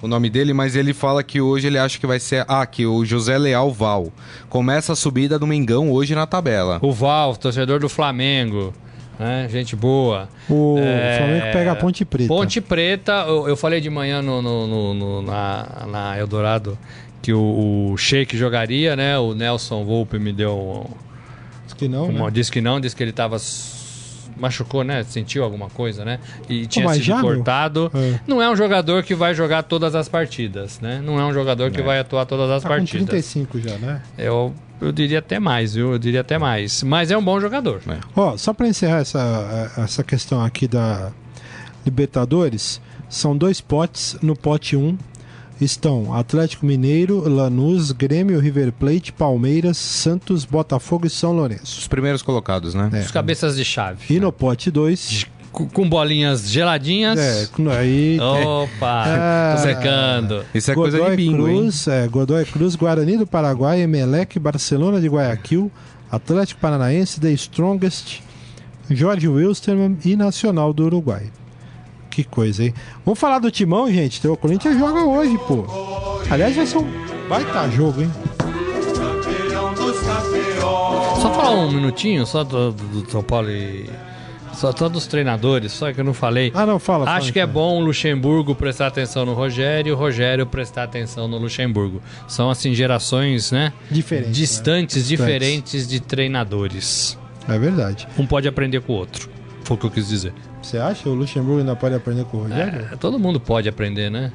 o 0.03 0.07
nome 0.07 0.29
dele, 0.31 0.53
mas 0.53 0.77
ele 0.77 0.93
fala 0.93 1.23
que 1.25 1.41
hoje 1.41 1.67
ele 1.67 1.79
acha 1.79 1.99
que 1.99 2.07
vai 2.07 2.21
ser... 2.21 2.45
Ah, 2.47 2.65
que 2.67 2.87
o 2.87 3.05
José 3.05 3.37
Leal 3.39 3.73
Val. 3.73 4.13
Começa 4.49 4.93
a 4.93 4.97
subida 4.97 5.39
do 5.39 5.47
Mengão 5.47 5.91
hoje 5.91 6.15
na 6.15 6.27
tabela. 6.27 6.79
O 6.83 6.93
Val, 6.93 7.35
torcedor 7.37 7.81
do 7.81 7.89
Flamengo. 7.89 8.73
né? 9.19 9.49
Gente 9.51 9.75
boa. 9.75 10.29
O 10.49 10.77
É, 10.79 11.17
Flamengo 11.19 11.53
pega 11.55 11.73
a 11.73 11.75
Ponte 11.77 12.05
Preta. 12.05 12.29
Ponte 12.29 12.61
Preta, 12.61 13.25
eu, 13.27 13.49
eu 13.49 13.57
falei 13.57 13.81
de 13.81 13.89
manhã 13.89 14.21
no, 14.21 14.43
no- 14.43 14.67
no- 14.67 14.95
no- 14.95 15.23
na, 15.23 15.87
na 15.91 16.19
Eldorado 16.19 16.79
que 17.27 17.33
o, 17.33 17.91
o 17.93 17.97
Sheik 17.97 18.37
jogaria, 18.37 18.95
né? 18.95 19.19
O 19.19 19.35
Nelson 19.35 19.85
Volpe 19.85 20.17
me 20.17 20.33
deu. 20.33 20.89
Diz 21.65 21.75
que 21.75 21.89
não, 21.89 22.07
Uma, 22.09 22.27
né? 22.27 22.31
disse 22.31 22.53
que 22.53 22.61
não, 22.61 22.79
disse 22.81 22.95
que 22.95 23.03
ele 23.03 23.11
tava. 23.11 23.35
s- 23.35 23.75
Machucou, 24.39 24.85
né? 24.85 25.03
Sentiu 25.03 25.43
alguma 25.43 25.69
coisa, 25.69 26.05
né? 26.05 26.21
E 26.49 26.67
tinha 26.67 26.85
mas 26.85 26.99
sido 26.99 27.07
já, 27.07 27.21
cortado. 27.21 27.91
É. 27.95 28.21
Não 28.29 28.41
é 28.41 28.49
um 28.49 28.55
jogador 28.55 29.03
que 29.03 29.13
vai 29.15 29.35
jogar 29.35 29.63
todas 29.65 29.95
as 29.97 30.09
partidas, 30.09 30.79
né? 30.79 31.01
Não 31.03 31.19
é 31.19 31.25
um 31.25 31.33
jogador 31.33 31.71
que 31.73 31.81
vai 31.83 31.99
atuar 31.99 32.27
todas 32.27 32.49
as 32.51 32.63
Tá 32.63 32.69
com 32.69 32.75
partidas. 32.77 33.07
35 33.09 33.59
já, 33.59 33.77
né? 33.79 34.03
Eu, 34.19 34.55
eu 34.81 34.93
diria 34.93 35.19
até 35.21 35.41
mais, 35.41 35.75
viu? 35.75 35.93
Eu 35.95 35.99
diria 35.99 36.21
até 36.21 36.39
mais. 36.39 36.83
Mas 36.85 37.11
é 37.11 37.17
um 37.17 37.25
bom 37.25 37.41
jogador. 37.41 37.81
Ó, 38.15 38.37
só 38.37 38.53
para 38.53 38.69
encerrar 38.69 38.99
essa, 38.99 39.73
essa 39.79 40.05
questão 40.05 40.45
aqui 40.45 40.69
da 40.69 41.11
Libertadores, 41.85 42.81
são 43.09 43.37
dois 43.37 43.61
potes. 43.61 44.17
No 44.23 44.37
pote 44.37 44.77
1 44.77 44.97
estão 45.61 46.13
Atlético 46.15 46.67
Mineiro, 46.67 47.29
Lanús, 47.29 47.93
Grêmio, 47.93 48.39
River 48.39 48.73
Plate, 48.73 49.13
Palmeiras, 49.13 49.77
Santos, 49.79 50.45
Botafogo 50.45 51.07
e 51.07 51.11
São 51.11 51.33
Lourenço. 51.33 51.79
Os 51.81 51.89
primeiros 51.89 52.23
colocados, 52.23 52.75
né? 52.75 52.91
É. 52.93 53.01
Os 53.01 53.11
cabeças 53.11 53.57
de 53.57 53.65
chave. 53.65 54.15
E 54.15 54.21
no 54.21 54.33
pote 54.33 54.71
2, 54.71 55.27
Com, 55.53 55.89
bolinhas 55.89 56.51
geladinhas. 56.51 57.19
é, 57.19 57.49
aí 57.79 58.19
Opa! 58.21 59.05
Tô 59.57 59.63
secando. 59.63 60.45
Isso 60.55 60.71
é 60.71 60.75
coisa 60.75 60.99
de 60.99 61.03
Godoy 61.03 61.17
bingo, 61.17 61.49
hein? 61.49 61.57
Cruz, 61.61 61.89
é, 61.89 62.07
Godoy 62.07 62.45
Cruz, 62.45 62.77
Guarani 62.77 63.17
do 63.17 63.27
Paraguai, 63.27 63.81
Emelec, 63.81 64.39
Barcelona 64.39 65.01
de 65.01 65.09
Guayaquil, 65.09 65.71
Atlético 66.11 66.61
Paranaense, 66.61 67.19
The 67.19 67.33
Strongest, 67.33 68.21
Jorge 68.91 69.27
Wilstermann 69.27 69.97
e 70.05 70.15
Nacional 70.15 70.73
do 70.75 70.85
Uruguai. 70.85 71.31
Que 72.17 72.25
coisa, 72.25 72.65
hein? 72.65 72.73
Vamos 73.05 73.21
falar 73.21 73.39
do 73.41 73.51
timão, 73.51 73.93
gente. 73.93 74.27
O 74.27 74.39
Corinthians 74.39 74.79
joga 74.79 75.05
hoje, 75.05 75.37
pô. 75.47 75.67
Aliás, 76.31 76.57
vai 76.57 76.65
ser 76.65 76.79
um 76.79 76.91
baita 77.29 77.69
jogo, 77.69 78.01
hein? 78.01 78.11
Só 81.21 81.35
falar 81.35 81.51
um 81.51 81.71
minutinho, 81.71 82.25
só 82.25 82.43
do, 82.43 82.73
do, 82.73 83.11
São 83.11 83.23
Paulo 83.23 83.51
e. 83.51 83.91
Só, 84.55 84.73
só 84.73 84.89
dos 84.89 85.07
treinadores, 85.07 85.73
só 85.73 85.93
que 85.93 86.01
eu 86.01 86.05
não 86.05 86.15
falei. 86.15 86.51
Ah, 86.55 86.65
não, 86.65 86.79
fala. 86.79 87.05
Acho 87.05 87.21
fala, 87.21 87.33
que 87.33 87.41
é 87.41 87.47
bom 87.47 87.83
o 87.83 87.85
Luxemburgo 87.85 88.55
prestar 88.55 88.87
atenção 88.87 89.27
no 89.27 89.35
Rogério 89.35 89.91
e 89.91 89.93
o 89.93 89.97
Rogério 89.97 90.47
prestar 90.47 90.85
atenção 90.85 91.29
no 91.29 91.37
Luxemburgo. 91.37 92.01
São, 92.27 92.49
assim, 92.49 92.73
gerações, 92.73 93.53
né? 93.53 93.75
Diferente, 93.91 94.31
Distantes, 94.31 95.03
né? 95.03 95.09
diferentes 95.09 95.87
de 95.87 96.01
treinadores. 96.01 97.19
É 97.47 97.59
verdade. 97.59 98.09
Um 98.19 98.27
pode 98.27 98.49
aprender 98.49 98.81
com 98.81 98.95
o 98.95 98.97
outro. 98.97 99.29
Foi 99.65 99.77
o 99.77 99.81
que 99.81 99.85
eu 99.85 99.91
quis 99.91 100.09
dizer. 100.09 100.33
Você 100.67 100.79
acha? 100.79 101.09
O 101.09 101.15
Luxemburgo 101.15 101.61
ainda 101.61 101.77
pode 101.77 101.95
aprender 101.95 102.25
com 102.25 102.39
o 102.39 102.43
Rogério? 102.43 102.89
É, 102.93 102.97
todo 102.97 103.21
mundo 103.21 103.39
pode 103.39 103.69
aprender, 103.69 104.11
né? 104.11 104.33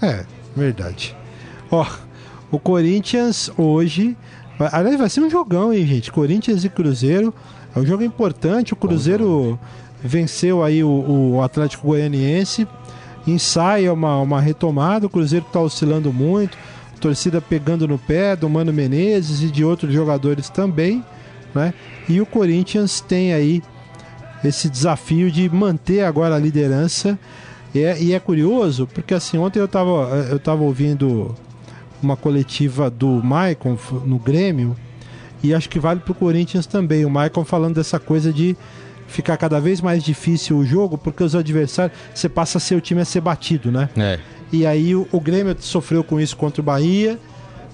É, 0.00 0.24
verdade. 0.56 1.14
Ó, 1.70 1.84
o 2.50 2.58
Corinthians 2.58 3.50
hoje. 3.58 4.16
vai- 4.58 4.70
Aliás, 4.72 4.96
vai 4.98 5.08
ser 5.10 5.20
um 5.20 5.28
jogão, 5.28 5.72
hein, 5.74 5.86
gente? 5.86 6.10
Corinthians 6.10 6.64
e 6.64 6.70
Cruzeiro. 6.70 7.34
É 7.76 7.78
um 7.78 7.84
jogo 7.84 8.02
importante. 8.02 8.72
O 8.72 8.76
Cruzeiro 8.76 9.58
venceu 10.02 10.62
aí 10.64 10.82
o, 10.82 11.34
o 11.34 11.42
Atlético 11.42 11.88
Goianiense. 11.88 12.66
Ensaia 13.26 13.92
uma, 13.92 14.18
uma 14.20 14.40
retomada. 14.40 15.06
O 15.06 15.10
Cruzeiro 15.10 15.44
está 15.46 15.60
oscilando 15.60 16.12
muito. 16.14 16.56
Torcida 16.98 17.42
pegando 17.42 17.86
no 17.86 17.98
pé 17.98 18.34
do 18.36 18.48
Mano 18.48 18.72
Menezes 18.72 19.42
e 19.42 19.50
de 19.50 19.62
outros 19.64 19.92
jogadores 19.92 20.48
também. 20.48 21.04
Né? 21.54 21.74
E 22.08 22.22
o 22.22 22.26
Corinthians 22.26 23.00
tem 23.02 23.34
aí 23.34 23.62
esse 24.48 24.68
desafio 24.68 25.30
de 25.30 25.48
manter 25.48 26.04
agora 26.04 26.36
a 26.36 26.38
liderança. 26.38 27.18
E 27.74 27.80
é, 27.82 28.00
e 28.00 28.12
é 28.12 28.20
curioso, 28.20 28.86
porque 28.86 29.14
assim, 29.14 29.36
ontem 29.36 29.58
eu 29.58 29.64
estava 29.64 29.90
eu 30.30 30.38
tava 30.38 30.62
ouvindo 30.62 31.34
uma 32.00 32.16
coletiva 32.16 32.88
do 32.88 33.22
Maicon 33.22 33.76
no 34.04 34.18
Grêmio, 34.18 34.76
e 35.42 35.52
acho 35.52 35.68
que 35.68 35.78
vale 35.78 36.00
para 36.00 36.12
o 36.12 36.14
Corinthians 36.14 36.66
também. 36.66 37.04
O 37.04 37.10
Maicon 37.10 37.44
falando 37.44 37.74
dessa 37.74 37.98
coisa 37.98 38.32
de 38.32 38.56
ficar 39.06 39.36
cada 39.36 39.60
vez 39.60 39.80
mais 39.80 40.02
difícil 40.02 40.56
o 40.56 40.64
jogo, 40.64 40.96
porque 40.96 41.22
os 41.22 41.34
adversários, 41.34 41.98
você 42.14 42.28
passa 42.28 42.58
a 42.58 42.60
ser 42.60 42.76
o 42.76 42.80
time 42.80 43.00
a 43.00 43.04
ser 43.04 43.20
batido, 43.20 43.70
né? 43.70 43.88
É. 43.96 44.18
E 44.52 44.64
aí 44.64 44.94
o, 44.94 45.06
o 45.10 45.20
Grêmio 45.20 45.56
sofreu 45.60 46.04
com 46.04 46.20
isso 46.20 46.36
contra 46.36 46.60
o 46.60 46.64
Bahia. 46.64 47.18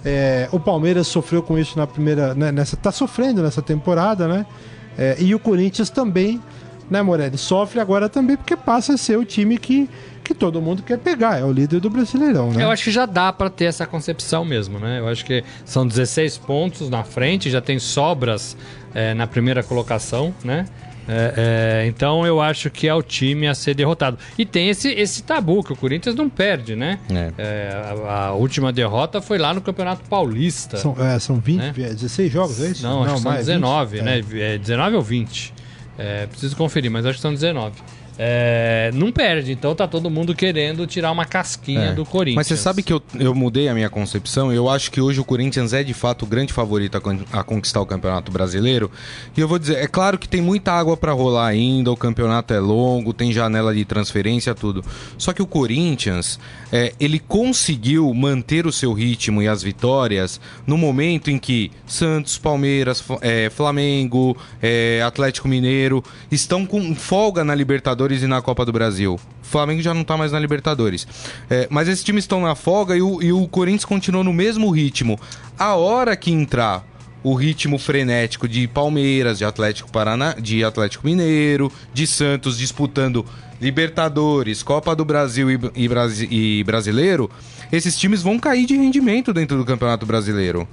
é, 0.05 0.49
o 0.51 0.59
Palmeiras 0.59 1.07
sofreu 1.07 1.43
com 1.43 1.59
isso 1.59 1.79
na 1.79 1.87
primeira. 1.87 2.35
né, 2.35 2.51
nessa, 2.51 2.77
tá 2.77 2.91
sofrendo 2.91 3.43
nessa 3.43 3.61
temporada, 3.61 4.27
né? 4.27 4.47
É, 5.01 5.17
e 5.19 5.35
o 5.35 5.39
Corinthians 5.39 5.89
também, 5.89 6.39
né, 6.91 7.01
Morelli? 7.01 7.39
Sofre 7.39 7.81
agora 7.81 8.07
também 8.07 8.37
porque 8.37 8.55
passa 8.55 8.93
a 8.93 8.97
ser 8.99 9.17
o 9.17 9.25
time 9.25 9.57
que, 9.57 9.89
que 10.23 10.35
todo 10.35 10.61
mundo 10.61 10.83
quer 10.83 10.99
pegar. 10.99 11.41
É 11.41 11.45
o 11.45 11.51
líder 11.51 11.81
do 11.81 11.89
Brasileirão, 11.89 12.53
né? 12.53 12.63
Eu 12.63 12.71
acho 12.71 12.85
que 12.85 12.91
já 12.91 13.07
dá 13.07 13.33
pra 13.33 13.49
ter 13.49 13.65
essa 13.65 13.87
concepção 13.87 14.45
mesmo, 14.45 14.79
né? 14.79 14.99
Eu 14.99 15.09
acho 15.09 15.25
que 15.25 15.43
são 15.65 15.87
16 15.87 16.37
pontos 16.37 16.91
na 16.91 17.03
frente, 17.03 17.49
já 17.49 17.63
tem 17.63 17.79
sobras 17.79 18.55
é, 18.95 19.15
na 19.15 19.27
primeira 19.27 19.63
colocação, 19.63 20.35
né? 20.45 20.67
É, 21.11 21.83
é, 21.83 21.87
então 21.89 22.25
eu 22.25 22.41
acho 22.41 22.71
que 22.71 22.87
é 22.87 22.95
o 22.95 23.03
time 23.03 23.49
a 23.49 23.55
ser 23.55 23.75
derrotado. 23.75 24.17
E 24.39 24.47
tem 24.47 24.69
esse, 24.69 24.89
esse 24.93 25.23
tabu 25.25 25.63
que 25.65 25.73
o 25.73 25.77
Corinthians 25.77 26.15
não 26.15 26.29
perde, 26.31 26.77
né? 26.77 26.99
É. 27.11 27.33
É, 27.37 27.97
a, 28.07 28.27
a 28.27 28.33
última 28.33 28.73
derrota 28.73 29.21
foi 29.21 29.37
lá 29.39 29.53
no 29.53 29.61
Campeonato 29.61 30.09
Paulista. 30.09 30.77
São, 30.77 30.95
é, 30.99 31.19
são 31.19 31.41
20, 31.41 31.59
Né? 31.59 31.73
é 31.79 31.89
16 31.95 32.33
jogos, 32.33 32.61
é 32.63 32.69
isso? 32.71 32.83
Não, 32.83 33.03
acho 33.03 33.15
que 33.15 33.21
são 33.21 33.31
mais 33.33 33.47
19, 33.47 33.97
20? 33.97 34.05
né? 34.05 34.23
É 34.55 34.59
19 34.59 34.97
ou 34.97 35.03
20. 35.03 35.55
É, 35.99 36.27
preciso 36.27 36.57
conferir, 36.57 36.91
mas 36.91 37.05
acho 37.05 37.17
que 37.17 37.23
são 37.23 37.33
19. 37.35 37.77
É, 38.19 38.91
não 38.95 39.11
perde, 39.11 39.53
então 39.53 39.75
tá 39.75 39.89
todo 39.89 40.11
mundo 40.11 40.35
querendo 40.35 40.87
tirar 40.87 41.11
uma 41.11 41.25
casquinha 41.25 41.87
É. 41.87 41.93
do 41.93 42.05
Corinthians. 42.05 42.37
Mas 42.37 42.47
você 42.49 42.57
sabe 42.57 42.83
que 42.83 42.93
eu, 42.93 43.03
eu 43.19 43.35
mudei 43.35 43.69
a 43.69 43.75
minha 43.75 43.89
concepção. 43.89 44.53
Eu 44.53 44.69
acho 44.69 44.91
que 44.91 45.01
hoje 45.01 45.21
o 45.21 45.25
Corinthians 45.25 45.73
é 45.73 45.83
de 45.83 45.95
fato 45.95 46.25
o 46.25 46.27
grande 46.27 46.53
favorito 46.53 46.97
a, 47.33 47.39
a 47.41 47.43
conquistar 47.43 47.81
o 47.81 47.87
Campeonato 47.87 48.31
Brasileiro. 48.31 48.91
E 49.37 49.41
eu 49.41 49.49
vou 49.49 49.59
dizer, 49.59 49.79
é 49.79 49.87
claro 49.87 50.19
que 50.19 50.29
tem 50.29 50.41
muita 50.43 50.73
água 50.73 50.97
pra 50.97 51.13
rolar 51.13 51.47
ainda. 51.47 51.91
O 51.91 51.97
campeonato 51.97 52.53
é 52.53 52.61
longo, 52.61 53.13
tem 53.15 53.33
janela 53.33 53.75
de 53.75 53.85
transferência, 53.85 54.55
tudo. 54.55 54.85
Só 55.17 55.33
que 55.33 55.41
o 55.43 55.47
Corinthians, 55.47 56.39
é, 56.73 56.93
ele 57.01 57.19
conseguiu 57.19 58.13
manter 58.13 58.67
o 58.67 58.73
seu 58.73 58.93
ritmo 58.93 59.41
e 59.43 59.49
as 59.49 59.63
vitórias 59.63 60.41
no 60.67 60.77
momento 60.77 61.31
em 61.31 61.39
que 61.39 61.71
Santos, 61.87 62.37
Palmeiras, 62.39 63.03
é, 63.23 63.51
Flamengo, 63.51 64.37
é, 64.61 65.03
Atlético 65.05 65.49
Mineiro 65.49 66.05
estão 66.31 66.67
com 66.67 66.95
folga 66.95 67.43
na 67.45 67.55
Libertadores 67.55 68.00
e 68.23 68.27
na 68.27 68.41
Copa 68.41 68.65
do 68.65 68.73
Brasil. 68.73 69.15
O 69.15 69.47
Flamengo 69.47 69.83
já 69.83 69.93
não 69.93 70.05
tá 70.05 70.17
mais 70.17 70.33
na 70.33 70.39
Libertadores. 70.39 71.07
É, 71.49 71.67
mas 71.71 71.89
esses 71.89 72.05
times 72.05 72.25
estão 72.25 72.41
na 72.41 72.55
folga 72.55 72.97
e 72.97 73.03
o, 73.03 73.23
e 73.23 73.33
o 73.33 73.47
Corinthians 73.49 73.85
continuou 73.85 74.25
no 74.25 74.33
mesmo 74.33 74.71
ritmo. 74.71 75.19
A 75.59 75.75
hora 75.75 76.17
que 76.17 76.31
entrar 76.31 76.85
o 77.23 77.35
ritmo 77.35 77.79
frenético 77.79 78.49
de 78.49 78.67
Palmeiras, 78.67 79.39
de 79.39 79.45
Atlético 79.45 79.93
Paraná, 79.93 80.35
de 80.35 80.65
Atlético 80.65 81.07
Mineiro, 81.07 81.71
de 81.93 82.07
Santos 82.07 82.57
disputando 82.57 83.25
Libertadores, 83.61 84.63
Copa 84.63 84.97
do 84.97 85.05
Brasil 85.05 85.51
e, 85.51 85.59
e 85.77 86.61
e 86.61 86.65
Brasileiro, 86.65 87.31
esses 87.71 87.99
times 87.99 88.23
vão 88.23 88.39
cair 88.39 88.65
de 88.65 88.75
rendimento 88.75 89.35
dentro 89.35 89.57
do 89.59 89.65
Campeonato 89.65 90.07
Brasileiro. 90.07 90.67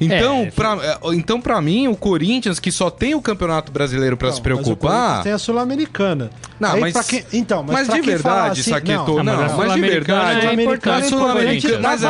Então, 0.00 0.42
É, 0.42 0.50
pra, 0.50 0.76
é, 0.82 0.98
então 1.14 1.40
para 1.40 1.60
mim, 1.60 1.86
o 1.88 1.96
Corinthians, 1.96 2.58
que 2.58 2.72
só 2.72 2.90
tem 2.90 3.14
o 3.14 3.20
Campeonato 3.22 3.70
Brasileiro 3.70 4.16
pra 4.16 4.28
Não, 4.28 4.34
se 4.34 4.40
mas 4.40 4.50
o 4.50 4.54
Corinthians 4.56 4.78
preocupar. 4.78 5.22
tem 5.22 5.32
a 5.32 5.38
Sul-Americana. 5.38 6.30
Não, 6.58 6.72
Aí, 6.72 6.80
mas- 6.80 7.06
quem- 7.06 7.24
então, 7.32 7.62
mas, 7.62 7.86
Mas 7.88 7.94
de 7.94 8.00
verdade, 8.00 8.60
assim, 8.60 8.70
Saqueto, 8.70 9.16
não, 9.16 9.24
não, 9.24 9.36
mas 9.36 9.52
a 9.52 9.56
mas 9.56 9.72
de 9.74 9.80
verdade. 9.80 10.46
é 10.46 10.52
importante 10.54 11.00
Mas 11.00 11.08
Sul-Americana- 11.08 11.74
é- 11.74 11.80
mas 11.80 12.02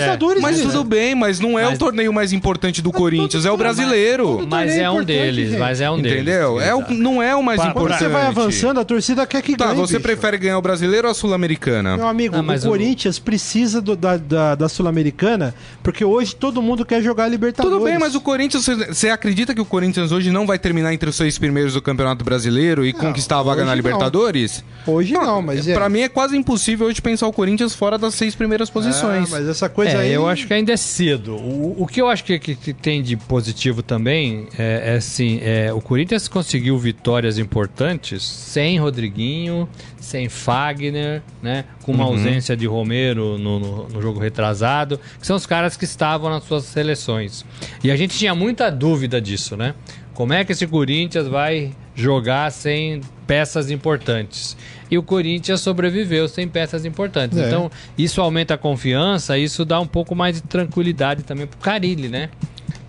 é- 0.00 0.18
Mas 0.40 0.60
tudo 0.62 0.84
bem, 0.84 1.14
mas 1.14 1.40
não 1.40 1.58
é 1.58 1.64
Mas- 1.64 1.76
o 1.76 1.78
torneio 1.78 2.12
mais 2.12 2.32
importante 2.32 2.80
do 2.82 2.92
Corinthians, 2.92 3.44
é 3.44 3.50
o 3.50 3.56
brasileiro. 3.56 4.46
mas- 4.48 4.70
é 4.76 4.88
um 4.88 4.94
importante, 4.94 5.06
deles, 5.06 5.58
mas 5.58 5.80
é 5.80 5.90
um 5.90 5.96
deles. 6.00 6.12
Entendeu? 6.22 6.60
É 6.60 6.74
o, 6.74 6.84
não 6.92 7.22
é 7.22 7.34
o 7.34 7.42
mais 7.42 7.60
Pra- 7.60 7.72
Quando 7.72 7.86
importante. 7.86 7.98
você 7.98 8.08
vai 8.08 8.26
avançando, 8.26 8.80
a 8.80 8.84
torcida 8.84 9.26
quer 9.26 9.42
que 9.42 9.56
Tá, 9.56 9.66
ganhe. 9.66 9.76
você 9.78 9.94
bicho. 9.94 10.02
prefere 10.02 10.38
ganhar 10.38 10.58
o 10.58 10.62
brasileiro 10.62 11.06
ou 11.06 11.12
a 11.12 11.14
Sul-Americana? 11.14 11.96
Meu 11.96 12.06
amigo, 12.08 12.36
Ah, 12.36 12.40
o 12.40 12.60
Corinthians 12.68 13.18
precisa 13.18 13.80
do- 13.80 13.96
da, 13.96 14.16
da, 14.16 14.54
da 14.54 14.68
Sul-Americana, 14.68 15.54
porque 15.82 16.04
hoje 16.04 16.34
todo 16.34 16.60
mundo 16.62 16.84
quer 16.84 17.02
jogar 17.02 17.27
Libertadores. 17.28 17.76
Tudo 17.78 17.84
bem, 17.84 17.98
mas 17.98 18.14
o 18.14 18.20
Corinthians, 18.20 18.66
você- 18.66 19.08
acredita 19.10 19.54
que 19.54 19.60
o 19.60 19.64
Corinthians 19.64 20.10
hoje 20.12 20.30
não 20.30 20.46
vai 20.46 20.58
terminar 20.58 20.92
entre 20.92 21.08
os 21.08 21.16
seis 21.16 21.38
primeiros 21.38 21.74
do 21.74 21.82
Campeonato 21.82 22.24
Brasileiro 22.24 22.84
e 22.86 22.92
conquistar 22.92 23.38
a 23.38 23.42
vaga 23.42 23.62
na 23.62 23.68
não. 23.68 23.74
Libertadores? 23.76 24.64
Hoje 24.86 25.12
não, 25.12 25.40
mas 25.42 25.66
é. 25.68 25.74
Pra 25.74 25.88
mim 25.88 26.00
é 26.00 26.08
quase 26.08 26.36
impossível 26.36 26.86
hoje 26.86 27.00
pensar 27.02 27.26
o 27.26 27.32
Corinthians 27.32 27.74
fora 27.74 27.96
das 27.98 28.14
seis 28.14 28.34
primeiras 28.34 28.70
posições. 28.70 29.28
Ah, 29.32 29.36
mas 29.38 29.48
essa 29.48 29.68
coisa 29.68 29.92
É, 29.92 30.00
aí. 30.00 30.12
eu 30.12 30.26
acho 30.28 30.46
que 30.46 30.54
ainda 30.54 30.72
é 30.72 30.76
cedo. 30.76 31.34
O, 31.36 31.82
o 31.82 31.86
que 31.86 32.00
eu 32.00 32.08
acho 32.08 32.24
que, 32.24 32.38
que- 32.38 32.54
que 32.54 32.72
tem 32.72 33.02
de 33.02 33.16
positivo 33.16 33.82
também 33.82 34.48
é, 34.58 34.94
é 34.94 34.96
assim, 34.96 35.40
é, 35.42 35.72
o 35.72 35.80
Corinthians 35.80 36.28
conseguiu 36.28 36.78
vitórias 36.78 37.38
importantes 37.38 38.22
sem 38.22 38.78
Rodriguinho, 38.78 39.68
sem 40.00 40.28
Fagner, 40.28 41.22
né? 41.42 41.64
Com 41.92 42.02
uma 42.02 42.04
ausência 42.04 42.56
de 42.56 42.66
Romero 42.66 43.38
no, 43.38 43.58
no- 43.58 43.88
no 43.88 44.02
jogo 44.02 44.18
retrasado, 44.20 44.98
que 45.20 45.26
são 45.26 45.36
os 45.36 45.46
caras 45.46 45.76
que 45.76 45.84
estavam 45.84 46.30
nas 46.30 46.44
suas 46.44 46.64
seleções. 46.64 47.44
E 47.82 47.90
a 47.90 47.96
gente 47.96 48.16
tinha 48.16 48.34
muita 48.34 48.70
dúvida 48.70 49.20
disso, 49.20 49.56
né? 49.56 49.74
Como 50.14 50.32
é 50.32 50.44
que 50.44 50.50
esse 50.52 50.66
Corinthians 50.66 51.28
vai 51.28 51.70
jogar 51.94 52.50
sem 52.50 53.00
peças 53.26 53.70
importantes? 53.70 54.56
E 54.90 54.98
o 54.98 55.02
Corinthians 55.02 55.60
sobreviveu 55.60 56.26
sem 56.28 56.48
peças 56.48 56.84
importantes. 56.84 57.38
É. 57.38 57.46
Então, 57.46 57.70
isso 57.96 58.20
aumenta 58.20 58.54
a 58.54 58.58
confiança, 58.58 59.38
isso 59.38 59.64
dá 59.64 59.78
um 59.80 59.86
pouco 59.86 60.14
mais 60.16 60.36
de 60.36 60.42
tranquilidade 60.42 61.22
também 61.22 61.46
pro 61.46 61.58
Carilli, 61.60 62.08
né? 62.08 62.30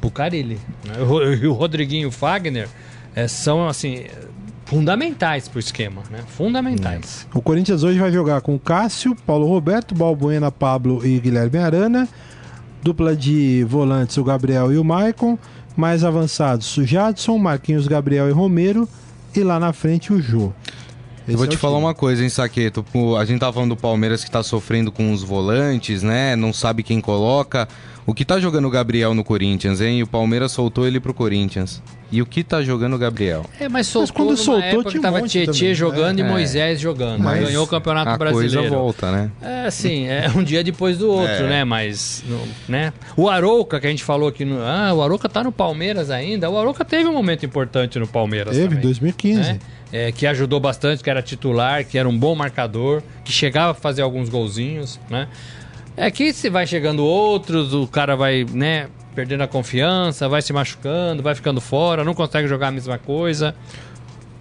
Pro 0.01 0.09
Carilli. 0.09 0.57
né? 0.85 0.95
E 1.41 1.45
o 1.45 1.53
Rodriguinho 1.53 2.07
o 2.07 2.11
Fagner 2.11 2.67
eh, 3.15 3.27
são, 3.27 3.67
assim, 3.67 4.05
fundamentais 4.69 5.47
pro 5.47 5.59
esquema, 5.59 6.03
né? 6.11 6.19
Fundamentais. 6.27 7.27
O 7.33 7.41
Corinthians 7.41 7.81
hoje 7.81 7.97
vai 7.97 8.11
jogar 8.11 8.41
com 8.41 8.57
Cássio, 8.59 9.15
Paulo 9.25 9.47
Roberto, 9.47 9.95
Balbuena, 9.95 10.51
Pablo 10.51 11.03
e 11.03 11.19
Guilherme 11.19 11.57
Arana. 11.57 12.07
Dupla 12.83 13.15
de 13.15 13.65
volantes, 13.67 14.15
o 14.17 14.23
Gabriel 14.23 14.71
e 14.71 14.77
o 14.77 14.83
Maicon. 14.83 15.37
Mais 15.75 16.03
avançados, 16.03 16.77
o 16.77 16.85
Jadson, 16.85 17.37
Marquinhos, 17.39 17.87
Gabriel 17.87 18.29
e 18.29 18.31
Romero. 18.31 18.87
E 19.35 19.43
lá 19.43 19.59
na 19.59 19.73
frente, 19.73 20.13
o 20.13 20.21
Jô. 20.21 20.51
Eu 21.27 21.35
vou 21.35 21.45
Esse 21.45 21.49
te 21.49 21.55
é 21.55 21.57
o 21.57 21.59
falar 21.59 21.75
time. 21.75 21.85
uma 21.87 21.95
coisa, 21.95 22.23
hein, 22.23 22.29
Saqueto? 22.29 22.85
A 23.19 23.25
gente 23.25 23.39
tá 23.39 23.51
falando 23.51 23.69
do 23.69 23.77
Palmeiras 23.77 24.23
que 24.23 24.29
tá 24.29 24.43
sofrendo 24.43 24.91
com 24.91 25.11
os 25.11 25.23
volantes, 25.23 26.03
né? 26.03 26.35
Não 26.35 26.53
sabe 26.53 26.83
quem 26.83 27.01
coloca. 27.01 27.67
O 28.09 28.13
que 28.15 28.25
tá 28.25 28.39
jogando 28.39 28.65
o 28.65 28.71
Gabriel 28.71 29.13
no 29.13 29.23
Corinthians, 29.23 29.81
hein? 29.81 29.99
E 29.99 30.03
o 30.03 30.07
Palmeiras 30.07 30.51
soltou 30.51 30.87
ele 30.87 30.99
pro 30.99 31.13
Corinthians. 31.13 31.79
E 32.11 32.23
o 32.23 32.25
que 32.25 32.43
tá 32.43 32.59
jogando 32.63 32.95
o 32.95 32.97
Gabriel? 32.97 33.45
É, 33.59 33.69
mas 33.69 33.85
soltou 33.85 34.15
quando 34.15 34.27
numa 34.29 34.37
soltou, 34.37 34.63
época 34.63 34.81
tinha 34.89 34.91
que 34.93 34.97
um 34.97 35.01
tava 35.03 35.19
monte 35.19 35.29
Tietê 35.29 35.51
também. 35.51 35.75
jogando 35.75 36.19
É. 36.19 36.21
e 36.23 36.25
Moisés 36.25 36.79
jogando. 36.79 37.21
Mas 37.21 37.45
Ganhou 37.45 37.63
o 37.63 37.67
Campeonato 37.67 38.09
a 38.09 38.17
Brasileiro. 38.17 38.61
coisa 38.61 38.75
volta, 38.75 39.11
né? 39.11 39.29
É, 39.39 39.65
assim, 39.67 40.07
é 40.07 40.25
um 40.35 40.43
dia 40.43 40.63
depois 40.63 40.97
do 40.97 41.07
outro, 41.07 41.45
É. 41.45 41.47
né? 41.49 41.63
Mas, 41.63 42.23
né? 42.67 42.91
O 43.15 43.29
Arouca, 43.29 43.79
que 43.79 43.85
a 43.85 43.89
gente 43.91 44.03
falou 44.03 44.27
aqui, 44.27 44.43
no, 44.43 44.59
ah, 44.59 44.91
o 44.91 45.03
Arouca 45.03 45.29
tá 45.29 45.43
no 45.43 45.51
Palmeiras 45.51 46.09
ainda. 46.09 46.49
O 46.49 46.57
Arouca 46.57 46.83
teve 46.83 47.07
um 47.07 47.13
momento 47.13 47.45
importante 47.45 47.99
no 47.99 48.07
Palmeiras 48.07 48.55
Teve, 48.55 48.65
em 48.65 48.69
também. 48.69 48.81
2015. 48.81 49.39
né? 49.39 49.59
É, 49.91 50.11
que 50.11 50.25
ajudou 50.25 50.59
bastante, 50.59 51.03
que 51.03 51.09
era 51.11 51.21
titular, 51.21 51.83
que 51.85 51.97
era 51.97 52.09
um 52.09 52.17
bom 52.17 52.33
marcador, 52.35 53.03
que 53.23 53.31
chegava 53.31 53.71
a 53.71 53.73
fazer 53.75 54.01
alguns 54.01 54.29
golzinhos, 54.29 54.99
né? 55.09 55.27
É 56.01 56.09
que 56.09 56.31
se 56.31 56.49
vai 56.49 56.65
chegando 56.65 57.03
outros, 57.03 57.73
o 57.73 57.85
cara 57.85 58.15
vai, 58.15 58.45
né, 58.53 58.87
perdendo 59.13 59.41
a 59.43 59.47
confiança, 59.47 60.29
vai 60.29 60.41
se 60.41 60.53
machucando, 60.53 61.21
vai 61.21 61.35
ficando 61.35 61.59
fora, 61.59 62.03
não 62.05 62.13
consegue 62.13 62.47
jogar 62.47 62.69
a 62.69 62.71
mesma 62.71 62.97
coisa. 62.97 63.53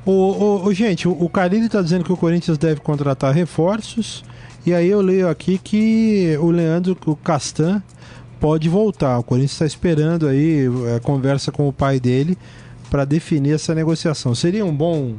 O, 0.07 0.63
o- 0.65 0.73
gente, 0.73 1.09
o, 1.09 1.11
o 1.13 1.29
Carilli 1.29 1.69
tá 1.69 1.83
dizendo 1.83 2.05
que 2.05 2.13
o 2.13 2.17
Corinthians 2.17 2.57
deve 2.57 2.81
contratar 2.81 3.35
reforços. 3.35 4.25
E 4.65 4.73
aí 4.73 4.89
eu 4.89 5.01
leio 5.01 5.29
aqui 5.29 5.59
que 5.59 6.37
o 6.41 6.51
Leandro, 6.51 6.97
o 7.07 7.17
Castan, 7.17 7.83
pode 8.39 8.69
voltar. 8.69 9.19
O 9.19 9.23
Corinthians 9.25 9.53
está 9.53 9.67
esperando 9.67 10.29
aí 10.29 10.67
é, 10.95 11.01
conversa 11.01 11.51
com 11.51 11.67
o 11.69 11.73
pai 11.73 11.99
dele 11.99 12.39
para 12.91 13.05
definir 13.05 13.55
essa 13.55 13.75
negociação. 13.75 14.33
Seria 14.35 14.65
um 14.65 14.75
bom 14.75 15.15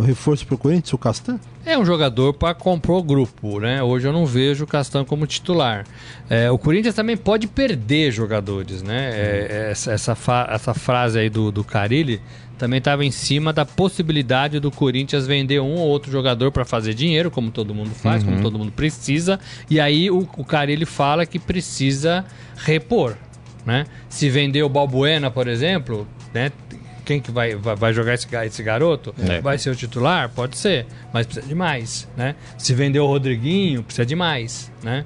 reforço 0.00 0.46
para 0.46 0.54
o 0.54 0.58
Corinthians, 0.58 0.92
o 0.92 0.98
Castan? 0.98 1.38
É 1.66 1.76
um 1.78 1.84
jogador 1.84 2.32
para 2.32 2.54
comprar 2.54 2.94
o 2.94 3.02
grupo, 3.02 3.60
né? 3.60 3.82
Hoje 3.82 4.08
eu 4.08 4.12
não 4.12 4.24
vejo 4.24 4.64
o 4.64 4.66
Castan 4.66 5.04
como 5.04 5.26
titular. 5.26 5.84
É, 6.30 6.50
o 6.50 6.56
Corinthians 6.58 6.94
também 6.94 7.16
pode 7.16 7.46
perder 7.46 8.10
jogadores, 8.10 8.82
né? 8.82 9.10
É, 9.12 9.46
é, 9.50 9.70
essa, 9.70 9.92
essa, 9.92 10.14
fa- 10.14 10.48
essa 10.50 10.72
frase 10.72 11.18
aí 11.18 11.28
do, 11.28 11.52
do 11.52 11.62
Carilli 11.62 12.20
também 12.58 12.78
estava 12.78 13.04
em 13.04 13.10
cima 13.10 13.52
da 13.52 13.64
possibilidade 13.64 14.60
do 14.60 14.70
Corinthians 14.70 15.26
vender 15.26 15.60
um 15.60 15.74
ou 15.74 15.88
outro 15.88 16.10
jogador 16.12 16.50
para 16.52 16.64
fazer 16.64 16.94
dinheiro, 16.94 17.28
como 17.30 17.50
todo 17.50 17.74
mundo 17.74 17.90
faz, 17.90 18.22
como 18.22 18.40
todo 18.40 18.58
mundo 18.58 18.70
precisa. 18.72 19.38
E 19.68 19.78
aí 19.80 20.10
o, 20.10 20.20
o 20.36 20.44
Carilli 20.44 20.84
fala 20.86 21.26
que 21.26 21.38
precisa 21.40 22.24
repor, 22.56 23.16
né? 23.66 23.84
Se 24.08 24.30
vender 24.30 24.62
o 24.62 24.68
Balbuena, 24.68 25.28
por 25.30 25.48
exemplo, 25.48 26.06
né? 26.32 26.50
Quem 27.04 27.20
que 27.20 27.30
vai, 27.30 27.54
vai, 27.54 27.92
jogar 27.92 28.14
esse, 28.14 28.26
esse 28.46 28.62
garoto? 28.62 29.14
Vai 29.42 29.58
ser 29.58 29.70
o 29.70 29.76
titular? 29.76 30.28
Pode 30.28 30.56
ser, 30.56 30.86
mas 31.12 31.26
precisa 31.26 31.46
de 31.46 31.54
mais, 31.54 32.08
né? 32.16 32.34
Se 32.56 32.74
vender 32.74 33.00
o 33.00 33.06
Rodriguinho, 33.06 33.82
precisa 33.82 34.06
de 34.06 34.14
mais, 34.14 34.70
né? 34.82 35.04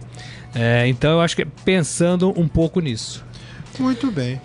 É, 0.55 0.87
então 0.89 1.13
eu 1.13 1.21
acho 1.21 1.37
que 1.37 1.43
é 1.43 1.47
pensando 1.65 2.33
um 2.39 2.49
pouco 2.49 2.81
nisso. 2.81 3.25
Muito 3.79 4.11
bem. 4.11 4.41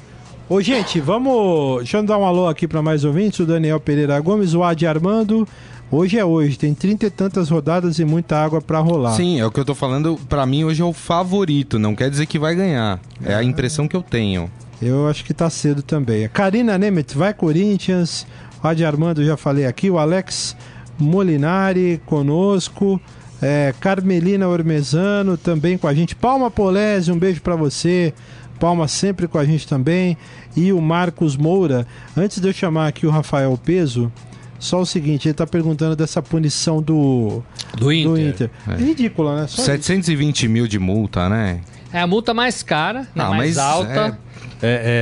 Ô, 0.49 0.62
gente, 0.62 0.99
vamos. 0.99 1.78
Deixa 1.78 1.97
eu 1.97 2.04
dar 2.04 2.18
um 2.18 2.26
alô 2.26 2.47
aqui 2.47 2.68
para 2.68 2.82
mais 2.82 3.06
ouvintes. 3.06 3.39
O 3.39 3.45
Daniel 3.45 3.80
Pereira 3.80 4.20
Gomes, 4.20 4.54
o 4.54 4.64
Adi 4.64 4.86
Armando. 4.86 5.47
Hoje 5.89 6.18
é 6.18 6.24
hoje, 6.24 6.58
tem 6.58 6.74
trinta 6.74 7.06
e 7.06 7.10
tantas 7.10 7.49
rodadas 7.49 7.99
e 7.99 8.06
muita 8.06 8.38
água 8.38 8.62
para 8.62 8.80
rolar. 8.80 9.12
Sim, 9.12 9.39
é 9.39 9.45
o 9.45 9.52
que 9.52 9.60
eu 9.60 9.66
tô 9.66 9.76
falando. 9.76 10.18
Pra 10.28 10.45
mim, 10.45 10.64
hoje 10.64 10.82
é 10.82 10.86
o 10.86 10.93
favorito. 10.93 11.80
Não 11.80 11.95
quer 11.95 12.10
dizer 12.10 12.26
que 12.26 12.39
vai 12.39 12.56
ganhar. 12.56 12.99
É 13.24 13.34
a 13.34 13.43
impressão 13.43 13.88
que 13.88 13.95
eu 13.95 14.02
tenho. 14.02 14.49
Eu 14.82 15.07
acho 15.07 15.23
que 15.23 15.34
tá 15.34 15.49
cedo 15.49 15.82
também. 15.84 16.25
A 16.25 16.29
Karina 16.29 16.77
Nemeth 16.77 17.13
vai 17.15 17.34
Corinthians. 17.34 18.25
O 18.63 18.67
Adi 18.67 18.84
Armando 18.84 19.23
já 19.23 19.38
falei 19.38 19.65
aqui. 19.65 19.89
O 19.89 19.97
Alex 19.99 20.55
Molinari 20.97 22.01
conosco. 22.05 22.99
É, 23.41 23.73
Carmelina 23.79 24.47
Ormezano 24.47 25.36
também 25.38 25.77
com 25.77 25.88
a 25.88 25.93
gente. 25.93 26.15
Palma 26.15 26.49
Polese, 26.51 27.11
um 27.11 27.17
beijo 27.17 27.41
para 27.41 27.55
você. 27.55 28.13
Palma 28.59 28.88
sempre 28.88 29.27
com 29.27 29.38
a 29.38 29.45
gente 29.45 29.67
também. 29.67 30.15
E 30.55 30.71
o 30.71 30.79
Marcos 30.82 31.36
Moura. 31.36 31.86
Antes 32.15 32.39
de 32.39 32.47
eu 32.47 32.53
chamar 32.53 32.88
aqui 32.88 33.07
o 33.07 33.09
Rafael 33.09 33.57
Peso, 33.63 34.11
só 34.59 34.82
o 34.82 34.86
seguinte: 34.86 35.27
ele 35.27 35.34
tá 35.34 35.47
perguntando 35.47 35.95
dessa 35.95 36.21
punição 36.21 36.82
do, 36.82 37.41
Do 37.75 37.91
Inter. 37.91 38.11
do 38.11 38.19
Inter. 38.19 38.49
É 38.67 38.75
ridícula, 38.75 39.41
né? 39.41 39.47
Só 39.47 39.63
720 39.63 40.47
mil 40.47 40.67
de 40.67 40.77
multa, 40.77 41.27
né? 41.27 41.61
É 41.91 41.99
a 41.99 42.07
multa 42.07 42.34
mais 42.34 42.61
cara, 42.63 43.01
né, 43.01 43.23
Ah, 43.23 43.29
mais 43.32 43.55
mas 43.55 43.57
alta. 43.57 43.89
É, 43.91 44.30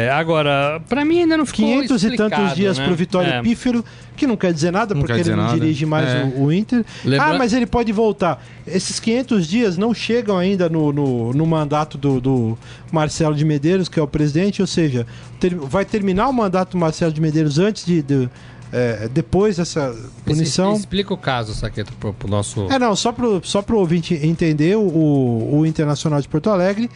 é, 0.07 0.09
agora, 0.11 0.81
pra 0.87 1.03
mim 1.03 1.19
ainda 1.21 1.35
não 1.37 1.45
ficou 1.45 1.65
500 1.65 2.03
e 2.03 2.15
tantos 2.15 2.55
dias 2.55 2.77
né? 2.77 2.85
pro 2.85 2.95
Vitório 2.95 3.29
É. 3.31 3.41
Pífero, 3.41 3.83
que 4.15 4.25
não 4.25 4.37
quer 4.37 4.53
dizer 4.53 4.71
nada, 4.71 4.93
Não 4.93 5.01
porque 5.01 5.13
quer 5.13 5.19
ele 5.19 5.23
dizer 5.23 5.35
não 5.35 5.43
nada. 5.45 5.59
dirige 5.59 5.85
mais 5.85 6.07
É. 6.09 6.23
o, 6.35 6.43
o 6.45 6.53
Inter. 6.53 6.85
Lembra- 7.03 7.27
Ah, 7.27 7.37
mas 7.37 7.53
ele 7.53 7.65
pode 7.65 7.91
voltar. 7.91 8.43
Esses 8.65 8.99
500 8.99 9.47
dias 9.47 9.77
não 9.77 9.93
chegam 9.93 10.37
ainda 10.37 10.69
no, 10.69 10.91
no, 10.93 11.33
no 11.33 11.45
mandato 11.45 11.97
do, 11.97 12.19
do 12.21 12.57
Marcelo 12.91 13.35
de 13.35 13.43
Medeiros, 13.45 13.89
que 13.89 13.99
é 13.99 14.03
o 14.03 14.07
presidente, 14.07 14.61
ou 14.61 14.67
seja, 14.67 15.05
ter- 15.39 15.55
vai 15.55 15.83
terminar 15.85 16.29
o 16.29 16.33
mandato 16.33 16.71
do 16.71 16.77
Marcelo 16.77 17.11
de 17.11 17.19
Medeiros 17.21 17.57
antes 17.59 17.85
de. 17.85 18.01
de- 18.01 18.29
é, 18.71 19.09
depois 19.11 19.57
dessa 19.57 19.95
punição. 20.23 20.75
Explica 20.75 21.11
o 21.11 21.17
caso, 21.17 21.55
Saqueto, 21.55 21.91
pro, 21.93 22.13
pro 22.13 22.29
nosso. 22.29 22.67
É, 22.71 22.77
não, 22.77 22.95
só 22.95 23.11
pro, 23.11 23.41
só 23.43 23.63
pro 23.63 23.79
ouvinte 23.79 24.13
entender, 24.13 24.75
o, 24.77 25.49
o 25.53 25.65
Internacional 25.65 26.21
de 26.21 26.27
Porto 26.27 26.51
Alegre 26.51 26.87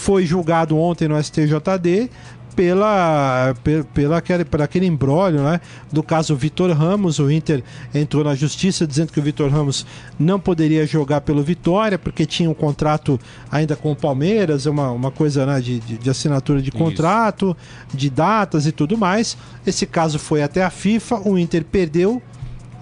foi 0.00 0.24
julgado 0.24 0.76
ontem 0.78 1.06
no 1.06 1.22
STJD 1.22 2.08
pela, 2.56 3.54
pe- 3.62 3.84
pela 3.94 4.18
aquele, 4.18 4.44
por 4.44 4.60
aquele 4.60 4.86
embrólio, 4.86 5.40
né? 5.42 5.60
Do 5.92 6.02
caso 6.02 6.34
Vitor 6.34 6.70
Ramos, 6.72 7.18
o 7.18 7.30
Inter 7.30 7.62
entrou 7.94 8.24
na 8.24 8.34
justiça 8.34 8.86
dizendo 8.86 9.12
que 9.12 9.20
o 9.20 9.22
Vitor 9.22 9.50
Ramos 9.50 9.86
não 10.18 10.38
poderia 10.40 10.86
jogar 10.86 11.20
pelo 11.20 11.42
Vitória 11.42 11.98
porque 11.98 12.26
tinha 12.26 12.50
um 12.50 12.54
contrato 12.54 13.18
ainda 13.50 13.76
com 13.76 13.92
o 13.92 13.96
Palmeiras, 13.96 14.66
uma, 14.66 14.90
uma 14.90 15.10
coisa 15.10 15.46
né, 15.46 15.60
de, 15.60 15.78
de, 15.80 15.98
de 15.98 16.10
assinatura 16.10 16.60
de 16.60 16.70
contrato, 16.72 17.56
de 17.94 18.10
datas 18.10 18.66
e 18.66 18.72
tudo 18.72 18.96
mais. 18.98 19.36
Esse 19.66 19.86
caso 19.86 20.18
foi 20.18 20.42
até 20.42 20.62
a 20.64 20.70
FIFA, 20.70 21.20
o 21.28 21.38
Inter 21.38 21.64
perdeu 21.64 22.20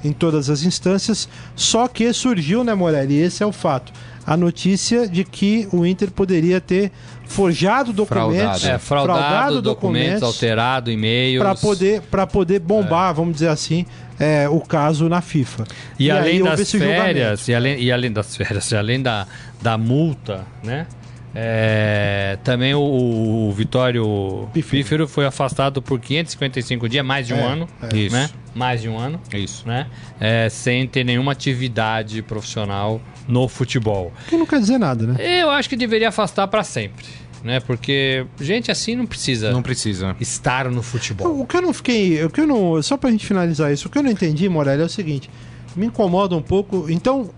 em 0.05 0.13
todas 0.13 0.49
as 0.49 0.63
instâncias, 0.63 1.29
só 1.57 1.89
que 1.89 2.13
surgiu, 2.13 2.63
né, 2.65 2.73
Morelli? 2.75 3.15
e 3.15 3.21
Esse 3.23 3.43
é 3.43 3.47
o 3.47 3.53
fato. 3.53 3.93
A 4.29 4.37
notícia 4.37 5.09
de 5.09 5.25
que 5.25 5.67
o 5.73 5.87
Inter 5.87 6.11
poderia 6.11 6.61
ter 6.61 6.93
forjado 7.27 7.95
documentos, 7.95 8.63
É, 8.65 8.77
fraudado, 8.79 9.63
documentos, 9.63 10.23
alterado 10.23 10.91
e-mails. 10.91 11.43
para 11.43 11.55
poder 11.55 12.03
para 12.03 12.27
poder 12.27 12.59
bombar, 12.59 13.15
vamos 13.15 13.33
dizer 13.35 13.49
assim, 13.49 13.87
é, 14.21 14.47
o 14.47 14.61
caso 14.61 15.09
na 15.09 15.23
FIFA. 15.23 15.65
E, 15.99 16.11
além 16.11 16.35
aí 16.35 16.43
houve 16.43 16.57
das 16.57 16.71
férias, 16.71 17.49
e 17.49 17.55
além, 17.55 17.81
e 17.81 17.91
além 17.91 18.13
das 18.13 18.37
férias, 18.37 18.71
e 18.71 18.77
além 18.77 19.01
da, 19.01 19.27
da 19.63 19.79
multa, 19.79 20.45
né? 20.63 20.87
É, 21.35 22.39
também 22.43 22.75
o, 22.75 22.81
o 22.81 23.53
Vitório 23.53 24.49
Pífero. 24.53 24.83
Pífero 24.83 25.09
foi 25.09 25.27
afastado 25.27 25.81
por 25.83 26.01
555 26.01 26.89
dias, 26.89 27.05
mais 27.05 27.27
de 27.27 27.35
um 27.35 27.39
É, 27.39 27.43
ano, 27.45 27.69
é. 27.83 27.97
Isso. 27.97 28.15
né? 28.17 28.31
Mais 28.55 28.83
de 28.83 28.89
um 28.89 28.99
ano, 28.99 29.21
Isso. 29.33 29.67
né? 29.67 29.87
É, 30.19 30.49
sem 30.49 30.87
ter 30.87 31.05
nenhuma 31.05 31.33
atividade 31.33 32.23
profissional 32.23 33.01
no 33.29 33.47
futebol. 33.47 34.13
Que 34.29 34.37
não 34.37 34.47
quer 34.47 34.59
dizer 34.59 34.79
nada, 34.79 35.07
né? 35.07 35.43
Eu 35.43 35.51
acho 35.51 35.69
que 35.69 35.77
deveria 35.77 36.09
afastar 36.09 36.49
para 36.49 36.65
sempre, 36.65 37.05
né? 37.45 37.61
Porque 37.61 38.27
gente 38.41 38.71
assim 38.71 38.97
não 38.97 39.07
precisa 39.07 39.53
Não 39.53 39.63
precisa. 39.63 40.17
estar 40.19 40.69
no 40.71 40.83
futebol. 40.83 41.41
O 41.43 41.47
que 41.47 41.57
eu 41.57 41.63
não 41.63 41.73
fiquei, 41.73 42.25
o 42.25 42.31
que 42.31 42.41
eu 42.41 42.47
não, 42.47 42.83
só 42.83 42.97
pra 42.97 43.11
gente 43.11 43.25
finalizar 43.27 43.73
isso, 43.73 43.87
o 43.87 43.91
que 43.91 43.99
eu 43.99 44.03
não 44.03 44.11
entendi, 44.11 44.49
Morelli, 44.49 44.83
é 44.83 44.87
o 44.87 44.89
seguinte, 44.89 45.31
me 45.77 45.87
incomoda 45.87 46.35
um 46.35 46.43
pouco. 46.43 46.87
Então, 46.91 47.31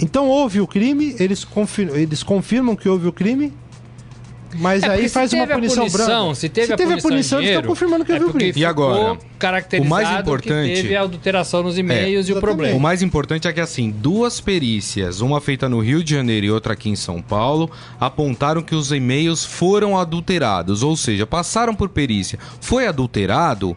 então 0.00 0.28
houve 0.28 0.60
o 0.60 0.66
crime, 0.66 1.14
eles, 1.18 1.44
confir, 1.44 1.88
eles 1.94 2.22
confirmam 2.22 2.74
que 2.76 2.88
houve 2.88 3.06
o 3.08 3.12
crime, 3.12 3.52
Mas 4.58 4.82
É, 4.84 4.88
aí 4.90 5.08
faz 5.08 5.28
se 5.30 5.36
uma 5.36 5.42
teve 5.42 5.52
a 5.52 5.56
punição, 5.56 5.84
punição, 5.84 6.06
branca. 6.24 6.34
Se 6.36 6.48
teve, 6.48 6.72
a 6.72 6.76
punição, 6.76 7.10
em 7.10 7.14
eles 7.14 7.26
estão 7.26 7.40
dinheiro, 7.40 7.68
confirmando 7.68 8.04
que 8.06 8.12
é 8.12 8.14
houve 8.14 8.26
o 8.26 8.32
briefing. 8.32 8.60
E 8.60 8.64
agora? 8.64 9.18
caracterizado 9.38 9.86
O 9.86 9.90
mais 9.90 10.20
importante- 10.20 10.68
que 10.72 10.82
teve 10.82 10.96
a 10.96 11.02
adulteração 11.02 11.62
nos 11.62 11.76
e-mails 11.76 12.28
e 12.28 12.32
o 12.32 12.40
problema. 12.40 12.74
O 12.74 12.80
mais 12.80 13.02
importante 13.02 13.46
é 13.46 13.52
que, 13.52 13.60
assim, 13.60 13.90
duas 13.90 14.40
perícias, 14.40 15.20
uma 15.20 15.40
feita 15.42 15.68
no 15.68 15.80
Rio 15.80 16.02
de 16.02 16.14
Janeiro 16.14 16.46
e 16.46 16.50
outra 16.50 16.72
aqui 16.72 16.88
em 16.88 16.96
São 16.96 17.20
Paulo, 17.20 17.70
apontaram 18.00 18.62
que 18.62 18.74
os 18.74 18.92
e-mails 18.92 19.44
foram 19.44 19.98
adulterados, 19.98 20.82
ou 20.82 20.96
seja, 20.96 21.26
passaram 21.26 21.74
por 21.74 21.90
perícia. 21.90 22.38
Foi 22.60 22.86
adulterado? 22.86 23.76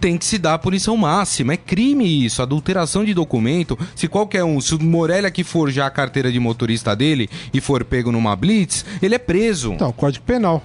Tem 0.00 0.16
que 0.16 0.24
se 0.24 0.38
dar 0.38 0.54
a 0.54 0.58
punição 0.58 0.96
máxima. 0.96 1.52
É 1.52 1.56
crime 1.56 2.24
isso, 2.24 2.40
adulteração 2.40 3.04
de 3.04 3.12
documento. 3.12 3.78
Se 3.94 4.08
qualquer 4.08 4.44
um, 4.44 4.60
se 4.60 4.74
o 4.74 4.82
Morelli 4.82 5.26
aqui 5.26 5.44
forjar 5.44 5.86
a 5.86 5.90
carteira 5.90 6.32
de 6.32 6.40
motorista 6.40 6.96
dele 6.96 7.28
e 7.52 7.60
for 7.60 7.84
pego 7.84 8.10
numa 8.10 8.34
blitz, 8.34 8.84
ele 9.02 9.14
é 9.14 9.18
preso. 9.18 9.74
Então, 9.74 9.92
Código 9.92 10.24
Penal. 10.24 10.62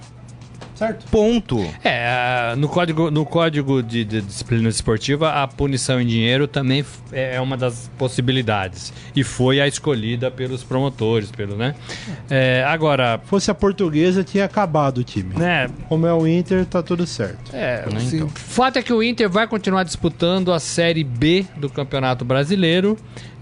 Certo? 0.76 1.06
Ponto. 1.10 1.66
É, 1.82 2.54
no 2.56 2.68
código, 2.68 3.10
no 3.10 3.24
código 3.24 3.82
de, 3.82 4.04
de 4.04 4.20
disciplina 4.20 4.68
esportiva, 4.68 5.30
a 5.42 5.48
punição 5.48 5.98
em 6.00 6.06
dinheiro 6.06 6.46
também 6.46 6.80
f- 6.80 6.98
é 7.12 7.40
uma 7.40 7.56
das 7.56 7.90
possibilidades. 7.98 8.92
E 9.14 9.24
foi 9.24 9.58
a 9.60 9.66
escolhida 9.66 10.30
pelos 10.30 10.62
promotores, 10.62 11.30
pelo, 11.30 11.56
né? 11.56 11.74
É, 12.28 12.62
agora, 12.68 13.18
Fosse 13.24 13.50
a 13.50 13.54
portuguesa, 13.54 14.22
tinha 14.22 14.44
acabado 14.44 14.98
o 14.98 15.04
time. 15.04 15.34
né, 15.34 15.68
Como 15.88 16.06
é 16.06 16.12
o 16.12 16.26
Inter, 16.26 16.66
tá 16.66 16.82
tudo 16.82 17.06
certo. 17.06 17.54
É, 17.54 17.86
Né, 17.90 17.96
assim, 17.96 18.16
então? 18.16 18.28
o 18.28 18.30
fato 18.30 18.78
é 18.78 18.82
que 18.82 18.92
o 18.92 19.02
Inter 19.02 19.30
vai 19.30 19.46
continuar 19.46 19.82
disputando 19.82 20.52
a 20.52 20.60
Série 20.60 21.02
B 21.04 21.46
do 21.56 21.70
Campeonato 21.70 22.24
Brasileiro. 22.24 22.98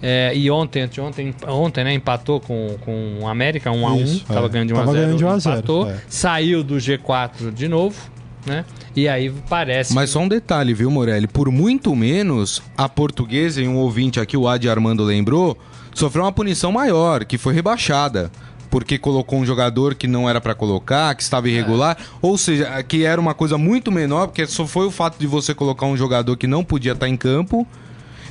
É, 0.07 0.37
e 0.37 0.51
ontem, 0.51 0.83
anteontem, 0.83 1.35
ontem, 1.49 1.83
né, 1.83 1.95
empatou 1.95 2.39
com, 2.39 2.77
com 2.85 3.21
o 3.23 3.27
América 3.27 3.71
1 3.71 3.89
a 3.89 3.93
1 3.95 4.03
Isso, 4.03 4.25
Tava 4.27 4.45
é. 4.45 4.49
ganhando 4.51 4.69
de 4.69 4.75
1 4.75 4.77
a 4.77 4.81
Tava 4.81 4.93
0 4.93 5.03
ganhando 5.03 5.19
de 5.19 5.25
1 5.25 5.29
a 5.31 5.39
0, 5.39 5.57
empatou, 5.57 5.91
é. 5.91 5.97
saiu 6.11 6.63
do 6.63 6.75
G4 6.75 7.51
de 7.51 7.67
novo, 7.69 7.99
né? 8.45 8.67
E 8.95 9.09
aí 9.09 9.33
parece 9.49 9.95
Mas 9.95 10.11
só 10.11 10.21
um 10.21 10.29
detalhe, 10.29 10.75
viu, 10.75 10.91
Morelli? 10.91 11.27
Por 11.27 11.51
muito 11.51 11.97
menos, 11.97 12.63
a 12.77 12.87
portuguesa, 12.87 13.63
e 13.63 13.67
um 13.67 13.77
ouvinte 13.77 14.21
aqui, 14.21 14.37
o 14.37 14.47
Adi 14.47 14.69
Armando 14.69 15.03
lembrou, 15.03 15.57
sofreu 15.95 16.25
uma 16.25 16.33
punição 16.33 16.71
maior, 16.71 17.25
que 17.25 17.39
foi 17.39 17.55
rebaixada. 17.55 18.31
Porque 18.69 18.99
colocou 18.99 19.39
um 19.39 19.47
jogador 19.47 19.95
que 19.95 20.07
não 20.07 20.29
era 20.29 20.39
pra 20.39 20.55
colocar, 20.55 21.15
que 21.15 21.23
estava 21.23 21.49
irregular. 21.49 21.97
Ou 22.21 22.37
seja, 22.37 22.83
que 22.83 23.05
era 23.05 23.19
uma 23.19 23.33
coisa 23.33 23.57
muito 23.57 23.91
menor, 23.91 24.27
porque 24.27 24.47
só 24.47 24.67
foi 24.67 24.85
o 24.85 24.91
fato 24.91 25.17
de 25.19 25.27
você 25.27 25.55
colocar 25.55 25.87
um 25.87 25.97
jogador 25.97 26.37
que 26.37 26.47
não 26.47 26.63
podia 26.63 26.93
estar 26.93 27.09
em 27.09 27.17
campo 27.17 27.67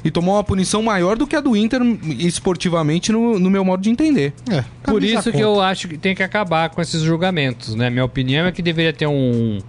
e 0.04 0.12
tomou 0.12 0.36
uma 0.36 0.44
punição 0.44 0.82
maior 0.84 1.16
do 1.18 1.26
que 1.26 1.36
a 1.36 1.40
do 1.42 1.56
Inter 1.56 1.82
esportivamente, 2.20 3.12
no, 3.12 3.40
no 3.40 3.50
meu 3.50 3.64
modo 3.64 3.82
de 3.82 3.90
entender. 3.90 4.34
É, 4.52 4.64
Por 4.84 5.04
isso 5.04 5.32
que 5.32 5.40
eu 5.42 5.62
acho 5.62 5.88
que 5.88 5.98
tem 5.98 6.14
que 6.16 6.24
acabar 6.24 6.70
com 6.70 6.82
esses 6.82 7.02
julgamentos, 7.02 7.76
né? 7.76 7.90
Minha 7.90 8.06
opinião 8.06 8.46
é 8.46 8.52
que 8.52 8.62
deveria 8.62 8.92
ter 8.94 9.08
um, 9.08 9.60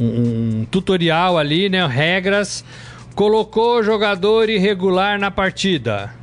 um- 0.00 0.60
um 0.60 0.66
tutorial 0.70 1.36
ali, 1.38 1.68
né? 1.68 1.84
Regras. 1.86 2.64
Colocou 3.14 3.82
jogador 3.82 4.48
irregular 4.48 5.18
na 5.18 5.30
partida. 5.30 6.14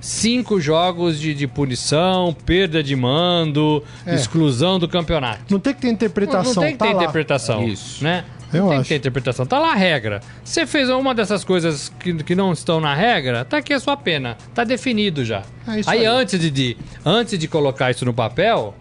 Cinco 0.00 0.60
jogos 0.60 1.18
de, 1.18 1.34
de 1.34 1.46
punição, 1.48 2.34
perda 2.46 2.80
de 2.84 2.94
mando, 2.94 3.82
É. 4.06 4.14
exclusão 4.14 4.78
do 4.78 4.86
campeonato. 4.88 5.40
Não 5.50 5.58
tem 5.58 5.74
que 5.74 5.80
ter 5.80 5.88
interpretação. 5.88 6.54
Não 6.54 6.62
tem 6.62 6.72
que 6.72 6.78
tá 6.78 6.86
ter 6.86 6.92
lá. 6.94 7.02
interpretação. 7.02 7.66
Isso. 7.66 8.02
Né? 8.04 8.24
Eu 8.52 8.62
não 8.62 8.68
tem 8.70 8.78
acho. 8.78 8.84
que 8.84 8.88
ter 8.94 8.96
interpretação. 8.96 9.46
Tá 9.46 9.58
lá 9.58 9.72
a 9.72 9.74
regra. 9.74 10.20
Você 10.44 10.66
fez 10.66 10.88
uma 10.88 11.14
dessas 11.14 11.44
coisas 11.44 11.92
que, 12.00 12.14
que 12.22 12.34
não 12.34 12.52
estão 12.52 12.80
na 12.80 12.94
regra, 12.94 13.44
tá 13.44 13.58
aqui 13.58 13.72
a 13.72 13.80
sua 13.80 13.96
pena. 13.96 14.36
Tá 14.54 14.64
definido 14.64 15.24
já. 15.24 15.42
É 15.66 15.80
isso 15.80 15.90
aí, 15.90 16.00
aí. 16.00 16.06
antes 16.06 16.38
de, 16.40 16.50
de 16.50 16.76
antes 17.04 17.38
de 17.38 17.46
colocar 17.48 17.90
isso 17.90 18.04
no 18.04 18.14
papel, 18.14 18.74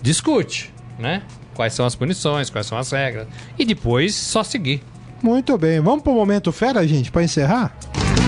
discute, 0.00 0.72
né? 0.98 1.22
Quais 1.54 1.74
são 1.74 1.84
as 1.84 1.94
punições, 1.94 2.48
quais 2.48 2.66
são 2.66 2.78
as 2.78 2.90
regras. 2.90 3.26
E 3.58 3.64
depois 3.64 4.14
só 4.14 4.42
seguir. 4.42 4.82
Muito 5.22 5.56
bem. 5.56 5.80
Vamos 5.80 6.02
pro 6.02 6.12
momento 6.12 6.50
fera, 6.50 6.86
gente, 6.86 7.12
pra 7.12 7.22
encerrar? 7.22 7.76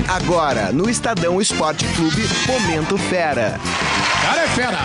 Agora, 0.06 0.70
no 0.70 0.88
Estadão 0.88 1.40
Esporte 1.40 1.86
Clube, 1.94 2.22
Momento 2.46 2.98
Fera. 2.98 3.58
Cara 4.22 4.42
é 4.42 4.48
fera! 4.48 4.78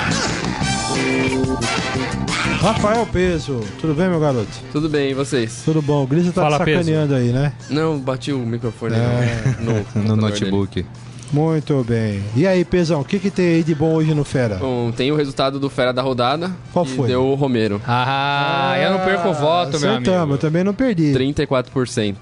Rafael 2.62 3.05
Peso. 3.05 3.62
Tudo 3.80 3.93
bem, 3.93 4.10
meu 4.10 4.20
garoto? 4.20 4.47
Tudo 4.72 4.89
bem, 4.89 5.12
e 5.12 5.14
vocês? 5.14 5.62
Tudo 5.64 5.82
bom. 5.82 6.03
O 6.03 6.07
Grisa 6.07 6.32
tá 6.34 6.41
Fala, 6.41 6.57
te 6.57 6.72
sacaneando 6.72 7.16
aí, 7.16 7.30
né? 7.32 7.53
Não, 7.70 7.97
bati 7.97 8.34
o 8.34 8.39
microfone 8.39 8.95
É. 8.95 9.55
no, 9.62 10.03
no, 10.03 10.16
notebook. 10.22 10.86
Muito 11.32 11.86
bem. 11.88 12.22
E 12.36 12.45
aí, 12.45 12.66
Pesão, 12.66 12.99
o 13.01 13.05
que, 13.05 13.18
que 13.20 13.32
tem 13.32 13.45
aí 13.55 13.64
de 13.64 13.74
bom 13.74 13.93
hoje 13.93 14.14
no 14.14 14.26
Fera? 14.26 14.55
dele. 14.55 14.60
Bom, 14.62 14.91
tem 14.91 15.12
o 15.12 15.16
resultado 15.16 15.60
do 15.60 15.70
Fera 15.70 15.93
da 15.93 16.01
rodada. 16.01 16.51
Qual 16.74 16.84
que 16.84 16.91
foi? 16.95 17.07
Deu 17.07 17.24
o 17.28 17.36
Romero. 17.36 17.82
Ah, 17.88 18.76
eu 18.82 18.91
não 18.91 18.99
perco 19.05 19.30
o 19.30 19.34
voto, 19.34 19.80
meu 19.80 19.95
amigo. 19.95 20.12
eu 20.34 20.38
também 20.38 20.64
não 20.64 20.74
perdi. 20.74 21.14
34%. 21.14 22.16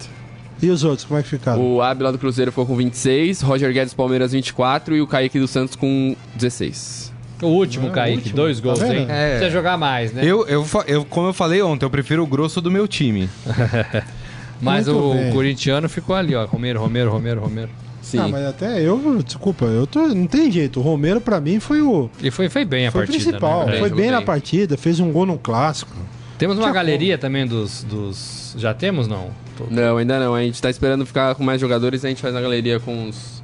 E 0.62 0.70
os 0.70 0.84
outros, 0.84 1.06
como 1.06 1.20
é 1.20 1.24
que 1.24 1.30
ficaram? 1.30 1.62
O 1.62 1.82
Ábila 1.82 2.12
do 2.12 2.18
Cruzeiro 2.18 2.52
ficou 2.52 2.66
com 2.66 2.76
26, 2.76 3.42
Roger 3.42 3.72
Guedes 3.72 3.94
Palmeiras 3.94 4.32
24 4.34 4.96
e 4.96 5.02
o 5.02 5.08
Kaique 5.08 5.40
do 5.40 5.48
Santos 5.48 5.76
com 5.76 6.16
16. 6.36 7.07
O 7.42 7.48
último, 7.48 7.88
o 7.90 7.92
Kaique. 7.92 8.18
último. 8.18 8.36
Dois 8.36 8.60
gols, 8.60 8.80
Tá 8.80 8.94
hein? 8.94 9.06
É. 9.10 9.30
Precisa 9.38 9.52
jogar 9.52 9.78
mais, 9.78 10.12
né? 10.12 10.22
Eu, 10.26 10.48
eu, 10.48 10.66
eu, 10.88 11.06
como 11.06 11.28
eu 11.28 11.34
falei 11.34 11.62
ontem, 11.62 11.86
eu 11.86 11.90
prefiro 11.90 12.24
o 12.24 12.28
grosso 12.28 12.60
do 12.62 12.72
meu 12.72 12.88
time. 12.88 13.30
Mas 14.60 14.88
Muito 14.88 15.00
o 15.00 15.14
bem. 15.14 15.32
corintiano 15.32 15.88
ficou 15.88 16.16
ali, 16.16 16.34
ó. 16.36 16.46
Romero, 16.46 16.80
Romero, 16.80 17.12
Romero, 17.12 17.42
Romero. 17.42 17.70
Sim. 18.02 18.20
Ah, 18.20 18.28
mas 18.30 18.46
até 18.46 18.82
eu, 18.82 19.22
desculpa, 19.22 19.66
eu 19.66 19.86
tô, 19.86 20.08
não 20.08 20.26
tem 20.28 20.50
jeito. 20.50 20.80
O 20.80 20.84
Romero, 20.84 21.20
pra 21.20 21.42
mim, 21.42 21.60
foi 21.60 21.82
o 21.82 22.10
E 22.24 22.32
foi, 22.32 22.48
foi 22.48 22.64
bem 22.64 22.88
a 22.88 22.92
foi 22.92 23.04
o 23.04 23.06
partida. 23.06 23.24
principal. 23.32 23.66
né? 23.68 23.78
foi 23.80 23.90
bem 23.90 24.10
na 24.10 24.22
partida, 24.22 24.78
fez 24.78 25.00
um 25.02 25.12
gol 25.12 25.26
no 25.26 25.38
clássico. 25.38 25.92
Temos 26.38 26.56
uma 26.56 26.64
Tinha 26.64 26.74
galeria 26.74 27.18
também 27.18 27.46
dos, 27.46 27.84
dos. 27.84 28.56
Já 28.58 28.74
temos, 28.74 29.08
não? 29.10 29.30
Tô- 29.58 29.66
Não, 29.70 29.98
ainda 29.98 30.20
não. 30.20 30.34
A 30.34 30.42
gente 30.42 30.62
tá 30.62 30.70
esperando 30.70 31.06
ficar 31.06 31.36
com 31.36 31.44
mais 31.44 31.60
jogadores 31.60 32.06
a 32.06 32.08
gente 32.10 32.22
faz 32.22 32.34
na 32.34 32.40
galeria 32.40 32.80
com 32.80 33.10
os, 33.10 33.37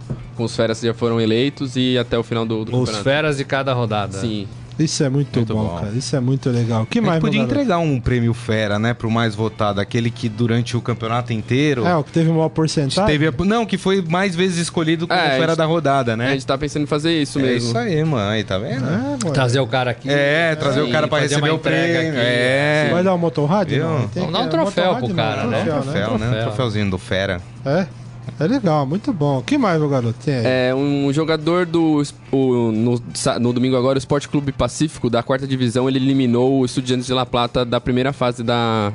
com 0.43 0.45
os 0.45 0.55
feras 0.55 0.79
que 0.79 0.85
já 0.87 0.93
foram 0.93 1.21
eleitos 1.21 1.75
e 1.77 1.97
até 1.97 2.17
o 2.17 2.23
final 2.23 2.45
do, 2.45 2.65
do 2.65 2.71
Os 2.73 2.79
campeonato. 2.89 3.03
feras 3.03 3.37
de 3.37 3.45
cada 3.45 3.73
rodada. 3.73 4.17
Sim. 4.17 4.45
Isso 4.77 5.03
é 5.03 5.07
muito, 5.09 5.37
Muito 5.37 5.53
bom, 5.53 5.65
bom. 5.67 5.75
cara. 5.79 5.91
Isso 5.95 6.15
é 6.15 6.19
muito 6.19 6.49
legal. 6.49 6.81
O 6.81 6.85
que 6.87 6.97
A 6.97 7.01
gente 7.01 7.07
mais, 7.07 7.21
podia 7.21 7.39
entregar 7.39 7.77
um 7.77 7.99
prêmio 7.99 8.33
fera, 8.33 8.79
né, 8.79 8.91
pro 8.95 9.09
mais 9.09 9.35
votado, 9.35 9.79
aquele 9.79 10.09
que 10.09 10.27
durante 10.27 10.75
o 10.75 10.81
campeonato 10.81 11.31
inteiro 11.31 11.85
É, 11.85 11.95
o 11.95 12.03
que 12.03 12.11
teve 12.11 12.31
maior 12.31 12.49
porcentagem. 12.49 13.05
teve 13.05 13.27
a- 13.27 13.33
não, 13.45 13.67
que 13.67 13.77
foi 13.77 14.01
mais 14.01 14.35
vezes 14.35 14.57
escolhido 14.57 15.07
como 15.07 15.17
É, 15.19 15.27
a 15.27 15.29
fera 15.29 15.47
gente- 15.49 15.57
da 15.59 15.65
rodada, 15.65 16.13
A 16.13 16.17
né? 16.17 16.31
gente 16.31 16.47
tá 16.47 16.57
pensando 16.57 16.81
em 16.83 16.87
fazer 16.87 17.13
isso 17.21 17.37
É 17.37 17.43
mesmo. 17.43 17.69
isso 17.69 17.77
aí, 17.77 18.03
mãe, 18.03 18.43
tá 18.43 18.57
vendo? 18.57 18.83
É, 18.87 18.89
mano. 18.89 19.17
Trazer 19.31 19.59
o 19.59 19.67
cara 19.67 19.91
aqui. 19.91 20.09
É, 20.09 20.55
trazer 20.55 20.81
o 20.81 20.89
cara 20.91 21.07
pra 21.07 21.19
fazer 21.19 21.35
receber 21.35 21.49
uma 21.51 21.53
o 21.53 21.57
entrega 21.59 21.93
prêmio. 21.99 22.09
aqui. 22.19 22.19
É. 22.19 22.89
Vai 22.91 23.03
dar 23.03 23.13
um 23.13 23.17
motorrad? 23.19 23.71
Não, 23.77 24.09
Vamos 24.15 24.33
dar 24.33 24.39
um 24.41 24.49
troféu 24.49 24.95
pro 24.95 25.13
cara, 25.13 25.43
né? 25.45 25.63
Troféu, 25.63 25.81
Troféu, 25.83 26.17
né? 26.17 26.25
Troféu. 26.25 26.43
Troféuzinho 26.45 26.89
do 26.89 26.97
fera. 26.97 27.39
É? 27.63 27.85
É 28.39 28.47
legal, 28.47 28.85
muito 28.85 29.11
bom. 29.13 29.39
O 29.39 29.43
que 29.43 29.57
mais, 29.57 29.79
meu 29.79 29.89
garoto? 29.89 30.15
Tem 30.23 30.35
aí? 30.35 30.43
É, 30.45 30.75
um 30.75 31.11
jogador 31.13 31.65
do. 31.65 32.01
o- 32.31 32.71
no, 32.71 33.01
no 33.39 33.53
domingo 33.53 33.75
agora, 33.75 33.97
o 33.97 33.99
Esporte 33.99 34.27
Clube 34.29 34.51
Pacífico, 34.51 35.09
da 35.09 35.21
quarta 35.21 35.45
divisão, 35.47 35.87
ele 35.87 35.99
eliminou 35.99 36.59
o 36.59 36.65
Estudiantes 36.65 37.05
de 37.05 37.13
La 37.13 37.25
Plata 37.25 37.63
da 37.63 37.79
primeira 37.79 38.11
fase 38.13 38.43
da, 38.43 38.91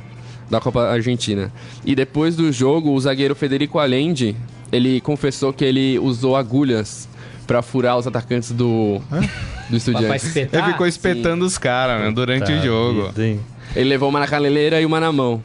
da 0.49 0.59
Copa 0.59 0.81
Argentina. 0.89 1.51
E 1.85 1.95
depois 1.95 2.35
do 2.35 2.51
jogo, 2.51 2.91
o 2.91 2.99
zagueiro 2.99 3.35
Federico 3.35 3.79
Allende, 3.79 4.35
ele 4.71 4.99
confessou 5.01 5.53
que 5.53 5.63
ele 5.63 5.97
usou 5.99 6.35
agulhas 6.35 7.07
pra 7.47 7.61
furar 7.61 7.97
os 7.97 8.05
atacantes 8.05 8.51
do, 8.51 8.99
do 9.69 9.77
Estudiantes. 9.77 10.35
Ele 10.35 10.71
ficou 10.73 10.85
espetando 10.85 11.45
os 11.45 11.57
caras, 11.57 12.01
né, 12.01 12.11
durante 12.11 12.51
o 12.51 12.61
jogo. 12.61 13.11
vida? 13.11 13.39
Ele 13.75 13.89
levou 13.89 14.09
uma 14.09 14.19
na 14.19 14.27
caneleira 14.27 14.81
e 14.81 14.85
uma 14.85 14.99
na 14.99 15.11
mão. 15.11 15.41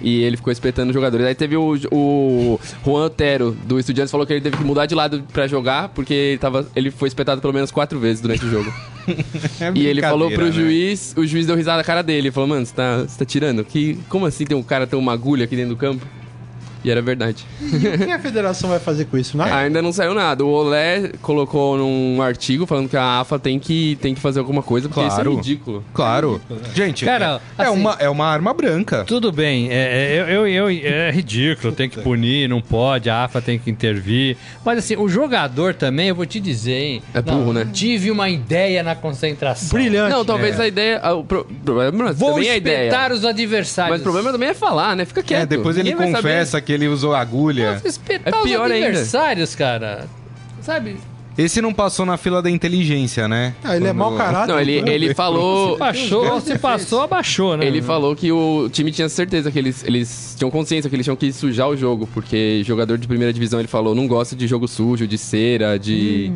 E 0.00 0.22
ele 0.22 0.36
ficou 0.36 0.52
espetando 0.52 0.90
os 0.90 0.94
jogadores. 0.94 1.26
Aí 1.26 1.34
teve 1.34 1.56
o, 1.56 1.74
o 1.90 2.60
Juan 2.84 3.06
Otero, 3.06 3.56
do 3.64 3.78
Estudiantes, 3.78 4.10
falou 4.10 4.26
que 4.26 4.32
ele 4.32 4.40
teve 4.40 4.56
que 4.56 4.64
mudar 4.64 4.86
de 4.86 4.94
lado 4.94 5.24
pra 5.32 5.46
jogar, 5.46 5.88
porque 5.90 6.14
ele, 6.14 6.38
tava, 6.38 6.66
ele 6.74 6.90
foi 6.90 7.08
espetado 7.08 7.40
pelo 7.40 7.52
menos 7.52 7.70
quatro 7.70 7.98
vezes 7.98 8.20
durante 8.20 8.44
o 8.44 8.50
jogo. 8.50 8.72
É 9.58 9.72
e 9.74 9.86
ele 9.86 10.02
falou 10.02 10.30
pro 10.30 10.44
né? 10.44 10.52
juiz, 10.52 11.14
o 11.16 11.26
juiz 11.26 11.46
deu 11.46 11.56
risada 11.56 11.78
na 11.78 11.84
cara 11.84 12.02
dele. 12.02 12.28
Ele 12.28 12.30
falou, 12.30 12.46
mano, 12.46 12.66
você 12.66 12.74
tá, 12.74 12.98
você 12.98 13.18
tá 13.18 13.24
tirando? 13.24 13.64
Que, 13.64 13.98
como 14.06 14.26
assim 14.26 14.44
tem 14.44 14.54
um 14.54 14.62
cara 14.62 14.86
ter 14.86 14.96
uma 14.96 15.14
agulha 15.14 15.44
aqui 15.44 15.56
dentro 15.56 15.70
do 15.70 15.78
campo? 15.78 16.06
E 16.84 16.90
era 16.90 17.02
verdade. 17.02 17.44
E 17.60 17.76
o 18.02 18.06
que 18.06 18.10
a 18.12 18.18
federação 18.18 18.70
vai 18.70 18.78
fazer 18.78 19.04
com 19.06 19.16
isso? 19.18 19.36
Nada? 19.36 19.54
Ainda 19.58 19.82
não 19.82 19.92
saiu 19.92 20.14
nada. 20.14 20.44
O 20.44 20.48
Olé 20.48 21.10
colocou 21.22 21.76
num 21.76 22.22
artigo 22.22 22.66
falando 22.66 22.88
que 22.88 22.96
a 22.96 23.20
AFA 23.20 23.38
tem 23.38 23.58
que, 23.58 23.96
tem 24.00 24.14
que 24.14 24.20
fazer 24.20 24.38
alguma 24.38 24.62
coisa, 24.62 24.88
porque 24.88 25.00
Claro. 25.00 25.30
isso 25.30 25.30
é 25.30 25.34
ridículo. 25.42 25.84
Claro. 25.92 26.40
Gente, 26.74 27.04
Cara, 27.04 27.40
é, 27.58 27.62
é 27.62 27.66
assim- 27.66 27.80
uma, 27.80 27.96
é 27.98 28.08
uma 28.08 28.26
arma 28.26 28.52
branca. 28.54 29.04
Tudo 29.04 29.32
bem, 29.32 29.68
é, 29.70 29.74
é, 29.74 30.32
eu, 30.36 30.46
eu, 30.46 30.70
eu- 30.70 30.88
é 30.88 31.10
ridículo, 31.10 31.72
tem 31.72 31.88
que 31.88 32.00
punir, 32.00 32.48
não 32.48 32.60
pode, 32.60 33.10
a 33.10 33.24
AFA 33.24 33.40
tem 33.40 33.58
que 33.58 33.70
intervir. 33.70 34.36
Mas 34.64 34.78
assim, 34.78 34.96
o 34.96 35.08
jogador 35.08 35.74
também, 35.74 36.08
eu 36.08 36.14
vou 36.14 36.26
te 36.26 36.38
dizer, 36.40 36.72
hein? 36.80 37.02
É 37.12 37.20
burro, 37.20 37.52
né? 37.52 37.66
Tive 37.72 38.10
uma 38.10 38.28
ideia 38.28 38.82
na 38.82 38.94
concentração. 38.94 39.70
Brilhante. 39.78 40.12
Não, 40.12 40.24
talvez 40.24 40.58
É. 40.58 40.62
a 40.62 40.68
ideia. 40.68 41.00
ah, 41.02 41.14
O 41.14 41.24
pro- 41.24 41.44
problema 41.64 42.12
Vou 42.12 42.34
também 42.34 42.48
é 42.48 42.52
a 42.52 42.56
ideia. 42.56 42.84
espetar 42.86 43.12
os 43.12 43.24
adversários. 43.24 43.90
Mas 43.92 44.00
o 44.00 44.04
problema 44.04 44.30
também 44.32 44.48
é 44.50 44.54
falar, 44.54 44.94
né? 44.96 45.04
Fica 45.04 45.22
quieto. 45.22 45.42
É, 45.42 45.46
depois 45.46 45.76
ele 45.76 45.92
confessa 45.94 46.60
que 46.60 46.72
ele 46.78 46.88
usou 46.88 47.14
agulha. 47.14 47.80
Espetar 47.84 48.32
É 48.32 48.36
os 48.36 48.42
pior 48.42 48.70
ainda. 48.70 48.86
adversários, 48.86 49.54
cara. 49.54 50.06
Sabe? 50.62 50.96
Esse 51.36 51.62
não 51.62 51.72
passou 51.72 52.04
na 52.04 52.16
fila 52.16 52.42
da 52.42 52.50
inteligência, 52.50 53.28
né? 53.28 53.54
Ah, 53.62 53.76
ele 53.76 53.86
é 53.86 53.92
mau 53.92 54.16
caráter. 54.16 54.52
Não, 54.52 54.60
ele, 54.60 54.82
né? 54.82 54.92
ele 54.92 55.14
falou. 55.14 55.78
Baixou, 55.78 56.40
se 56.40 56.58
passou, 56.58 57.02
abaixou, 57.02 57.56
né? 57.56 57.64
Ele 57.64 57.80
falou 57.80 58.16
que 58.16 58.32
o 58.32 58.68
time 58.68 58.90
tinha 58.90 59.08
certeza 59.08 59.48
que 59.52 59.56
eles, 59.56 59.84
eles 59.84 60.34
tinham 60.36 60.50
consciência 60.50 60.90
que 60.90 60.96
eles 60.96 61.06
tinham 61.06 61.14
que 61.16 61.32
sujar 61.32 61.68
o 61.68 61.76
jogo, 61.76 62.08
porque 62.12 62.62
jogador 62.64 62.98
de 62.98 63.06
primeira 63.06 63.32
divisão 63.32 63.60
ele 63.60 63.68
falou 63.68 63.94
não 63.94 64.08
gosta 64.08 64.34
de 64.34 64.48
jogo 64.48 64.66
sujo, 64.66 65.06
de 65.06 65.16
cera, 65.16 65.78
de. 65.78 66.32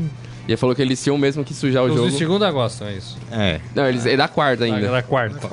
E 0.47 0.51
ele 0.53 0.57
falou 0.57 0.75
que 0.75 0.83
eles 0.83 1.03
tinham 1.03 1.19
mesmo 1.19 1.45
que 1.45 1.53
sujar 1.53 1.83
o 1.83 1.87
Os 1.89 1.95
jogo. 1.97 2.09
de 2.11 2.17
segunda 2.17 2.49
gostam, 2.53 2.87
é 2.87 2.95
isso. 2.95 3.19
É. 3.33 3.61
Não, 3.75 3.89
eles 3.89 4.07
é 4.07 4.17
da 4.17 4.29
quarta 4.29 4.63
ainda. 4.65 4.89
Da 4.89 5.03
quarta. 5.03 5.49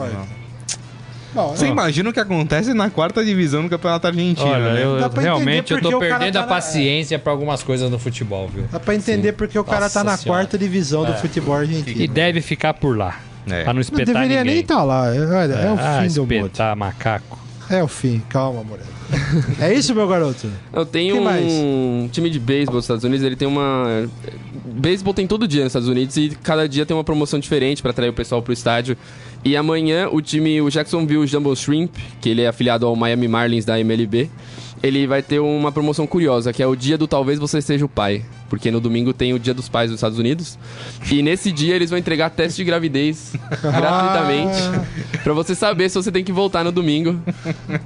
Bom, 1.34 1.50
Você 1.56 1.66
ó, 1.66 1.68
imagina 1.70 2.10
o 2.10 2.14
que 2.14 2.20
acontece 2.20 2.74
na 2.74 2.90
quarta 2.90 3.24
divisão 3.24 3.64
do 3.64 3.70
Campeonato 3.70 4.08
Argentino, 4.08 4.50
Olha, 4.50 4.74
né? 4.74 4.84
eu, 4.84 4.98
realmente 5.22 5.72
eu 5.74 5.82
tô 5.82 6.00
perdendo 6.00 6.34
tá 6.34 6.40
a 6.40 6.42
na- 6.44 6.48
paciência 6.48 7.20
pra 7.20 7.32
algumas 7.32 7.62
coisas 7.62 7.90
no 7.92 8.00
futebol, 8.00 8.48
viu? 8.48 8.64
Dá 8.72 8.80
pra 8.80 8.96
entender 8.96 9.34
porque 9.34 9.58
o 9.58 9.64
cara 9.64 9.82
Nossa 9.82 10.00
tá 10.00 10.04
na 10.04 10.18
Senhora. 10.18 10.42
quarta 10.42 10.58
divisão 10.58 11.06
do 11.06 11.14
futebol 11.14 11.56
argentino. 11.56 12.02
E 12.02 12.08
deve 12.08 12.42
ficar 12.42 12.74
por 12.74 12.98
lá. 12.98 13.20
É. 13.48 13.64
Pra 13.64 13.74
não 13.74 13.76
Não 13.76 13.82
espetar 13.82 14.06
deveria 14.06 14.40
ninguém. 14.40 14.54
nem 14.56 14.62
estar 14.62 14.84
lá. 14.84 15.14
É, 15.16 15.20
olha, 15.20 15.54
é 15.54 15.72
o 15.72 15.78
ah, 15.80 16.00
fim 16.04 16.14
do 16.14 16.22
mundo. 16.22 16.34
espetar 16.34 16.76
macaco. 16.76 17.40
É 17.70 17.84
o 17.84 17.88
fim. 17.88 18.22
Calma, 18.30 18.64
Moreno. 18.64 18.88
é 19.60 19.74
isso, 19.74 19.94
meu 19.96 20.08
garoto? 20.08 20.50
Eu 20.74 20.86
tenho 20.86 21.16
Que 21.16 21.22
um 21.22 22.10
time 22.12 22.30
de 22.30 22.40
beisebol 22.40 22.76
nos 22.76 22.86
Estados 22.86 23.04
Unidos, 23.04 23.24
ele 23.26 23.36
tem 23.36 23.48
uma. 23.48 24.08
Beisebol 24.66 25.14
tem 25.14 25.26
todo 25.28 25.48
dia 25.48 25.64
nos 25.64 25.70
Estados 25.72 25.88
Unidos 25.88 26.16
e 26.18 26.30
cada 26.44 26.68
dia 26.68 26.86
tem 26.86 26.96
uma 26.96 27.04
promoção 27.04 27.40
diferente 27.40 27.82
pra 27.82 27.92
atrair 27.92 28.10
o 28.10 28.14
pessoal 28.14 28.42
pro 28.42 28.54
estádio. 28.54 28.98
E 29.44 29.56
amanhã 29.56 30.10
o 30.12 30.22
time, 30.22 30.62
o 30.62 30.70
Jacksonville 30.70 31.26
Jumbo 31.26 31.56
Shrimp, 31.56 31.96
que 32.20 32.30
ele 32.30 32.42
é 32.42 32.48
afiliado 32.48 32.86
ao 32.86 32.96
Miami 32.96 33.28
Marlins 33.28 33.66
da 33.66 33.80
MLB, 33.80 34.30
ele 34.84 35.08
vai 35.08 35.22
ter 35.22 35.40
uma 35.40 35.72
promoção 35.72 36.06
curiosa, 36.06 36.52
que 36.52 36.62
é 36.62 36.68
o 36.68 36.76
dia 36.76 36.98
do 36.98 37.08
talvez 37.08 37.40
você 37.40 37.62
seja 37.62 37.86
o 37.86 37.90
pai. 37.90 38.24
Porque 38.50 38.72
no 38.72 38.80
domingo 38.82 39.14
tem 39.14 39.32
o 39.34 39.40
dia 39.40 39.54
dos 39.54 39.70
pais 39.70 39.90
dos 39.92 39.98
Estados 40.00 40.18
Unidos. 40.18 40.58
E 41.12 41.22
nesse 41.22 41.52
dia 41.52 41.76
eles 41.76 41.90
vão 41.90 42.00
entregar 42.00 42.30
teste 42.32 42.58
de 42.58 42.64
gravidez 42.64 43.34
gratuitamente. 43.62 44.60
Pra 45.24 45.34
você 45.34 45.54
saber 45.56 45.90
se 45.90 45.96
você 45.96 46.12
tem 46.12 46.24
que 46.24 46.32
voltar 46.32 46.64
no 46.64 46.72
domingo 46.72 47.20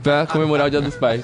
pra 0.01 0.26
comemorar 0.26 0.68
o 0.68 0.70
dia 0.70 0.82
dos 0.82 0.95
pais. 0.95 1.24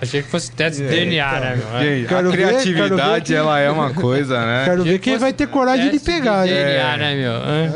Achei 0.00 0.22
que 0.22 0.28
fosse 0.28 0.52
teste 0.52 0.82
de 0.82 0.88
DNA, 0.88 1.40
né, 1.40 1.56
meu? 1.56 2.06
Quero 2.06 2.28
a 2.28 2.30
ver, 2.30 2.36
criatividade, 2.36 2.74
quero 2.96 2.96
ver 3.12 3.22
que- 3.22 3.34
ela 3.34 3.58
é 3.58 3.70
uma 3.70 3.90
coisa, 3.92 4.38
né? 4.44 4.64
Quero 4.64 4.84
ver 4.84 4.98
quem 4.98 5.16
vai 5.18 5.32
ter 5.32 5.48
coragem 5.48 5.90
de 5.90 5.98
pegar? 5.98 6.46
DNA, 6.46 6.96
né, 6.96 7.14
meu? 7.16 7.32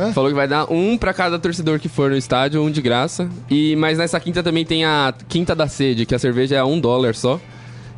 Hã? 0.07 0.13
Falou 0.13 0.31
que 0.31 0.37
vai 0.37 0.47
dar 0.49 0.71
um 0.73 0.97
pra 0.97 1.13
cada 1.13 1.39
torcedor 1.39 1.79
que 1.79 1.89
for 1.89 2.11
no 2.11 2.17
estádio, 2.17 2.63
um 2.63 2.71
de 2.71 2.81
graça. 2.81 3.29
E 3.51 3.75
mas 3.77 3.99
nessa 3.99 4.19
quinta 4.21 4.43
também 4.43 4.65
tem 4.65 4.85
a 4.85 5.13
quinta 5.29 5.55
da 5.55 5.67
sede, 5.69 6.07
que 6.07 6.15
a 6.15 6.19
cerveja 6.19 6.57
é 6.57 6.59
a 6.59 6.65
um 6.65 6.79
dólar 6.79 7.15
só. 7.15 7.41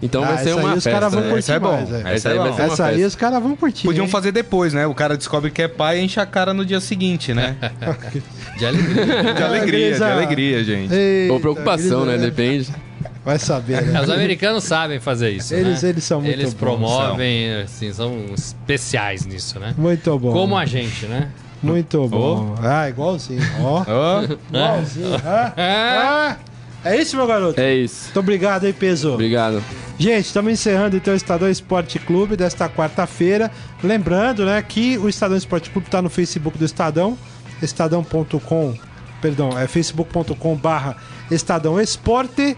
Então 0.01 0.22
Ah, 0.22 0.28
vai 0.28 0.44
ser 0.44 0.55
uma 0.55 0.70
aí 0.72 0.78
os 0.78 0.84
festa. 0.84 0.90
caras 1.01 1.12
vão 1.12 1.22
né? 1.22 1.28
curtir 1.30 1.38
Essa 1.51 1.53
é 1.55 1.59
bom. 1.59 1.72
mais, 1.72 1.92
é. 1.92 1.99
Essa 2.01 2.09
Essa 2.11 2.28
é 2.28 2.32
aí 2.32 2.38
vai 2.38 2.53
ser 2.53 2.62
uma 2.62 2.72
Essa 2.72 2.84
aí 2.86 2.92
festa. 2.94 3.09
os 3.09 3.14
caras 3.16 3.42
vão 3.42 3.57
curtir. 3.57 3.86
Podiam 3.86 4.05
hein? 4.05 4.11
fazer 4.11 4.32
depois, 4.32 4.72
né? 4.72 4.86
O 4.86 4.94
cara 4.94 5.16
descobre 5.16 5.51
que 5.51 5.62
é 5.62 5.68
pai 5.68 5.99
e 5.99 6.05
enche 6.05 6.20
a 6.20 6.26
cara 6.26 6.55
no 6.55 6.64
dia 6.64 6.80
seguinte, 6.80 7.34
né? 7.34 7.57
De 8.57 8.64
alegria. 8.66 9.34
De 9.34 9.42
alegria, 9.42 9.94
de 9.96 10.03
alegria, 10.05 10.64
gente. 10.64 10.92
Eita, 10.94 11.32
Ou 11.32 11.40
preocupação, 11.40 12.05
né? 12.05 12.16
Depende. 12.18 12.68
Vai 13.24 13.38
saber, 13.38 13.82
né? 13.82 14.01
Os 14.01 14.09
americanos 14.11 14.64
sabem 14.64 14.99
fazer 15.01 15.30
isso. 15.30 15.53
Eles- 15.55 15.82
né? 15.82 15.88
eles 15.90 16.05
são 16.05 16.20
muito 16.20 16.32
Eles 16.32 16.55
bons, 16.55 16.59
promovem, 16.61 17.55
assim, 17.62 17.92
são 17.92 18.16
especiais 18.34 19.26
nisso, 19.26 19.59
né? 19.61 19.74
Muito 19.76 20.18
bom. 20.18 20.32
Como 20.32 20.57
a 20.57 20.64
gente, 20.64 21.07
né? 21.07 21.28
Muito 21.62 22.07
bom. 22.09 22.55
Ah, 22.62 22.88
igualzinho. 22.88 23.42
Ó. 23.61 23.84
Ó, 23.86 24.22
Igualzinho. 24.22 25.16
Ah, 25.26 25.53
ah. 25.57 26.36
É 26.89 27.01
isso, 27.01 27.16
meu 27.16 27.26
garoto? 27.26 27.61
É 27.61 27.74
isso. 27.74 28.05
Muito 28.05 28.20
obrigado 28.20 28.64
aí, 28.64 28.72
Peso. 28.72 29.14
Obrigado. 29.14 29.62
Gente, 29.99 30.26
estamos 30.26 30.53
encerrando 30.53 30.97
então 30.97 31.12
o 31.12 31.16
Estadão 31.16 31.51
Esporte 31.51 31.99
Clube 31.99 32.36
desta 32.36 32.68
quarta-feira. 32.68 33.51
Lembrando, 33.82 34.45
né, 34.45 34.62
que 34.62 34.97
o 34.99 35.09
Estadão 35.09 35.36
Esporte 35.36 35.70
Clube 35.70 35.89
está 35.89 36.01
no 36.01 36.09
Facebook 36.09 36.57
do 36.57 36.64
Estadão, 36.64 37.18
estadão.com, 37.61 38.74
perdão, 39.20 39.59
é 39.59 39.66
facebook.com 39.66 40.55
barra 40.57 40.97
Estadão 41.30 41.80
Esporte 41.80 42.57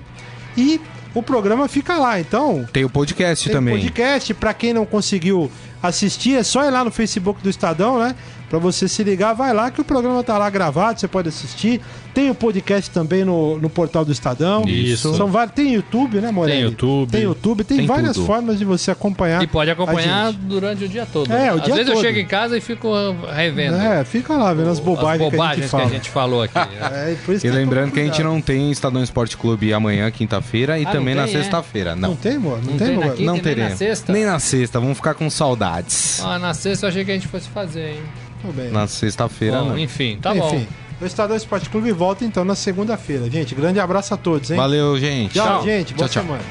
e 0.57 0.81
o 1.15 1.23
programa 1.23 1.67
fica 1.67 1.97
lá. 1.99 2.21
Então, 2.21 2.67
tem 2.73 2.85
o 2.85 2.91
podcast 2.91 3.45
tem 3.45 3.55
também. 3.55 3.75
podcast, 3.75 4.35
para 4.35 4.55
quem 4.55 4.73
não 4.73 4.87
conseguiu 4.87 5.51
assistir, 5.83 6.37
é 6.37 6.43
só 6.43 6.65
ir 6.65 6.71
lá 6.71 6.85
no 6.85 6.91
Facebook 6.91 7.43
do 7.43 7.49
Estadão, 7.51 7.99
né? 7.99 8.15
Pra 8.49 8.59
você 8.59 8.89
se 8.89 9.03
ligar, 9.03 9.33
vai 9.33 9.53
lá 9.53 9.71
que 9.71 9.81
o 9.81 9.85
programa 9.85 10.23
tá 10.23 10.37
lá 10.37 10.51
gravado, 10.51 11.01
você 11.01 11.09
pode 11.09 11.29
assistir. 11.29 11.81
Tem 12.13 12.29
o 12.31 12.35
podcast 12.35 12.91
também 12.91 13.25
no, 13.25 13.59
no 13.59 13.71
portal 13.71 14.05
do 14.05 14.11
Estadão. 14.13 14.65
Isso. 14.67 15.15
São 15.17 15.29
vários, 15.29 15.55
tem 15.55 15.75
YouTube, 15.75 16.21
né, 16.21 16.31
Morelli? 16.31 16.57
Tem 16.59 16.65
YouTube. 16.69 17.11
Tem 17.13 17.23
YouTube, 17.23 17.65
tem, 17.65 17.77
Tem 17.79 17.87
várias 17.87 18.15
tudo. 18.15 18.27
formas 18.27 18.59
de 18.59 18.65
você 18.65 18.91
acompanhar. 18.91 19.43
E 19.43 19.47
pode 19.47 19.71
acompanhar 19.71 20.27
a 20.27 20.33
gente. 20.33 20.41
durante 20.41 20.85
o 20.85 20.89
dia 20.89 21.07
todo. 21.11 21.33
É, 21.33 21.53
o 21.53 21.57
Às 21.57 21.63
dia 21.63 21.75
vezes 21.75 21.89
eu 21.89 21.95
todo. 21.95 22.05
chego 22.05 22.19
em 22.19 22.27
casa 22.27 22.57
e 22.59 22.61
fico 22.61 22.89
revendo. 23.33 23.77
É, 23.77 24.05
fica 24.05 24.35
lá 24.37 24.53
vendo 24.53 24.71
as 24.71 24.81
bobagens, 24.81 25.27
as 25.27 25.31
bobagens 25.33 25.71
que 25.71 25.77
a 25.77 25.87
gente 25.89 26.11
fala. 26.11 26.27
falou 26.31 26.43
aqui. 26.43 26.55
né? 26.59 26.69
É, 27.13 27.15
por 27.25 27.35
isso 27.35 27.47
E 27.47 27.51
que 27.51 27.55
lembrando 27.57 27.93
que 27.93 28.01
a 28.01 28.05
gente 28.05 28.23
não 28.23 28.41
tem 28.41 28.71
Estadão 28.71 29.03
Esporte 29.03 29.37
Clube 29.37 29.73
amanhã, 29.73 30.11
quinta-feira, 30.11 30.79
e 30.79 30.85
Ah, 30.85 30.91
também 30.91 31.15
não 31.15 31.23
na 31.23 31.29
tem, 31.29 31.37
é? 31.37 31.43
sexta-feira. 31.43 31.95
Não 31.95 32.11
Não, 32.11 32.17
tem, 32.17 32.37
amor? 32.37 32.59
Não, 32.63 32.73
Não 32.73 32.79
tem, 32.79 32.87
tem 32.89 32.97
amor? 32.97 33.07
não 33.07 33.15
nem 33.17 33.27
na 33.27 33.39
teremos. 33.43 33.79
sexta? 33.79 34.13
Nem 34.13 34.25
na 34.25 34.39
sexta, 34.39 34.81
vamos 34.81 34.97
ficar 34.97 35.15
com 35.15 35.31
saudades. 35.31 36.21
Ah, 36.25 36.39
na 36.39 36.53
sexta 36.55 36.87
eu 36.87 36.89
achei 36.91 37.05
que 37.05 37.11
a 37.11 37.15
gente 37.15 37.29
fosse 37.29 37.49
fazer, 37.49 37.91
hein? 37.93 38.01
Tudo 38.43 38.53
bem. 38.55 38.71
Na 38.71 38.87
sexta-feira, 38.87 39.63
não. 39.63 39.79
enfim, 39.79 40.19
tá 40.21 40.31
Enfim, 40.35 40.41
bom. 40.41 40.67
O 41.01 41.07
Estadão 41.07 41.37
Esporte 41.37 41.69
Clube 41.71 41.91
volta 41.93 42.25
então 42.25 42.45
na 42.45 42.55
segunda-feira. 42.55 43.31
Gente, 43.31 43.55
grande 43.55 43.81
abraço 43.81 44.13
a 44.15 44.17
todos, 44.17 44.51
hein? 44.51 44.57
Valeu, 44.57 44.99
gente. 44.99 45.35
Tchau, 45.35 45.63
gente. 45.63 45.95
Boa 45.95 46.09
Tchau, 46.09 46.23
tchau. 46.23 46.37
semana. 46.39 46.45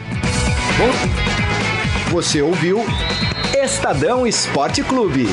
Você 2.11 2.41
ouviu 2.41 2.83
Estadão 3.53 4.25
Esporte 4.25 4.81
Clube. 4.83 5.27